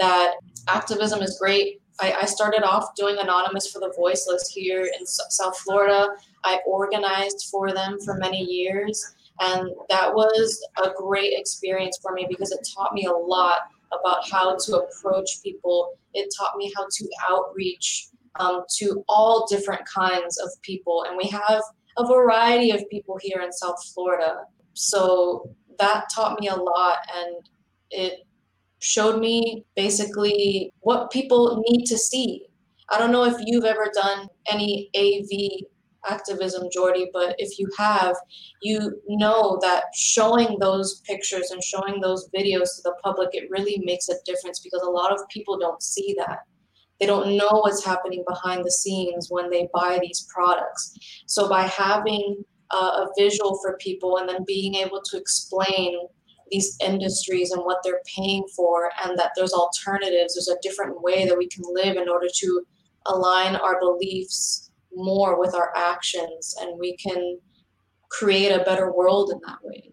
that 0.00 0.34
activism 0.66 1.20
is 1.22 1.38
great. 1.38 1.80
I, 2.00 2.12
I 2.22 2.24
started 2.24 2.64
off 2.64 2.94
doing 2.96 3.18
Anonymous 3.20 3.70
for 3.70 3.78
the 3.78 3.92
Voiceless 3.96 4.48
here 4.48 4.84
in 4.84 5.02
S- 5.02 5.20
South 5.30 5.56
Florida. 5.58 6.08
I 6.42 6.58
organized 6.66 7.48
for 7.50 7.72
them 7.72 7.98
for 8.00 8.14
many 8.14 8.42
years. 8.42 9.14
And 9.40 9.70
that 9.88 10.12
was 10.12 10.60
a 10.82 10.90
great 10.96 11.34
experience 11.38 11.98
for 12.02 12.12
me 12.12 12.26
because 12.28 12.50
it 12.50 12.66
taught 12.74 12.94
me 12.94 13.06
a 13.06 13.12
lot 13.12 13.60
about 13.98 14.28
how 14.30 14.56
to 14.56 14.78
approach 14.78 15.42
people. 15.42 15.92
It 16.14 16.32
taught 16.38 16.56
me 16.56 16.72
how 16.76 16.86
to 16.90 17.08
outreach 17.28 18.08
um, 18.40 18.64
to 18.78 19.04
all 19.08 19.46
different 19.48 19.82
kinds 19.86 20.38
of 20.38 20.50
people. 20.62 21.04
And 21.06 21.16
we 21.16 21.28
have 21.28 21.62
a 21.98 22.06
variety 22.06 22.70
of 22.70 22.88
people 22.90 23.18
here 23.20 23.42
in 23.42 23.52
South 23.52 23.76
Florida. 23.94 24.38
So 24.72 25.54
that 25.78 26.06
taught 26.14 26.40
me 26.40 26.48
a 26.48 26.56
lot 26.56 26.98
and 27.14 27.36
it 27.90 28.26
showed 28.78 29.20
me 29.20 29.64
basically 29.76 30.72
what 30.80 31.10
people 31.10 31.62
need 31.68 31.84
to 31.84 31.98
see. 31.98 32.46
I 32.88 32.98
don't 32.98 33.12
know 33.12 33.24
if 33.24 33.36
you've 33.44 33.64
ever 33.64 33.90
done 33.94 34.28
any 34.50 34.90
AV 34.96 35.66
activism, 36.08 36.68
Jordi, 36.74 37.06
but 37.12 37.34
if 37.38 37.58
you 37.58 37.68
have, 37.78 38.16
you 38.62 39.00
know 39.06 39.58
that 39.62 39.84
showing 39.94 40.58
those 40.58 41.00
pictures 41.02 41.50
and 41.50 41.62
showing 41.62 42.00
those 42.00 42.28
videos 42.34 42.76
to 42.76 42.82
the 42.84 42.94
public, 43.02 43.28
it 43.32 43.50
really 43.50 43.80
makes 43.84 44.08
a 44.08 44.14
difference 44.24 44.60
because 44.60 44.82
a 44.82 44.90
lot 44.90 45.12
of 45.12 45.20
people 45.28 45.58
don't 45.58 45.82
see 45.82 46.14
that. 46.18 46.38
They 47.00 47.06
don't 47.06 47.36
know 47.36 47.60
what's 47.62 47.84
happening 47.84 48.24
behind 48.28 48.64
the 48.64 48.70
scenes 48.70 49.28
when 49.30 49.50
they 49.50 49.68
buy 49.72 49.98
these 50.00 50.28
products. 50.32 50.94
So 51.26 51.48
by 51.48 51.62
having 51.62 52.44
uh, 52.70 53.06
a 53.06 53.08
visual 53.18 53.58
for 53.62 53.76
people 53.78 54.18
and 54.18 54.28
then 54.28 54.44
being 54.46 54.74
able 54.74 55.00
to 55.02 55.16
explain 55.16 55.98
these 56.50 56.76
industries 56.84 57.52
and 57.52 57.64
what 57.64 57.78
they're 57.82 58.00
paying 58.16 58.44
for 58.54 58.90
and 59.04 59.18
that 59.18 59.30
there's 59.36 59.52
alternatives 59.52 60.34
there's 60.34 60.48
a 60.48 60.60
different 60.62 61.00
way 61.00 61.26
that 61.26 61.38
we 61.38 61.48
can 61.48 61.62
live 61.72 61.96
in 61.96 62.08
order 62.08 62.26
to 62.32 62.62
align 63.06 63.56
our 63.56 63.78
beliefs 63.78 64.70
more 64.92 65.38
with 65.38 65.54
our 65.54 65.72
actions 65.76 66.54
and 66.60 66.78
we 66.78 66.96
can 66.96 67.38
create 68.10 68.50
a 68.50 68.64
better 68.64 68.92
world 68.92 69.30
in 69.30 69.40
that 69.46 69.58
way 69.62 69.92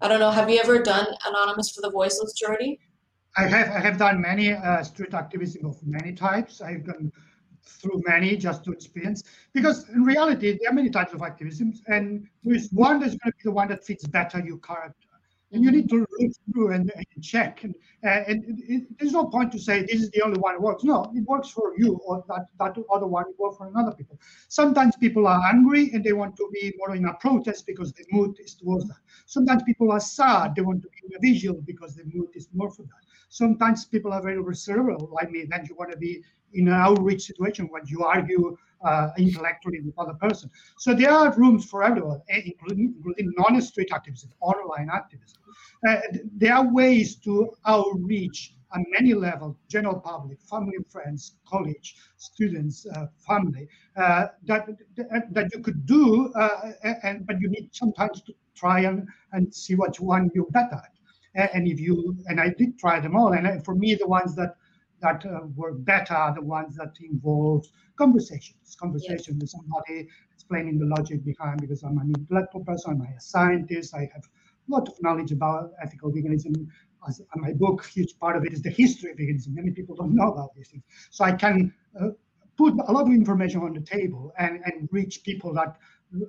i 0.00 0.08
don't 0.08 0.20
know 0.20 0.30
have 0.30 0.48
you 0.48 0.58
ever 0.58 0.82
done 0.82 1.06
anonymous 1.26 1.70
for 1.70 1.82
the 1.82 1.90
voiceless 1.90 2.34
jordi 2.42 2.78
i 3.36 3.46
have 3.46 3.68
i 3.68 3.78
have 3.78 3.98
done 3.98 4.20
many 4.20 4.52
uh, 4.52 4.82
street 4.82 5.14
activism 5.14 5.66
of 5.66 5.76
many 5.86 6.12
types. 6.12 6.60
I've 6.60 6.84
gone 6.84 7.12
through 7.64 8.02
many 8.06 8.36
just 8.36 8.64
to 8.64 8.72
experience 8.72 9.22
because 9.52 9.88
in 9.90 10.02
reality 10.02 10.58
there 10.58 10.70
are 10.70 10.74
many 10.74 10.90
types 10.90 11.12
of 11.12 11.22
activism 11.22 11.72
and 11.86 12.26
there's 12.42 12.70
one 12.70 12.98
that's 13.00 13.14
going 13.14 13.32
to 13.32 13.38
be 13.38 13.44
the 13.44 13.52
one 13.52 13.68
that 13.68 13.84
fits 13.84 14.06
better 14.06 14.40
your 14.40 14.58
character 14.58 15.01
and 15.52 15.62
you 15.62 15.70
need 15.70 15.88
to 15.90 16.06
look 16.18 16.32
through 16.52 16.72
and, 16.72 16.90
and 16.96 17.24
check. 17.24 17.62
And, 17.62 17.74
uh, 18.04 18.24
and 18.26 18.44
it, 18.44 18.72
it, 18.74 18.98
there's 18.98 19.12
no 19.12 19.26
point 19.26 19.52
to 19.52 19.58
say 19.58 19.82
this 19.82 20.00
is 20.00 20.10
the 20.10 20.22
only 20.22 20.38
one 20.40 20.54
that 20.54 20.62
works. 20.62 20.82
No, 20.82 21.12
it 21.14 21.24
works 21.24 21.50
for 21.50 21.74
you, 21.76 22.00
or 22.04 22.24
that, 22.28 22.46
that 22.58 22.76
other 22.92 23.06
one 23.06 23.26
works 23.38 23.58
for 23.58 23.68
another 23.68 23.92
people. 23.92 24.18
Sometimes 24.48 24.96
people 24.96 25.26
are 25.26 25.42
angry 25.46 25.90
and 25.92 26.02
they 26.02 26.12
want 26.12 26.36
to 26.36 26.48
be 26.52 26.72
more 26.78 26.96
in 26.96 27.04
a 27.04 27.14
protest 27.14 27.66
because 27.66 27.92
the 27.92 28.04
mood 28.10 28.36
is 28.40 28.54
towards 28.54 28.88
that. 28.88 28.98
Sometimes 29.26 29.62
people 29.62 29.92
are 29.92 30.00
sad, 30.00 30.54
they 30.54 30.62
want 30.62 30.82
to 30.82 30.88
be 30.88 30.98
in 31.04 31.16
a 31.16 31.20
visual 31.20 31.60
because 31.62 31.94
the 31.94 32.04
mood 32.12 32.28
is 32.34 32.48
more 32.54 32.70
for 32.70 32.82
that. 32.82 33.02
Sometimes 33.28 33.84
people 33.84 34.12
are 34.12 34.22
very 34.22 34.40
reserved, 34.40 35.02
like 35.10 35.30
me, 35.30 35.46
then 35.48 35.64
you 35.68 35.74
want 35.74 35.90
to 35.90 35.96
be 35.96 36.22
in 36.54 36.68
an 36.68 36.74
outreach 36.74 37.22
situation 37.22 37.68
when 37.70 37.82
you 37.86 38.04
argue 38.04 38.56
uh, 38.84 39.10
intellectually 39.16 39.80
with 39.80 39.94
other 39.98 40.14
person. 40.14 40.50
So 40.78 40.94
there 40.94 41.10
are 41.10 41.32
rooms 41.36 41.64
for 41.64 41.84
everyone, 41.84 42.20
eh, 42.28 42.42
including, 42.44 42.94
including 42.96 43.32
non-street 43.38 43.88
activism, 43.92 44.30
online 44.40 44.88
activism. 44.92 45.38
Uh, 45.88 45.96
there 46.36 46.54
are 46.54 46.72
ways 46.72 47.16
to 47.16 47.50
outreach 47.66 48.54
on 48.72 48.84
many 48.90 49.14
levels, 49.14 49.56
general 49.68 50.00
public, 50.00 50.40
family 50.42 50.74
and 50.76 50.86
friends, 50.90 51.36
college, 51.46 51.96
students, 52.16 52.86
uh, 52.86 53.06
family, 53.18 53.68
uh, 53.96 54.26
that, 54.44 54.66
that 55.30 55.50
you 55.52 55.60
could 55.62 55.84
do, 55.86 56.32
uh, 56.34 56.72
and 57.02 57.26
but 57.26 57.40
you 57.40 57.48
need 57.48 57.68
sometimes 57.72 58.22
to 58.22 58.32
try 58.54 58.80
and, 58.80 59.06
and 59.32 59.54
see 59.54 59.74
which 59.74 60.00
one 60.00 60.30
you're 60.34 60.50
better 60.50 60.76
at. 60.76 61.52
And 61.54 61.66
if 61.66 61.80
you, 61.80 62.16
and 62.26 62.40
I 62.40 62.50
did 62.50 62.78
try 62.78 63.00
them 63.00 63.16
all, 63.16 63.32
and 63.32 63.64
for 63.64 63.74
me, 63.74 63.94
the 63.94 64.06
ones 64.06 64.34
that 64.36 64.56
that 65.02 65.24
uh, 65.26 65.40
were 65.54 65.74
better 65.74 66.14
are 66.14 66.34
the 66.34 66.40
ones 66.40 66.76
that 66.76 66.92
involved 67.00 67.68
conversations, 67.96 68.76
conversation 68.80 69.38
with 69.38 69.50
somebody 69.50 70.08
explaining 70.32 70.78
the 70.78 70.86
logic 70.86 71.24
behind, 71.24 71.60
because 71.60 71.82
I'm 71.82 71.98
an 71.98 72.12
intellectual 72.16 72.64
person, 72.64 72.92
I'm 72.92 73.02
a 73.02 73.20
scientist, 73.20 73.94
I 73.94 74.08
have 74.14 74.24
a 74.68 74.70
lot 74.74 74.88
of 74.88 74.94
knowledge 75.02 75.32
about 75.32 75.72
ethical 75.82 76.10
veganism. 76.10 76.66
As 77.08 77.20
my 77.34 77.52
book, 77.52 77.84
huge 77.84 78.16
part 78.18 78.36
of 78.36 78.44
it 78.44 78.52
is 78.52 78.62
the 78.62 78.70
history 78.70 79.10
of 79.10 79.16
veganism. 79.16 79.54
Many 79.54 79.72
people 79.72 79.96
don't 79.96 80.14
know 80.14 80.32
about 80.32 80.54
these 80.54 80.68
things. 80.68 80.84
So 81.10 81.24
I 81.24 81.32
can 81.32 81.74
uh, 82.00 82.10
put 82.56 82.74
a 82.74 82.92
lot 82.92 83.06
of 83.06 83.12
information 83.12 83.60
on 83.62 83.72
the 83.74 83.80
table 83.80 84.32
and, 84.38 84.60
and 84.64 84.88
reach 84.92 85.24
people 85.24 85.52
that 85.54 85.76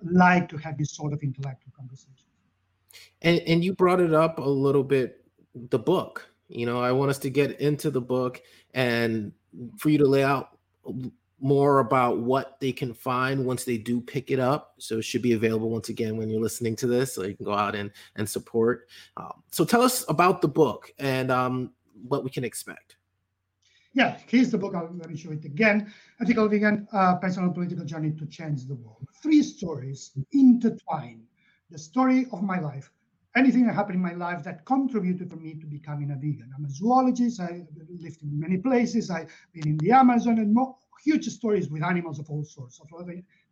like 0.04 0.50
to 0.50 0.58
have 0.58 0.78
this 0.78 0.96
sort 0.96 1.14
of 1.14 1.22
intellectual 1.22 1.72
conversation. 1.78 2.26
And, 3.22 3.40
and 3.42 3.64
you 3.64 3.74
brought 3.74 4.00
it 4.00 4.14
up 4.14 4.40
a 4.40 4.50
little 4.50 4.84
bit, 4.84 5.24
the 5.54 5.80
book. 5.80 6.28
You 6.50 6.66
know, 6.66 6.80
I 6.80 6.92
want 6.92 7.10
us 7.10 7.18
to 7.20 7.30
get 7.30 7.60
into 7.60 7.90
the 7.90 8.02
book 8.02 8.42
and 8.74 9.32
for 9.78 9.90
you 9.90 9.98
to 10.00 10.08
lay 10.08 10.24
out 10.24 10.58
more 11.40 11.80
about 11.80 12.20
what 12.20 12.58
they 12.62 12.72
can 12.72 12.94
find 12.94 13.46
once 13.46 13.66
they 13.66 13.78
do 13.78 14.00
pick 14.00 14.32
it 14.32 14.40
up. 14.40 14.76
So 14.78 15.00
it 15.00 15.04
should 15.04 15.22
be 15.22 15.34
available 15.34 15.70
once 15.70 15.90
again 15.90 16.16
when 16.16 16.30
you're 16.30 16.42
listening 16.42 16.76
to 16.78 16.88
this, 16.88 17.14
so 17.14 17.24
you 17.24 17.36
can 17.36 17.46
go 17.46 17.54
out 17.54 17.76
and 17.76 17.92
and 18.16 18.28
support. 18.28 18.88
Um, 19.18 19.44
so 19.52 19.66
tell 19.66 19.82
us 19.82 20.06
about 20.08 20.42
the 20.42 20.48
book 20.48 20.94
and 21.00 21.32
um, 21.32 21.72
what 22.08 22.24
we 22.24 22.30
can 22.30 22.44
expect. 22.44 22.96
Yeah, 23.94 24.18
here's 24.26 24.50
the 24.50 24.58
book. 24.58 24.74
I'll, 24.74 24.90
let 24.92 25.10
me 25.10 25.18
show 25.18 25.32
it 25.32 25.46
again. 25.46 25.94
Ethical 26.20 26.48
Vegan, 26.48 26.88
uh, 26.94 27.16
Personal 27.18 27.52
Political 27.52 27.86
Journey 27.86 28.12
to 28.12 28.26
Change 28.26 28.66
the 28.66 28.74
World. 28.76 29.08
Three 29.22 29.44
stories 29.44 30.12
intertwine. 30.32 31.22
The 31.70 31.78
story 31.78 32.26
of 32.32 32.42
my 32.42 32.60
life, 32.60 32.90
anything 33.36 33.66
that 33.66 33.74
happened 33.76 33.96
in 33.96 34.02
my 34.02 34.14
life 34.14 34.44
that 34.44 34.66
contributed 34.66 35.30
for 35.30 35.38
me 35.38 35.56
to 35.56 35.66
becoming 35.66 36.12
a 36.12 36.16
vegan. 36.16 36.52
I'm 36.56 36.66
a 36.66 36.70
zoologist. 36.70 37.40
I 37.40 37.66
lived 37.90 38.22
in 38.22 38.40
many 38.40 38.58
places. 38.58 39.10
I've 39.10 39.32
been 39.54 39.68
in 39.68 39.78
the 39.78 39.92
Amazon 39.92 40.40
and 40.40 40.54
more 40.54 40.76
huge 41.04 41.28
stories 41.28 41.70
with 41.70 41.84
animals 41.84 42.20
of 42.20 42.30
all 42.30 42.44
sorts 42.44 42.80
of 42.80 42.88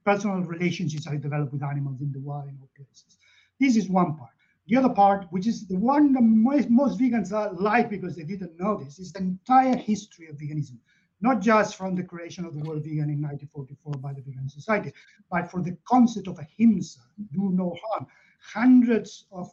personal 0.05 0.41
relationships 0.41 1.07
I 1.07 1.17
developed 1.17 1.53
with 1.53 1.63
animals 1.63 2.01
in 2.01 2.11
the 2.11 2.19
wild 2.19 2.47
in 2.47 2.57
all 2.61 2.69
places. 2.75 3.17
This 3.59 3.75
is 3.75 3.89
one 3.89 4.15
part. 4.15 4.31
The 4.67 4.77
other 4.77 4.89
part, 4.89 5.25
which 5.31 5.47
is 5.47 5.67
the 5.67 5.77
one 5.77 6.13
that 6.13 6.21
most, 6.21 6.69
most 6.69 6.99
vegans 6.99 7.31
like 7.59 7.89
because 7.89 8.15
they 8.15 8.23
didn't 8.23 8.59
know 8.59 8.77
this, 8.77 8.99
is 8.99 9.11
the 9.11 9.19
entire 9.19 9.75
history 9.75 10.27
of 10.27 10.37
veganism. 10.37 10.77
Not 11.19 11.41
just 11.41 11.75
from 11.75 11.95
the 11.95 12.03
creation 12.03 12.45
of 12.45 12.55
the 12.55 12.61
word 12.61 12.83
vegan 12.83 13.09
in 13.09 13.21
1944 13.21 13.93
by 13.95 14.13
the 14.13 14.21
Vegan 14.21 14.49
Society, 14.49 14.91
but 15.29 15.51
for 15.51 15.61
the 15.61 15.77
concept 15.85 16.27
of 16.27 16.39
ahimsa, 16.39 16.99
do 17.31 17.51
no 17.51 17.75
harm, 17.83 18.07
hundreds 18.41 19.25
of 19.31 19.49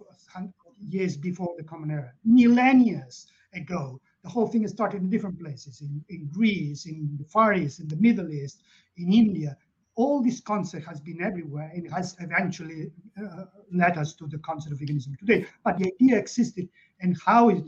years 0.89 1.17
before 1.17 1.55
the 1.57 1.65
Common 1.65 1.91
Era, 1.91 2.13
millennia 2.25 3.07
ago. 3.55 4.01
The 4.25 4.29
whole 4.29 4.49
thing 4.49 4.67
started 4.69 5.03
in 5.03 5.11
different 5.11 5.39
places, 5.41 5.81
in, 5.81 6.05
in 6.09 6.29
Greece, 6.33 6.87
in 6.87 7.17
the 7.19 7.25
Far 7.25 7.55
East, 7.55 7.81
in 7.81 7.89
the 7.89 7.97
Middle 7.97 8.31
East, 8.33 8.63
in 8.97 9.13
India, 9.13 9.57
all 9.95 10.23
this 10.23 10.41
concept 10.41 10.87
has 10.87 11.01
been 11.01 11.21
everywhere 11.21 11.71
and 11.75 11.91
has 11.91 12.17
eventually 12.21 12.93
uh, 13.21 13.45
led 13.73 13.99
us 13.99 14.15
to 14.15 14.29
the 14.29 14.39
concept 14.39 14.73
of 14.73 14.79
veganism 14.79 15.19
today. 15.19 15.45
But 15.65 15.79
the 15.79 15.93
idea 15.93 16.19
existed 16.19 16.69
and 17.01 17.17
how 17.25 17.49
it 17.49 17.65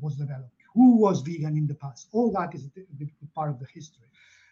was 0.00 0.16
developed, 0.16 0.54
who 0.72 0.96
was 0.96 1.20
vegan 1.20 1.56
in 1.56 1.66
the 1.66 1.74
past, 1.74 2.08
all 2.12 2.32
that 2.32 2.54
is 2.54 2.70
part 3.34 3.50
of 3.50 3.58
the 3.58 3.66
history. 3.66 4.06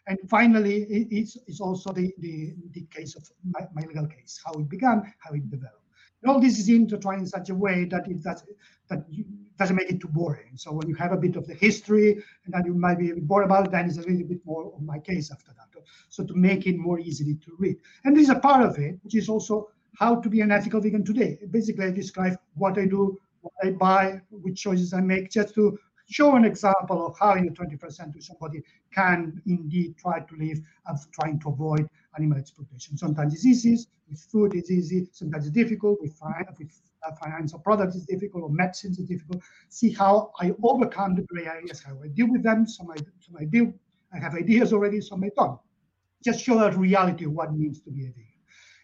And 0.07 0.19
finally, 0.29 0.83
it's, 0.83 1.39
it's 1.47 1.61
also 1.61 1.93
the, 1.93 2.13
the, 2.19 2.55
the 2.73 2.83
case 2.91 3.15
of 3.15 3.29
my, 3.45 3.67
my 3.73 3.83
legal 3.87 4.07
case, 4.07 4.41
how 4.45 4.53
it 4.53 4.69
began, 4.69 5.13
how 5.19 5.33
it 5.33 5.49
developed. 5.49 5.82
And 6.23 6.31
all 6.31 6.41
this 6.41 6.59
is 6.59 6.69
intertwined 6.69 7.23
in 7.23 7.27
such 7.27 7.51
a 7.51 7.55
way 7.55 7.85
that 7.87 8.09
it 8.09 8.23
does, 8.23 8.45
that 8.89 9.05
you, 9.09 9.25
doesn't 9.59 9.77
make 9.77 9.91
it 9.91 10.01
too 10.01 10.09
boring. 10.09 10.57
So 10.57 10.73
when 10.73 10.89
you 10.89 10.95
have 10.97 11.13
a 11.13 11.17
bit 11.17 11.37
of 11.37 11.47
the 11.47 11.55
history 11.55 12.13
and 12.45 12.55
then 12.55 12.65
you 12.65 12.75
might 12.75 12.99
be 12.99 13.13
bored 13.13 13.45
about 13.45 13.67
it, 13.67 13.73
then 13.73 13.87
it's 13.87 13.99
a 13.99 14.03
little 14.03 14.27
bit 14.27 14.45
more 14.45 14.73
of 14.75 14.83
my 14.83 14.99
case 14.99 15.31
after 15.31 15.53
that. 15.57 15.63
So 16.09 16.25
to 16.25 16.35
make 16.35 16.67
it 16.67 16.79
more 16.79 16.99
easily 17.01 17.35
to 17.37 17.53
read. 17.59 17.77
And 18.05 18.17
this 18.17 18.25
is 18.25 18.31
a 18.31 18.39
part 18.39 18.65
of 18.65 18.79
it, 18.79 18.99
which 19.03 19.15
is 19.15 19.29
also 19.29 19.69
how 19.99 20.17
to 20.21 20.29
be 20.29 20.41
an 20.41 20.51
ethical 20.51 20.81
vegan 20.81 21.05
today. 21.05 21.39
Basically, 21.51 21.87
I 21.87 21.91
describe 21.91 22.39
what 22.55 22.79
I 22.79 22.87
do, 22.87 23.19
what 23.41 23.55
I 23.63 23.71
buy, 23.71 24.21
which 24.31 24.63
choices 24.63 24.93
I 24.93 25.01
make, 25.01 25.31
just 25.31 25.55
to 25.55 25.79
show 26.13 26.37
an 26.37 26.45
example 26.45 27.07
of 27.07 27.19
how 27.19 27.35
in 27.35 27.47
the 27.47 27.53
21st 27.53 27.93
century 27.93 28.21
somebody 28.21 28.63
can 28.95 29.41
indeed 29.47 29.97
try 29.97 30.21
to 30.21 30.37
live 30.37 30.59
of 30.87 30.99
trying 31.13 31.41
to 31.41 31.49
avoid 31.49 31.89
animal 32.17 32.39
exploitation. 32.39 32.99
Sometimes 32.99 33.33
it's 33.35 33.47
easy, 33.47 33.79
with 34.09 34.21
food 34.21 34.55
it's 34.55 34.71
easy, 34.71 35.09
sometimes 35.13 35.47
it's 35.47 35.55
difficult, 35.55 36.01
with, 36.03 36.19
with 36.59 36.81
uh, 37.07 37.13
financial 37.23 37.59
products 37.59 37.97
it's 37.97 38.05
difficult, 38.05 38.45
or 38.45 38.51
medicines 38.51 38.99
is 38.99 39.07
difficult. 39.07 39.43
See 39.71 39.91
how 39.91 40.33
I 40.39 40.53
overcome 40.63 41.15
the 41.15 41.23
gray 41.23 41.47
areas, 41.47 41.83
how 41.83 41.99
I 42.05 42.09
deal 42.09 42.31
with 42.31 42.43
them, 42.43 42.67
some 42.67 42.91
I, 42.91 42.97
some 42.97 43.37
I 43.41 43.45
deal, 43.45 43.73
I 44.13 44.19
have 44.19 44.35
ideas 44.35 44.75
already, 44.75 45.01
some 45.01 45.25
I 45.25 45.31
don't. 45.37 45.59
Just 46.23 46.45
show 46.45 46.59
that 46.59 46.77
reality 46.77 47.25
of 47.25 47.33
what 47.33 47.49
it 47.49 47.55
means 47.55 47.81
to 47.81 47.91
be 47.91 48.05
a 48.05 48.09
vegan. 48.09 48.27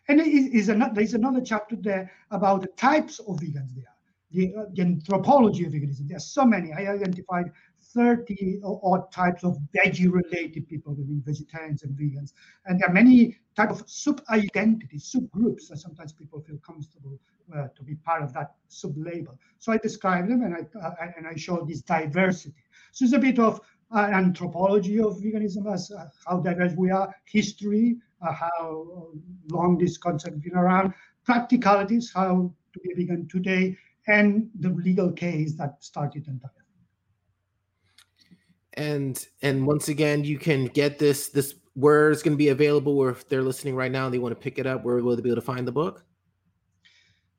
And 0.08 0.20
is 0.22 0.70
another, 0.70 0.94
there's 0.94 1.12
another 1.12 1.42
chapter 1.42 1.76
there 1.76 2.10
about 2.30 2.62
the 2.62 2.68
types 2.68 3.18
of 3.18 3.36
vegans 3.36 3.74
there 3.74 3.92
the, 4.30 4.54
uh, 4.54 4.64
the 4.74 4.82
anthropology 4.82 5.64
of 5.64 5.72
veganism. 5.72 6.08
There 6.08 6.16
are 6.16 6.20
so 6.20 6.44
many. 6.44 6.72
I 6.72 6.92
identified 6.92 7.50
30 7.94 8.60
odd 8.62 9.10
types 9.10 9.44
of 9.44 9.58
veggie-related 9.74 10.68
people 10.68 10.94
within 10.94 11.22
vegetarians 11.24 11.82
and 11.82 11.96
vegans. 11.96 12.32
And 12.66 12.78
there 12.78 12.88
are 12.88 12.92
many 12.92 13.36
type 13.56 13.70
of 13.70 13.82
sub-identities, 13.86 15.14
subgroups 15.14 15.68
that 15.68 15.78
sometimes 15.78 16.12
people 16.12 16.40
feel 16.40 16.58
comfortable 16.58 17.18
uh, 17.56 17.68
to 17.74 17.82
be 17.82 17.94
part 17.94 18.22
of 18.22 18.32
that 18.34 18.52
sub-label. 18.68 19.38
So 19.58 19.72
I 19.72 19.78
describe 19.78 20.28
them 20.28 20.42
and 20.42 20.54
I, 20.54 20.78
uh, 20.78 20.94
and 21.16 21.26
I 21.26 21.34
show 21.36 21.64
this 21.64 21.80
diversity. 21.80 22.62
So 22.92 23.06
it's 23.06 23.14
a 23.14 23.18
bit 23.18 23.38
of 23.38 23.60
uh, 23.90 24.00
anthropology 24.00 25.00
of 25.00 25.16
veganism, 25.18 25.72
as 25.72 25.90
uh, 25.90 26.04
how 26.26 26.40
diverse 26.40 26.74
we 26.76 26.90
are, 26.90 27.14
history, 27.24 27.96
uh, 28.20 28.32
how 28.32 29.08
long 29.50 29.78
this 29.78 29.96
concept 29.96 30.34
has 30.34 30.42
been 30.42 30.56
around, 30.56 30.92
practicalities, 31.24 32.12
how 32.14 32.52
to 32.74 32.80
be 32.80 32.92
vegan 32.94 33.26
today, 33.28 33.76
and 34.08 34.48
the 34.60 34.70
legal 34.70 35.12
case 35.12 35.54
that 35.54 35.82
started 35.82 36.26
entire 36.26 36.50
and 38.74 39.26
and 39.42 39.66
once 39.66 39.88
again 39.88 40.24
you 40.24 40.38
can 40.38 40.66
get 40.66 40.98
this 40.98 41.28
this 41.28 41.54
where 41.74 42.10
it's 42.10 42.22
going 42.22 42.32
to 42.32 42.38
be 42.38 42.48
available 42.48 42.98
or 42.98 43.10
if 43.10 43.28
they're 43.28 43.42
listening 43.42 43.74
right 43.74 43.92
now 43.92 44.06
and 44.06 44.14
they 44.14 44.18
want 44.18 44.32
to 44.32 44.40
pick 44.40 44.58
it 44.58 44.66
up 44.66 44.84
where 44.84 44.96
will 44.96 45.14
they 45.14 45.22
be 45.22 45.28
able 45.28 45.40
to 45.40 45.46
find 45.46 45.66
the 45.66 45.72
book? 45.72 46.04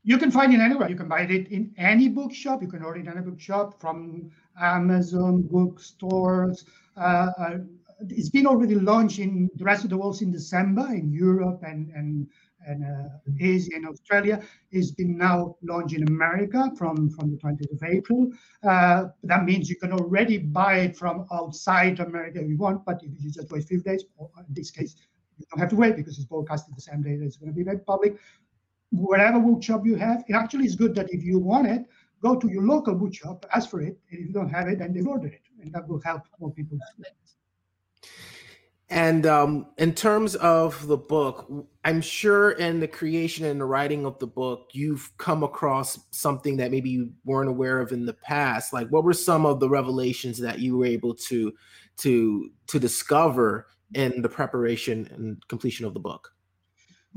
You 0.03 0.17
can 0.17 0.31
find 0.31 0.53
it 0.53 0.61
anywhere. 0.61 0.89
You 0.89 0.95
can 0.95 1.09
buy 1.09 1.21
it 1.21 1.49
in 1.49 1.73
any 1.77 2.07
bookshop. 2.07 2.61
You 2.61 2.69
can 2.69 2.81
order 2.81 2.99
it 2.99 3.05
in 3.05 3.11
any 3.11 3.21
bookshop 3.21 3.81
from 3.81 4.31
amazon 4.59 5.41
bookstores 5.41 6.65
uh, 6.97 7.31
uh, 7.37 7.57
it's 8.09 8.29
been 8.29 8.47
already 8.47 8.75
launched 8.75 9.19
in 9.19 9.49
the 9.55 9.63
rest 9.63 9.83
of 9.83 9.89
the 9.89 9.97
world 9.97 10.21
in 10.21 10.31
december 10.31 10.87
in 10.93 11.11
europe 11.11 11.61
and 11.63 11.89
and 11.91 12.27
and 12.65 12.83
uh, 12.83 13.09
Asia 13.39 13.71
and 13.75 13.87
Australia 13.87 14.41
is 14.71 14.91
been 14.91 15.17
now 15.17 15.55
launched 15.63 15.95
in 15.95 16.07
America 16.07 16.71
from, 16.77 17.09
from 17.09 17.31
the 17.31 17.37
20th 17.37 17.71
of 17.71 17.83
April. 17.83 18.31
Uh, 18.63 19.05
that 19.23 19.45
means 19.45 19.69
you 19.69 19.75
can 19.75 19.93
already 19.93 20.37
buy 20.37 20.79
it 20.79 20.97
from 20.97 21.25
outside 21.31 21.99
America 21.99 22.39
if 22.41 22.47
you 22.47 22.57
want, 22.57 22.83
but 22.85 23.01
if 23.03 23.11
you 23.19 23.31
just 23.31 23.51
wait 23.51 23.63
a 23.63 23.67
few 23.67 23.81
days, 23.81 24.03
or 24.17 24.29
in 24.37 24.53
this 24.53 24.71
case, 24.71 24.95
you 25.37 25.45
don't 25.51 25.59
have 25.59 25.69
to 25.69 25.75
wait 25.75 25.95
because 25.95 26.17
it's 26.17 26.27
broadcasted 26.27 26.75
the 26.75 26.81
same 26.81 27.01
day 27.01 27.15
that 27.15 27.25
it's 27.25 27.37
going 27.37 27.51
to 27.51 27.55
be 27.55 27.63
made 27.63 27.85
public. 27.85 28.17
Whatever 28.91 29.39
bookshop 29.39 29.85
you 29.85 29.95
have, 29.95 30.23
it 30.27 30.33
actually 30.33 30.65
is 30.65 30.75
good 30.75 30.95
that 30.95 31.13
if 31.13 31.23
you 31.23 31.39
want 31.39 31.67
it, 31.67 31.85
go 32.21 32.35
to 32.35 32.49
your 32.49 32.63
local 32.63 32.95
bookshop, 32.95 33.45
ask 33.53 33.69
for 33.69 33.81
it, 33.81 33.97
and 34.11 34.19
if 34.19 34.27
you 34.27 34.33
don't 34.33 34.49
have 34.49 34.67
it, 34.67 34.79
then 34.79 34.93
they 34.93 35.01
order 35.01 35.27
it, 35.27 35.41
and 35.61 35.71
that 35.73 35.87
will 35.87 36.01
help 36.01 36.23
more 36.39 36.51
people. 36.51 36.77
And 38.91 39.27
um, 39.27 39.67
in 39.77 39.93
terms 39.93 40.35
of 40.35 40.87
the 40.87 40.97
book, 40.97 41.47
I'm 41.85 42.01
sure 42.01 42.51
in 42.51 42.79
the 42.79 42.87
creation 42.87 43.45
and 43.45 43.61
the 43.61 43.65
writing 43.65 44.03
of 44.05 44.17
the 44.17 44.25
book, 44.25 44.69
you've 44.73 45.15
come 45.17 45.43
across 45.43 45.99
something 46.09 46.57
that 46.57 46.71
maybe 46.71 46.89
you 46.89 47.11
weren't 47.23 47.49
aware 47.49 47.81
of 47.81 47.91
in 47.91 48.07
the 48.07 48.13
past. 48.13 48.73
Like, 48.73 48.87
what 48.89 49.03
were 49.03 49.13
some 49.13 49.45
of 49.45 49.59
the 49.59 49.69
revelations 49.69 50.39
that 50.39 50.59
you 50.59 50.77
were 50.77 50.87
able 50.87 51.13
to 51.15 51.53
to 51.97 52.49
to 52.67 52.79
discover 52.79 53.67
in 53.93 54.23
the 54.23 54.29
preparation 54.29 55.07
and 55.13 55.47
completion 55.47 55.85
of 55.85 55.93
the 55.93 55.99
book? 55.99 56.31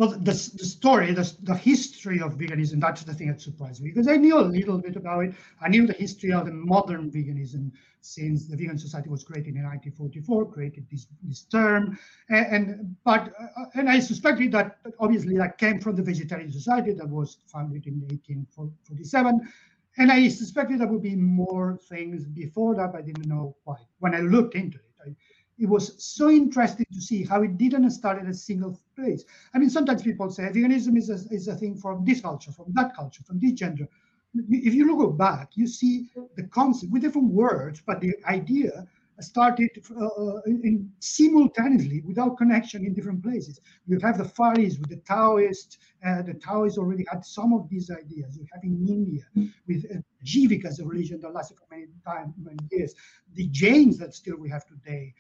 Well, 0.03 0.19
the, 0.19 0.33
the 0.33 0.65
story, 0.65 1.13
the, 1.13 1.33
the 1.45 1.55
history 1.55 2.21
of 2.21 2.37
veganism, 2.37 2.81
that's 2.81 3.05
the 3.05 3.15
thing 3.15 3.29
that 3.29 3.41
surprised 3.41 3.81
me 3.85 3.91
because 3.91 4.09
I 4.09 4.17
knew 4.17 4.37
a 4.37 4.43
little 4.43 4.77
bit 4.79 4.97
about 4.97 5.27
it. 5.27 5.35
I 5.61 5.69
knew 5.69 5.87
the 5.87 5.93
history 5.93 6.33
of 6.33 6.47
the 6.47 6.51
modern 6.51 7.09
veganism 7.09 7.71
since 8.01 8.49
the 8.49 8.57
Vegan 8.57 8.79
Society 8.79 9.09
was 9.09 9.23
created 9.23 9.55
in 9.55 9.63
1944, 9.63 10.51
created 10.51 10.87
this, 10.91 11.07
this 11.23 11.43
term. 11.43 11.97
And, 12.31 12.47
and 12.47 12.97
but 13.05 13.33
uh, 13.41 13.67
and 13.77 13.89
I 13.89 14.01
suspected 14.01 14.51
that 14.51 14.79
obviously 14.99 15.37
that 15.37 15.57
came 15.57 15.79
from 15.79 15.95
the 15.95 16.03
Vegetarian 16.03 16.51
Society 16.51 16.95
that 16.95 17.09
was 17.09 17.37
founded 17.47 17.87
in 17.87 18.01
1847. 18.01 19.53
And 19.99 20.11
I 20.11 20.27
suspected 20.27 20.81
there 20.81 20.89
would 20.89 21.03
be 21.03 21.15
more 21.15 21.79
things 21.89 22.25
before 22.25 22.75
that, 22.75 22.91
but 22.91 22.99
I 22.99 23.03
didn't 23.03 23.29
know 23.29 23.55
why. 23.63 23.77
When 24.01 24.17
I 24.17 24.21
looked 24.23 24.57
into 24.57 24.79
it, 24.79 24.91
I, 25.07 25.15
it 25.63 25.69
was 25.69 25.95
so 26.05 26.29
interesting 26.29 26.87
to 26.93 27.01
see 27.01 27.25
how 27.25 27.43
it 27.43 27.57
didn't 27.57 27.89
start 27.91 28.19
at 28.21 28.29
a 28.29 28.35
single 28.35 28.81
place. 28.97 29.25
I 29.55 29.59
mean, 29.59 29.71
sometimes 29.71 30.03
people 30.03 30.29
say 30.29 30.43
veganism 30.45 30.97
is 30.99 31.09
a, 31.09 31.19
is 31.33 31.47
a 31.47 31.55
thing 31.55 31.77
from 31.77 32.05
this 32.05 32.21
culture, 32.21 32.51
from 32.51 32.73
that 32.75 32.97
culture, 32.97 33.23
from 33.23 33.39
this 33.39 33.53
gender. 33.53 33.87
If 34.35 34.75
you 34.75 34.85
look 34.87 35.17
back, 35.17 35.51
you 35.55 35.69
see 35.69 36.11
the 36.37 36.49
concept 36.49 36.91
with 36.91 37.03
different 37.03 37.29
words, 37.29 37.81
but 37.87 38.01
the 38.01 38.13
idea 38.27 38.89
started 39.21 39.71
uh, 40.01 40.41
in, 40.47 40.91
simultaneously 40.99 42.03
without 42.05 42.37
connection 42.39 42.85
in 42.85 42.93
different 42.93 43.23
places. 43.23 43.61
You 43.87 44.01
have 44.01 44.19
the 44.19 44.25
Far 44.25 44.59
East 44.59 44.81
with 44.81 44.91
the 44.91 44.97
Taoist. 44.97 45.79
Uh, 46.05 46.23
the 46.23 46.35
Taoists 46.35 46.79
already 46.79 47.05
had 47.09 47.25
some 47.25 47.53
of 47.53 47.69
these 47.69 47.89
ideas. 47.89 48.37
You 48.37 48.47
have 48.53 48.65
in 48.65 48.85
India 48.89 49.23
with 49.69 49.85
uh, 49.95 50.01
Jivika 50.25 50.67
as 50.67 50.79
a 50.79 50.85
religion 50.85 51.21
that 51.21 51.33
lasted 51.33 51.59
for 51.59 51.67
many 51.71 51.87
time, 52.07 52.35
many 52.39 52.59
years. 52.71 52.95
The 53.35 53.49
Jains 53.49 53.99
that 53.99 54.15
still 54.15 54.37
we 54.37 54.49
have 54.51 54.67
today 54.67 55.15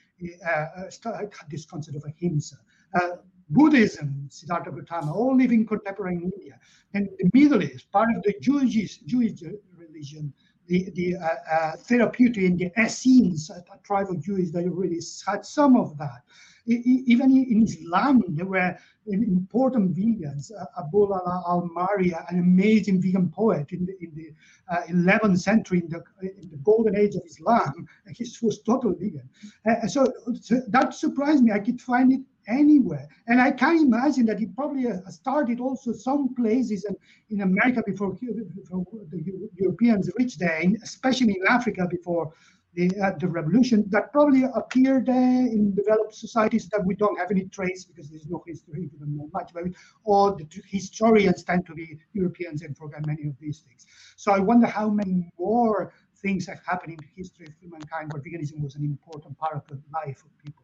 uh, 0.47 0.51
uh 0.51 0.91
had 1.03 1.51
this 1.51 1.65
concept 1.65 1.97
of 1.97 2.05
ahimsa. 2.05 2.57
Uh, 2.95 3.17
Buddhism, 3.51 4.29
Siddhartha 4.31 4.71
Gautama, 4.71 5.13
all 5.13 5.37
live 5.37 5.53
in 5.53 5.67
contemporary 5.67 6.17
India. 6.17 6.59
And 6.95 7.09
the 7.19 7.31
Middle 7.35 7.63
East, 7.63 7.91
part 7.93 8.09
of 8.17 8.23
the 8.23 8.35
Jewish, 8.41 8.99
Jewish 8.99 9.43
religion, 9.77 10.33
the, 10.67 10.91
the 10.95 11.17
uh, 11.17 11.27
uh, 11.51 11.77
Therapeutae 11.77 12.47
and 12.47 12.59
the 12.59 12.71
Essenes, 12.79 13.51
tribe 13.85 14.11
of 14.11 14.23
Jews 14.23 14.53
that 14.53 14.65
already 14.65 15.01
had 15.27 15.45
some 15.45 15.77
of 15.77 15.99
that. 15.99 16.23
even 16.67 17.31
in 17.33 17.63
Islam, 17.65 18.23
there 18.29 18.47
were 18.47 18.77
important 19.07 19.95
vegans. 19.97 20.53
Uh, 20.53 20.65
Abu 20.79 21.13
al-Marri, 21.13 22.13
an 22.31 22.39
amazing 22.39 23.03
vegan 23.03 23.29
poet 23.29 23.73
in 23.73 23.87
the, 23.87 23.97
in 24.01 24.13
the 24.15 24.33
uh, 24.73 24.83
11th 24.89 25.41
century, 25.41 25.81
in 25.81 25.89
the, 25.89 26.03
in 26.23 26.49
the 26.51 26.59
golden 26.59 26.97
age 26.97 27.17
of 27.17 27.23
Islam, 27.27 27.87
he 28.15 28.25
was 28.43 28.63
totally 28.63 28.95
vegan. 28.95 29.29
Uh, 29.69 29.87
so, 29.89 30.07
so, 30.41 30.61
that 30.69 30.95
surprised 30.95 31.43
me. 31.43 31.53
I 31.53 31.59
could 31.59 31.81
find 31.81 32.13
it 32.13 32.21
anywhere. 32.47 33.09
And 33.27 33.41
I 33.41 33.51
can 33.53 33.79
imagine 33.79 34.27
that 34.27 34.41
it 34.41 34.55
probably 34.55 34.89
uh, 34.89 34.99
started 35.09 35.61
also 35.61 35.93
some 35.93 36.35
places 36.35 36.85
in, 36.85 36.97
in 37.31 37.43
America 37.43 37.83
before, 37.85 38.13
before 38.13 38.85
the 39.11 39.41
Europeans 39.57 40.11
reached 40.19 40.39
there, 40.39 40.63
especially 40.83 41.35
in 41.35 41.47
Africa 41.49 41.87
before 41.89 42.33
the, 42.75 42.91
uh, 43.01 43.13
the 43.19 43.29
revolution, 43.29 43.85
that 43.91 44.13
probably 44.13 44.45
appeared 44.55 45.09
uh, 45.09 45.13
in 45.13 45.75
developed 45.75 46.15
societies 46.15 46.69
that 46.71 46.85
we 46.85 46.95
don't 46.95 47.19
have 47.19 47.31
any 47.31 47.45
trace 47.45 47.85
because 47.85 48.09
there's 48.09 48.27
no 48.27 48.43
history, 48.47 48.89
don't 48.99 49.17
know 49.17 49.29
much 49.33 49.53
it, 49.55 49.75
or 50.05 50.37
the 50.37 50.47
historians 50.67 51.43
tend 51.43 51.67
to 51.67 51.75
be 51.75 51.99
Europeans 52.15 52.63
and 52.63 52.77
forget 52.77 53.07
many 53.07 53.29
of 53.29 53.35
these 53.41 53.61
things. 53.61 53.87
So 54.17 54.33
I 54.33 54.39
wonder 54.39 54.67
how 54.67 54.89
many 54.89 55.31
more 55.39 55.93
things 56.23 56.47
have 56.47 56.61
happened 56.67 56.93
in 56.93 56.99
the 56.99 57.11
history 57.15 57.47
of 57.47 57.53
humankind 57.61 58.13
where 58.13 58.23
veganism 58.23 58.63
was 58.63 58.77
an 58.77 58.85
important 58.85 59.37
part 59.39 59.57
of 59.57 59.67
the 59.69 59.81
life 59.93 60.23
of 60.25 60.45
people. 60.45 60.63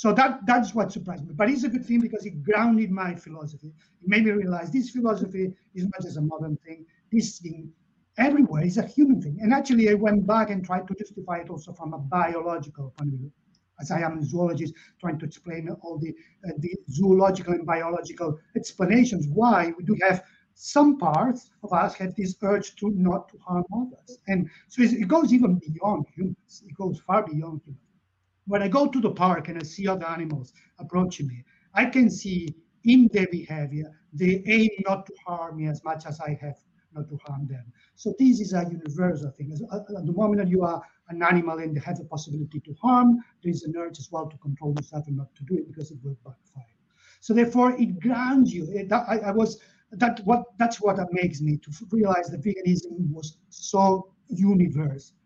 So 0.00 0.14
that 0.14 0.46
that's 0.46 0.74
what 0.74 0.90
surprised 0.92 1.26
me. 1.26 1.34
But 1.34 1.50
it's 1.50 1.64
a 1.64 1.68
good 1.68 1.84
thing 1.84 2.00
because 2.00 2.24
it 2.24 2.42
grounded 2.42 2.90
my 2.90 3.14
philosophy. 3.14 3.68
It 4.02 4.08
made 4.08 4.24
me 4.24 4.30
realize 4.30 4.70
this 4.70 4.88
philosophy 4.88 5.52
is 5.74 5.84
not 5.84 6.00
just 6.00 6.16
a 6.16 6.22
modern 6.22 6.56
thing. 6.64 6.86
This 7.12 7.38
thing 7.38 7.70
everywhere 8.16 8.64
is 8.64 8.78
a 8.78 8.86
human 8.86 9.20
thing. 9.20 9.38
And 9.42 9.52
actually, 9.52 9.90
I 9.90 9.94
went 9.94 10.26
back 10.26 10.48
and 10.48 10.64
tried 10.64 10.88
to 10.88 10.94
justify 10.94 11.40
it 11.40 11.50
also 11.50 11.72
from 11.74 11.92
a 11.92 11.98
biological 11.98 12.94
point 12.96 13.12
of 13.12 13.18
view, 13.18 13.32
as 13.78 13.90
I 13.90 14.00
am 14.00 14.16
a 14.18 14.24
zoologist, 14.24 14.72
trying 15.00 15.18
to 15.18 15.26
explain 15.26 15.68
all 15.82 15.98
the 15.98 16.14
uh, 16.46 16.52
the 16.58 16.74
zoological 16.90 17.52
and 17.52 17.66
biological 17.66 18.38
explanations 18.56 19.28
why 19.28 19.74
we 19.76 19.84
do 19.84 19.96
have 20.00 20.24
some 20.54 20.98
parts 20.98 21.50
of 21.62 21.72
us 21.72 21.94
have 21.94 22.14
this 22.16 22.36
urge 22.42 22.74
to 22.76 22.90
not 22.90 23.28
to 23.28 23.38
harm 23.38 23.64
others. 23.74 24.18
And 24.28 24.48
so 24.68 24.82
it 24.82 25.08
goes 25.08 25.32
even 25.32 25.56
beyond 25.58 26.06
humans. 26.14 26.62
It 26.66 26.74
goes 26.74 27.00
far 27.00 27.26
beyond 27.26 27.60
humans 27.66 27.89
when 28.46 28.62
I 28.62 28.68
go 28.68 28.86
to 28.86 29.00
the 29.00 29.10
park 29.10 29.48
and 29.48 29.58
I 29.58 29.62
see 29.62 29.86
other 29.88 30.06
animals 30.06 30.52
approaching 30.78 31.28
me, 31.28 31.44
I 31.74 31.86
can 31.86 32.10
see 32.10 32.54
in 32.84 33.08
their 33.12 33.26
behavior 33.28 33.90
they 34.12 34.42
aim 34.46 34.70
not 34.86 35.06
to 35.06 35.14
harm 35.26 35.58
me 35.58 35.68
as 35.68 35.84
much 35.84 36.06
as 36.06 36.20
I 36.20 36.38
have 36.40 36.56
not 36.92 37.08
to 37.08 37.18
harm 37.24 37.46
them. 37.46 37.64
So 37.94 38.14
this 38.18 38.40
is 38.40 38.52
a 38.52 38.64
universal 38.68 39.30
thing. 39.30 39.56
Uh, 39.70 39.78
at 39.96 40.06
the 40.06 40.12
moment 40.12 40.38
that 40.38 40.48
you 40.48 40.64
are 40.64 40.82
an 41.08 41.22
animal 41.22 41.58
and 41.58 41.76
have 41.78 41.98
the 41.98 42.04
possibility 42.04 42.60
to 42.60 42.74
harm, 42.82 43.18
there 43.42 43.52
is 43.52 43.62
an 43.62 43.74
urge 43.76 43.98
as 43.98 44.08
well 44.10 44.26
to 44.26 44.36
control 44.38 44.74
yourself 44.76 45.06
and 45.06 45.16
not 45.16 45.34
to 45.36 45.44
do 45.44 45.54
it 45.54 45.68
because 45.68 45.90
it 45.90 45.98
will 46.02 46.16
backfire. 46.24 46.64
So 47.20 47.34
therefore, 47.34 47.76
it 47.78 48.00
grounds 48.00 48.52
you. 48.52 48.66
It, 48.72 48.92
I, 48.92 49.20
I 49.26 49.30
was 49.30 49.60
that 49.92 50.20
what 50.24 50.44
that's 50.56 50.80
what 50.80 50.96
makes 51.12 51.40
me 51.40 51.58
to 51.58 51.70
realize 51.90 52.28
that 52.30 52.42
veganism 52.42 53.10
was 53.12 53.38
so 53.50 54.12
universal. 54.28 55.16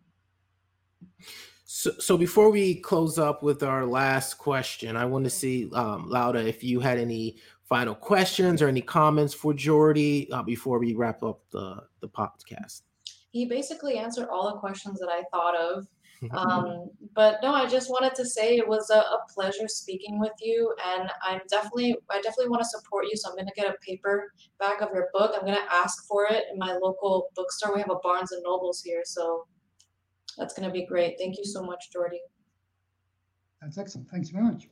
So, 1.76 1.90
so 1.98 2.16
before 2.16 2.50
we 2.50 2.76
close 2.76 3.18
up 3.18 3.42
with 3.42 3.64
our 3.64 3.84
last 3.84 4.34
question, 4.34 4.96
I 4.96 5.04
want 5.06 5.24
to 5.24 5.30
see, 5.30 5.68
um, 5.72 6.08
Laura, 6.08 6.40
if 6.40 6.62
you 6.62 6.78
had 6.78 6.98
any 6.98 7.38
final 7.64 7.96
questions 7.96 8.62
or 8.62 8.68
any 8.68 8.80
comments 8.80 9.34
for 9.34 9.52
Jordi 9.52 10.32
uh, 10.32 10.44
before 10.44 10.78
we 10.78 10.94
wrap 10.94 11.24
up 11.24 11.40
the, 11.50 11.82
the 12.00 12.08
podcast. 12.08 12.82
He 13.32 13.46
basically 13.46 13.98
answered 13.98 14.28
all 14.28 14.52
the 14.52 14.60
questions 14.60 15.00
that 15.00 15.08
I 15.08 15.24
thought 15.32 15.56
of. 15.56 15.88
Um, 16.30 16.88
but 17.14 17.40
no, 17.42 17.52
I 17.52 17.66
just 17.66 17.90
wanted 17.90 18.14
to 18.14 18.24
say 18.24 18.56
it 18.56 18.66
was 18.66 18.88
a, 18.88 18.98
a, 18.98 19.18
pleasure 19.34 19.68
speaking 19.68 20.18
with 20.18 20.32
you, 20.40 20.74
and 20.86 21.10
I'm 21.22 21.40
definitely, 21.50 21.96
I 22.08 22.22
definitely 22.22 22.48
want 22.48 22.62
to 22.62 22.68
support 22.68 23.06
you. 23.10 23.16
So 23.16 23.28
I'm 23.28 23.36
going 23.36 23.46
to 23.46 23.52
get 23.54 23.66
a 23.66 23.74
paperback 23.86 24.80
of 24.80 24.88
your 24.94 25.10
book. 25.12 25.32
I'm 25.34 25.44
going 25.44 25.58
to 25.58 25.74
ask 25.74 26.06
for 26.06 26.26
it 26.30 26.44
in 26.50 26.58
my 26.58 26.78
local 26.80 27.28
bookstore. 27.36 27.74
We 27.74 27.80
have 27.80 27.90
a 27.90 27.96
Barnes 27.96 28.32
and 28.32 28.42
Nobles 28.42 28.80
here, 28.80 29.02
so 29.04 29.44
that's 30.36 30.54
going 30.54 30.68
to 30.68 30.72
be 30.72 30.86
great. 30.86 31.16
Thank 31.18 31.38
you 31.38 31.44
so 31.44 31.62
much, 31.62 31.90
Jordi. 31.94 32.18
That's 33.60 33.78
excellent. 33.78 34.08
Thanks 34.10 34.30
very 34.30 34.44
much. 34.44 34.68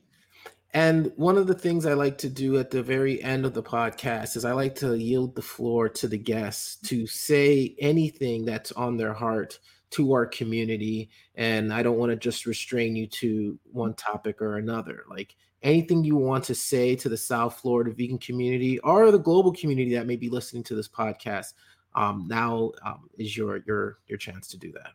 And 0.75 1.11
one 1.17 1.37
of 1.37 1.45
the 1.45 1.53
things 1.53 1.85
I 1.85 1.93
like 1.93 2.17
to 2.19 2.29
do 2.29 2.57
at 2.57 2.71
the 2.71 2.81
very 2.81 3.21
end 3.21 3.45
of 3.45 3.53
the 3.53 3.61
podcast 3.61 4.35
is 4.35 4.43
I 4.43 4.53
like 4.53 4.73
to 4.75 4.97
yield 4.97 5.35
the 5.35 5.41
floor 5.41 5.87
to 5.89 6.07
the 6.07 6.17
guests 6.17 6.77
to 6.87 7.05
say 7.05 7.75
anything 7.79 8.43
that's 8.43 8.71
on 8.71 8.97
their 8.97 9.13
heart 9.13 9.59
to 9.91 10.11
our 10.13 10.25
community. 10.25 11.11
And 11.35 11.71
I 11.71 11.83
don't 11.83 11.99
want 11.99 12.11
to 12.11 12.15
just 12.15 12.47
restrain 12.47 12.95
you 12.95 13.05
to 13.07 13.59
one 13.71 13.93
topic 13.93 14.41
or 14.41 14.57
another. 14.57 15.03
Like 15.07 15.35
anything 15.61 16.03
you 16.03 16.15
want 16.15 16.43
to 16.45 16.55
say 16.55 16.95
to 16.95 17.09
the 17.09 17.17
South 17.17 17.59
Florida 17.59 17.91
vegan 17.91 18.17
community 18.17 18.79
or 18.79 19.11
the 19.11 19.19
global 19.19 19.53
community 19.53 19.93
that 19.93 20.07
may 20.07 20.15
be 20.15 20.29
listening 20.29 20.63
to 20.63 20.75
this 20.75 20.87
podcast, 20.87 21.53
um, 21.93 22.25
now 22.27 22.71
um, 22.83 23.07
is 23.19 23.37
your 23.37 23.61
your 23.67 23.99
your 24.07 24.17
chance 24.17 24.47
to 24.47 24.57
do 24.57 24.71
that. 24.71 24.93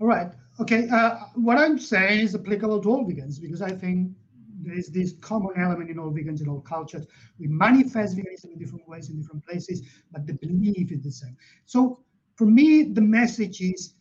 All 0.00 0.06
right. 0.06 0.32
Okay. 0.60 0.88
Uh, 0.88 1.18
what 1.34 1.58
I'm 1.58 1.78
saying 1.78 2.20
is 2.20 2.34
applicable 2.34 2.80
to 2.82 2.90
all 2.90 3.04
vegans 3.04 3.40
because 3.40 3.62
I 3.62 3.70
think 3.70 4.12
there 4.62 4.76
is 4.76 4.88
this 4.88 5.14
common 5.20 5.50
element 5.56 5.90
in 5.90 5.98
all 5.98 6.10
vegans 6.10 6.40
in 6.40 6.48
all 6.48 6.60
cultures. 6.60 7.06
We 7.38 7.46
manifest 7.48 8.16
veganism 8.16 8.52
in 8.52 8.58
different 8.58 8.88
ways 8.88 9.08
in 9.08 9.20
different 9.20 9.44
places, 9.46 9.82
but 10.12 10.26
the 10.26 10.34
belief 10.34 10.92
is 10.92 11.02
the 11.02 11.10
same. 11.10 11.36
So 11.66 12.00
for 12.36 12.46
me, 12.46 12.84
the 12.84 13.00
message 13.00 13.60
is 13.60 13.94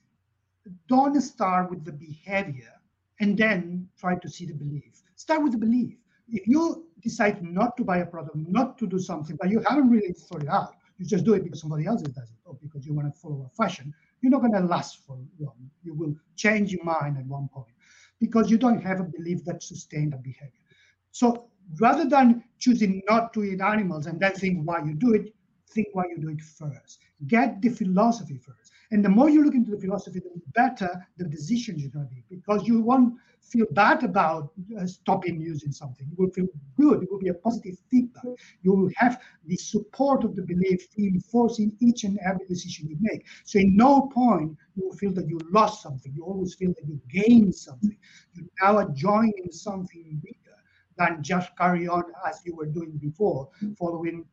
don't 0.88 1.20
start 1.22 1.70
with 1.70 1.86
the 1.86 1.94
behavior 1.94 2.74
and 3.20 3.38
then 3.38 3.88
try 3.98 4.16
to 4.16 4.30
see 4.30 4.46
the 4.46 4.54
belief. 4.54 5.02
Start 5.16 5.44
with 5.44 5.54
the 5.54 5.58
belief. 5.58 5.96
If 6.30 6.48
you 6.48 6.88
decide 7.02 7.42
not 7.42 7.78
to 7.78 7.84
buy 7.84 8.00
a 8.00 8.06
product, 8.06 8.36
not 8.36 8.78
to 8.80 8.88
do 8.88 9.00
something, 9.00 9.38
but 9.40 9.50
you 9.50 9.64
haven't 9.68 9.90
really 9.90 10.14
thought 10.14 10.44
it 10.44 10.50
out, 10.50 10.76
you 10.98 11.06
just 11.06 11.24
do 11.24 11.34
it 11.34 11.44
because 11.44 11.62
somebody 11.62 11.86
else 11.86 12.02
does 12.02 12.30
it 12.30 12.38
or 12.46 12.58
because 12.62 12.86
you 12.86 12.94
want 12.94 13.12
to 13.12 13.20
follow 13.20 13.50
a 13.52 13.64
fashion, 13.64 13.94
you're 14.22 14.32
not 14.32 14.42
going 14.42 14.54
to 14.54 14.60
last 14.60 15.06
for 15.06 15.18
long. 15.40 15.70
You 15.88 15.94
will 15.96 16.16
change 16.36 16.72
your 16.74 16.84
mind 16.84 17.18
at 17.18 17.26
one 17.26 17.48
point 17.54 17.74
because 18.20 18.52
you 18.52 18.58
don't 18.58 18.84
have 18.84 19.00
a 19.00 19.04
belief 19.18 19.46
that 19.46 19.64
sustains 19.64 20.12
that 20.12 20.24
behavior. 20.24 20.66
So 21.12 21.50
rather 21.80 22.08
than 22.08 22.44
choosing 22.60 23.02
not 23.10 23.34
to 23.34 23.44
eat 23.44 23.62
animals 23.62 24.06
and 24.08 24.20
then 24.20 24.34
think 24.34 24.68
why 24.68 24.84
you 24.84 24.94
do 24.94 25.14
it, 25.14 25.34
think 25.74 25.88
why 25.94 26.04
you 26.10 26.18
do 26.20 26.30
it 26.30 26.42
first. 26.42 27.00
Get 27.28 27.62
the 27.62 27.70
philosophy 27.70 28.38
first. 28.38 28.72
And 28.92 29.04
the 29.04 29.10
more 29.10 29.30
you 29.30 29.44
look 29.44 29.56
into 29.56 29.72
the 29.72 29.80
philosophy, 29.80 30.20
the 30.20 30.42
better 30.54 30.90
the 31.18 31.26
decisions 31.26 31.82
you're 31.82 31.92
going 31.92 32.08
to 32.08 32.16
be 32.16 32.24
because 32.30 32.68
you 32.68 32.82
won't 32.82 33.16
feel 33.42 33.66
bad 33.72 34.04
about 34.04 34.52
uh, 34.80 34.86
stopping 34.86 35.40
using 35.40 35.72
something. 35.72 36.08
You 36.10 36.16
will 36.18 36.32
feel 36.32 36.48
good. 36.78 37.04
It 37.04 37.12
will 37.12 37.20
be 37.20 37.30
a 37.30 37.34
positive 37.34 37.78
feedback. 37.90 38.26
You 38.62 38.74
will 38.74 38.90
have 38.96 39.22
the 39.46 39.56
support 39.56 40.24
of 40.24 40.36
the 40.36 40.42
belief 40.42 40.86
reinforcing 40.98 41.76
each 41.80 42.04
and 42.04 42.20
every 42.26 42.46
decision 42.46 42.88
you 42.90 42.98
make. 43.00 43.26
So, 43.46 43.60
in 43.60 43.76
no 43.76 44.10
point 44.14 44.58
you 44.76 44.86
will 44.86 44.96
feel 44.98 45.14
that 45.14 45.28
you 45.28 45.40
lost 45.52 45.82
something. 45.82 46.14
You 46.14 46.24
always 46.24 46.56
feel 46.56 46.74
that 46.74 46.88
you 46.88 47.00
gained 47.10 47.56
something. 47.56 47.98
You 48.34 48.50
now 48.62 48.78
are 48.78 48.90
joining 48.92 49.52
something 49.52 50.22
bigger 50.24 50.58
than 50.98 51.24
just 51.24 51.56
carry 51.58 51.88
on 51.88 52.04
as 52.28 52.42
you 52.46 52.56
were 52.56 52.66
doing 52.66 52.98
before, 52.98 53.50
following 53.78 54.26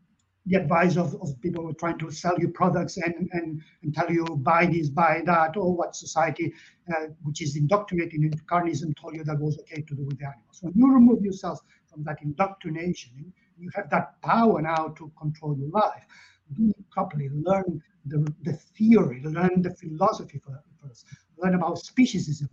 the 0.47 0.57
advice 0.57 0.97
of, 0.97 1.14
of 1.22 1.40
people 1.40 1.62
who 1.62 1.70
are 1.70 1.74
trying 1.74 1.99
to 1.99 2.11
sell 2.11 2.38
you 2.38 2.49
products 2.49 2.99
and, 2.99 3.28
and, 3.32 3.62
and 3.82 3.95
tell 3.95 4.11
you 4.11 4.24
buy 4.24 4.66
this, 4.66 4.88
buy 4.90 5.22
that, 5.24 5.57
or 5.57 5.74
what 5.74 5.97
society, 5.97 6.53
uh, 6.90 7.07
which 7.22 7.40
is 7.40 7.57
indoctrinating 7.57 8.24
into 8.24 8.38
carnism, 8.45 8.95
told 8.97 9.14
you 9.16 9.24
that 9.24 9.38
was 9.38 9.59
okay 9.61 9.80
to 9.82 9.95
do 9.95 10.05
with 10.05 10.18
the 10.18 10.26
animals. 10.26 10.59
When 10.61 10.74
you 10.76 10.92
remove 10.92 11.24
yourself 11.24 11.61
from 11.86 12.05
that 12.05 12.18
indoctrination, 12.22 13.32
you 13.59 13.70
have 13.74 13.88
that 13.90 14.20
power 14.20 14.61
now 14.61 14.88
to 14.99 15.11
control 15.18 15.57
your 15.57 15.70
life. 15.70 16.05
Do 16.53 16.68
it 16.68 16.90
properly, 16.90 17.30
learn 17.32 17.82
the, 18.05 18.30
the 18.42 18.53
theory, 18.53 19.22
learn 19.24 19.62
the 19.62 19.74
philosophy 19.74 20.42
first, 20.82 21.07
learn 21.38 21.55
about 21.55 21.78
speciesism, 21.78 22.49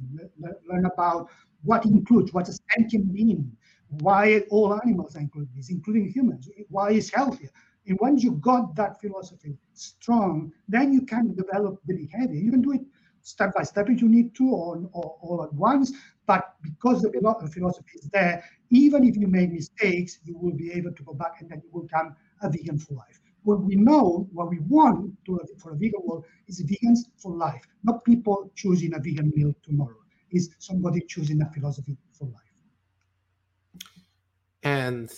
learn 0.66 0.86
about 0.86 1.30
what 1.64 1.86
includes, 1.86 2.32
what 2.32 2.46
does 2.46 2.62
sentient 2.78 3.14
being, 3.14 3.52
why 4.00 4.40
all 4.50 4.80
animals 4.82 5.18
are 5.18 5.20
included, 5.20 5.50
including 5.70 6.10
humans, 6.10 6.50
why 6.70 6.92
is 6.92 7.12
healthier 7.14 7.50
and 7.88 7.98
once 8.00 8.24
you 8.24 8.34
got 8.34 8.76
that 8.76 9.02
philosophy 9.02 9.58
strong, 9.74 10.52
then 10.68 10.94
you 10.94 11.02
can 11.02 11.36
develop 11.36 11.80
the 11.86 11.96
behavior. 11.96 12.40
You 12.40 12.52
can 12.52 12.62
do 12.62 12.74
it 12.74 12.82
step 13.22 13.54
by 13.56 13.64
step 13.64 13.90
if 13.90 14.02
you 14.02 14.08
need 14.08 14.36
to, 14.36 14.50
or, 14.50 14.90
or 14.94 15.18
all 15.22 15.44
at 15.44 15.54
once. 15.54 15.92
But 16.26 16.56
because 16.62 17.02
the 17.02 17.12
philosophy 17.12 17.92
is 17.96 18.10
there, 18.14 18.44
even 18.70 19.04
if 19.04 19.18
you 19.18 19.28
make 19.28 19.52
mistakes, 19.52 20.20
you 20.24 20.38
will 20.38 20.54
be 20.54 20.72
able 20.72 20.92
to 20.94 21.04
go 21.04 21.14
back 21.14 21.42
and 21.42 21.50
then 21.50 21.62
you 21.64 21.70
will 21.72 21.84
become 21.84 22.16
a 22.42 22.50
vegan 22.50 22.78
for 22.78 22.94
life. 22.94 23.20
What 23.44 23.64
we 23.64 23.76
know, 23.76 24.30
what 24.32 24.50
we 24.50 24.60
want 24.60 25.14
to, 25.26 25.40
for 25.58 25.72
a 25.72 25.76
vegan 25.76 26.02
world 26.04 26.26
is 26.48 26.64
vegans 26.64 27.00
for 27.18 27.36
life, 27.36 27.64
not 27.84 28.06
people 28.06 28.52
choosing 28.56 28.94
a 28.94 29.00
vegan 29.00 29.32
meal 29.36 29.54
tomorrow. 29.64 29.98
Is 30.32 30.50
somebody 30.60 31.02
choosing 31.10 31.42
a 31.42 31.52
philosophy 31.52 31.98
for 32.14 32.26
life. 32.26 33.84
And 34.64 35.12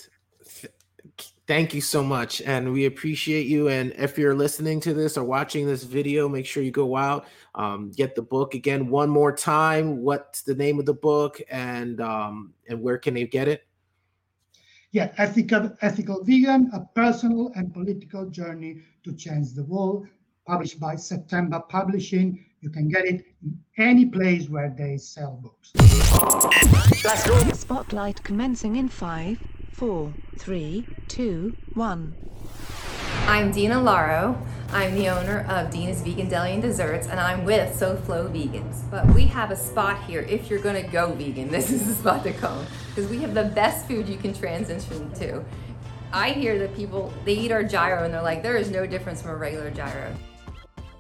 Thank 1.46 1.74
you 1.74 1.82
so 1.82 2.02
much. 2.02 2.42
And 2.42 2.72
we 2.72 2.86
appreciate 2.86 3.48
you. 3.48 3.68
And 3.68 3.94
if 3.98 4.18
you're 4.18 4.36
listening 4.36 4.80
to 4.82 4.94
this 4.94 5.18
or 5.18 5.26
watching 5.26 5.68
this 5.68 5.84
video, 5.84 6.30
make 6.30 6.46
sure 6.46 6.64
you 6.64 6.72
go 6.72 6.96
out, 6.96 7.26
um, 7.56 7.92
get 7.92 8.16
the 8.16 8.22
book 8.22 8.54
again 8.54 8.88
one 8.88 9.10
more 9.10 9.36
time. 9.36 9.98
What's 9.98 10.42
the 10.44 10.56
name 10.56 10.80
of 10.80 10.86
the 10.86 10.94
book 10.94 11.42
and 11.50 12.00
um, 12.00 12.54
and 12.70 12.82
where 12.82 12.98
can 12.98 13.14
they 13.16 13.28
get 13.28 13.50
it? 13.50 13.68
Yeah, 14.94 15.12
Ethical, 15.18 15.76
Ethical 15.82 16.24
Vegan, 16.24 16.70
a 16.72 16.82
personal 16.94 17.52
and 17.56 17.74
political 17.74 18.30
journey 18.30 18.82
to 19.04 19.12
change 19.14 19.54
the 19.54 19.64
world, 19.64 20.08
published 20.46 20.80
by 20.80 20.96
September 20.96 21.60
Publishing. 21.68 22.46
You 22.62 22.70
can 22.70 22.88
get 22.88 23.06
it 23.06 23.26
in 23.44 23.60
any 23.78 24.06
place 24.06 24.48
where 24.48 24.74
they 24.78 24.98
sell 24.98 25.40
books. 25.42 25.72
Let's 27.04 27.28
go. 27.28 27.40
Spotlight 27.54 28.24
commencing 28.24 28.76
in 28.76 28.88
five, 28.88 29.40
four, 29.86 30.14
three, 30.38 30.88
two, 31.10 31.58
one. 31.74 32.16
I'm 33.28 33.52
Dina 33.52 33.82
Laro. 33.82 34.42
I'm 34.72 34.96
the 34.96 35.10
owner 35.10 35.46
of 35.50 35.72
Dina's 35.72 36.02
Vegan 36.02 36.30
Deli 36.30 36.54
and 36.54 36.62
Desserts, 36.62 37.08
and 37.08 37.20
I'm 37.20 37.44
with 37.44 37.78
SoFlo 37.78 38.32
Vegans. 38.32 38.90
But 38.90 39.06
we 39.14 39.26
have 39.26 39.52
a 39.52 39.58
spot 39.58 40.02
here. 40.06 40.22
If 40.22 40.50
you're 40.50 40.62
gonna 40.62 40.88
go 40.88 41.12
vegan, 41.12 41.50
this 41.52 41.70
is 41.70 41.86
the 41.86 41.96
spot 41.96 42.24
to 42.24 42.32
come 42.32 42.66
because 42.88 43.12
we 43.12 43.18
have 43.18 43.34
the 43.34 43.44
best 43.44 43.86
food 43.86 44.08
you 44.08 44.16
can 44.16 44.34
transition 44.34 45.12
to. 45.16 45.44
I 46.14 46.30
hear 46.30 46.58
that 46.60 46.74
people 46.78 47.12
they 47.26 47.34
eat 47.34 47.52
our 47.52 47.66
gyro 47.66 48.06
and 48.06 48.14
they're 48.14 48.22
like, 48.22 48.42
there 48.42 48.56
is 48.56 48.72
no 48.72 48.88
difference 48.88 49.22
from 49.22 49.32
a 49.32 49.36
regular 49.36 49.70
gyro. 49.70 50.16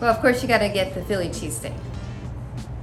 Well, 0.02 0.14
of 0.14 0.20
course 0.20 0.42
you 0.42 0.50
got 0.50 0.58
to 0.58 0.68
get 0.68 0.94
the 0.94 1.06
Philly 1.06 1.30
cheesesteak, 1.30 1.74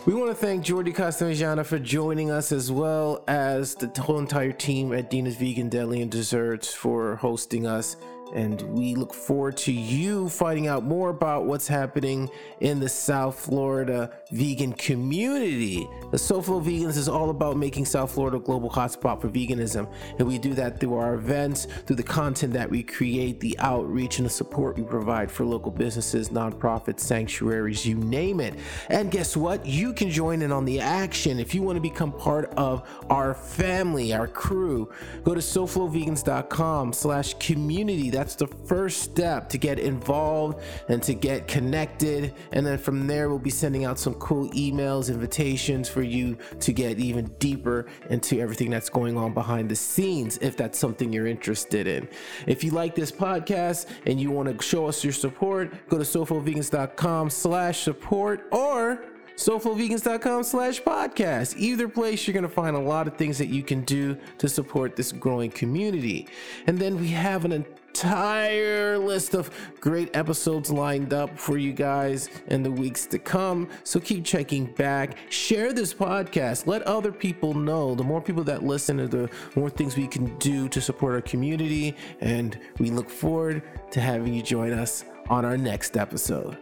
We 0.10 0.16
want 0.16 0.32
to 0.32 0.36
thank 0.36 0.66
Jordi 0.66 0.92
Casamitjana 0.92 1.64
for 1.64 1.78
joining 1.78 2.32
us 2.32 2.52
as 2.52 2.72
well 2.72 3.24
as 3.28 3.76
the 3.76 3.92
whole 4.02 4.18
entire 4.18 4.52
team 4.52 4.92
at 4.92 5.12
Dina's 5.12 5.36
Vegan 5.36 5.70
Deli 5.70 6.02
and 6.02 6.10
Desserts 6.10 6.74
for 6.74 7.18
hosting 7.18 7.68
us 7.68 7.96
and 8.34 8.62
we 8.62 8.96
look 8.96 9.14
forward 9.14 9.58
to 9.58 9.72
you 9.72 10.30
finding 10.30 10.68
out 10.68 10.84
more 10.84 11.10
about 11.10 11.46
what's 11.46 11.68
happening 11.68 12.30
in 12.60 12.80
the 12.80 12.90
South 12.90 13.40
Florida 13.40 14.12
vegan 14.32 14.74
community. 14.74 15.88
The 16.12 16.18
SoFlo 16.18 16.64
Vegans 16.64 16.98
is 16.98 17.10
all 17.10 17.30
about 17.30 17.58
making 17.58 17.86
South 17.86 18.12
Florida 18.12 18.38
a 18.38 18.40
global 18.40 18.70
hotspot 18.70 19.22
for 19.22 19.30
veganism, 19.30 19.88
and 20.18 20.28
we 20.28 20.38
do 20.38 20.54
that 20.54 20.80
through 20.80 20.96
our 20.96 21.16
events, 21.16 21.68
through 21.86 21.96
the 21.96 22.04
content 22.04 22.54
that 22.54 22.70
we 22.70 22.84
create, 22.84 23.40
the 23.40 23.58
outreach, 23.60 24.20
and 24.20 24.26
the 24.26 24.30
support 24.30 24.78
we 24.78 24.84
provide 24.84 25.32
for 25.32 25.46
local 25.46 25.72
businesses, 25.72 26.30
nonprofits, 26.30 27.02
sanctuaries, 27.02 27.86
you 27.86 27.96
name 27.96 28.40
it. 28.40 28.56
And 28.90 29.12
guess 29.12 29.36
what? 29.36 29.66
You 29.66 29.94
can 29.94 30.10
join 30.10 30.42
in 30.42 30.52
on 30.52 30.66
the 30.66 30.80
action 30.80 31.40
if 31.40 31.56
you 31.56 31.62
want 31.62 31.78
to 31.78 31.82
become 31.82 32.12
part 32.12 32.54
of 32.56 32.88
our 33.10 33.34
family, 33.34 34.14
our 34.14 34.28
crew. 34.28 34.90
Go 35.24 35.34
to 35.34 35.42
soflovegans.com/community 35.42 38.10
that's 38.20 38.36
the 38.36 38.48
first 38.48 39.02
step 39.02 39.48
to 39.48 39.58
get 39.58 39.80
involved 39.80 40.62
and 40.90 41.02
to 41.04 41.14
get 41.14 41.48
connected. 41.48 42.34
And 42.52 42.66
then 42.66 42.78
from 42.78 43.08
there, 43.08 43.30
we'll 43.30 43.40
be 43.40 43.50
sending 43.50 43.86
out 43.86 43.98
some 43.98 44.14
cool 44.16 44.50
emails, 44.50 45.10
invitations 45.10 45.88
for 45.88 46.02
you 46.02 46.38
to 46.60 46.74
get 46.74 47.00
even 47.00 47.28
deeper 47.40 47.86
into 48.10 48.42
everything 48.42 48.72
that's 48.72 48.90
going 48.90 49.18
on 49.18 49.34
behind 49.34 49.70
the 49.70 49.76
scenes 49.78 50.38
if 50.42 50.58
that's 50.58 50.78
something 50.78 51.14
you're 51.14 51.28
interested 51.28 51.88
in. 51.88 52.10
If 52.46 52.62
you 52.62 52.72
like 52.72 52.94
this 52.94 53.10
podcast 53.10 53.86
and 54.06 54.20
you 54.20 54.32
want 54.32 54.50
to 54.50 54.62
show 54.62 54.90
us 54.90 55.02
your 55.02 55.14
support, 55.14 55.88
go 55.88 55.98
to 55.98 56.04
soflovegans.com 56.04 57.30
slash 57.30 57.80
support 57.80 58.50
or 58.52 59.02
soflovegans.com 59.40 60.44
slash 60.44 60.82
podcast. 60.82 61.56
Either 61.58 61.88
place, 61.88 62.28
you're 62.28 62.34
going 62.34 62.44
to 62.44 62.50
find 62.50 62.76
a 62.76 62.80
lot 62.80 63.08
of 63.08 63.16
things 63.16 63.38
that 63.38 63.48
you 63.48 63.64
can 63.64 63.82
do 63.86 64.18
to 64.38 64.50
support 64.50 64.96
this 64.96 65.12
growing 65.14 65.50
community. 65.50 66.28
And 66.68 66.78
then 66.78 67.00
we 67.00 67.08
have 67.08 67.46
an 67.46 67.54
entire 67.90 68.98
list 68.98 69.34
of 69.34 69.50
great 69.80 70.16
episodes 70.16 70.72
lined 70.72 71.14
up 71.14 71.38
for 71.38 71.58
you 71.58 71.74
guys 71.74 72.30
in 72.48 72.62
the 72.62 72.72
weeks 72.72 73.06
to 73.08 73.18
come. 73.18 73.68
So 73.84 74.00
keep 74.00 74.24
checking 74.24 74.66
back. 74.66 75.18
Share 75.30 75.74
this 75.74 75.94
podcast. 75.94 76.68
Let 76.68 76.84
other 76.84 77.12
people 77.12 77.54
know. 77.54 77.96
The 77.96 78.04
more 78.04 78.22
people 78.22 78.44
that 78.46 78.64
listen, 78.64 78.98
the 78.98 79.30
more 79.56 79.70
things 79.70 79.98
we 79.98 80.08
can 80.08 80.38
do 80.38 80.70
to 80.70 80.80
support 80.80 81.16
our 81.16 81.22
community. 81.22 81.96
And 82.22 82.60
we 82.78 82.92
look 82.92 83.10
forward 83.10 83.64
to 83.92 84.00
having 84.00 84.34
you 84.34 84.44
join 84.44 84.72
us 84.72 85.04
on 85.30 85.44
our 85.44 85.58
next 85.58 85.98
episode. 85.98 86.58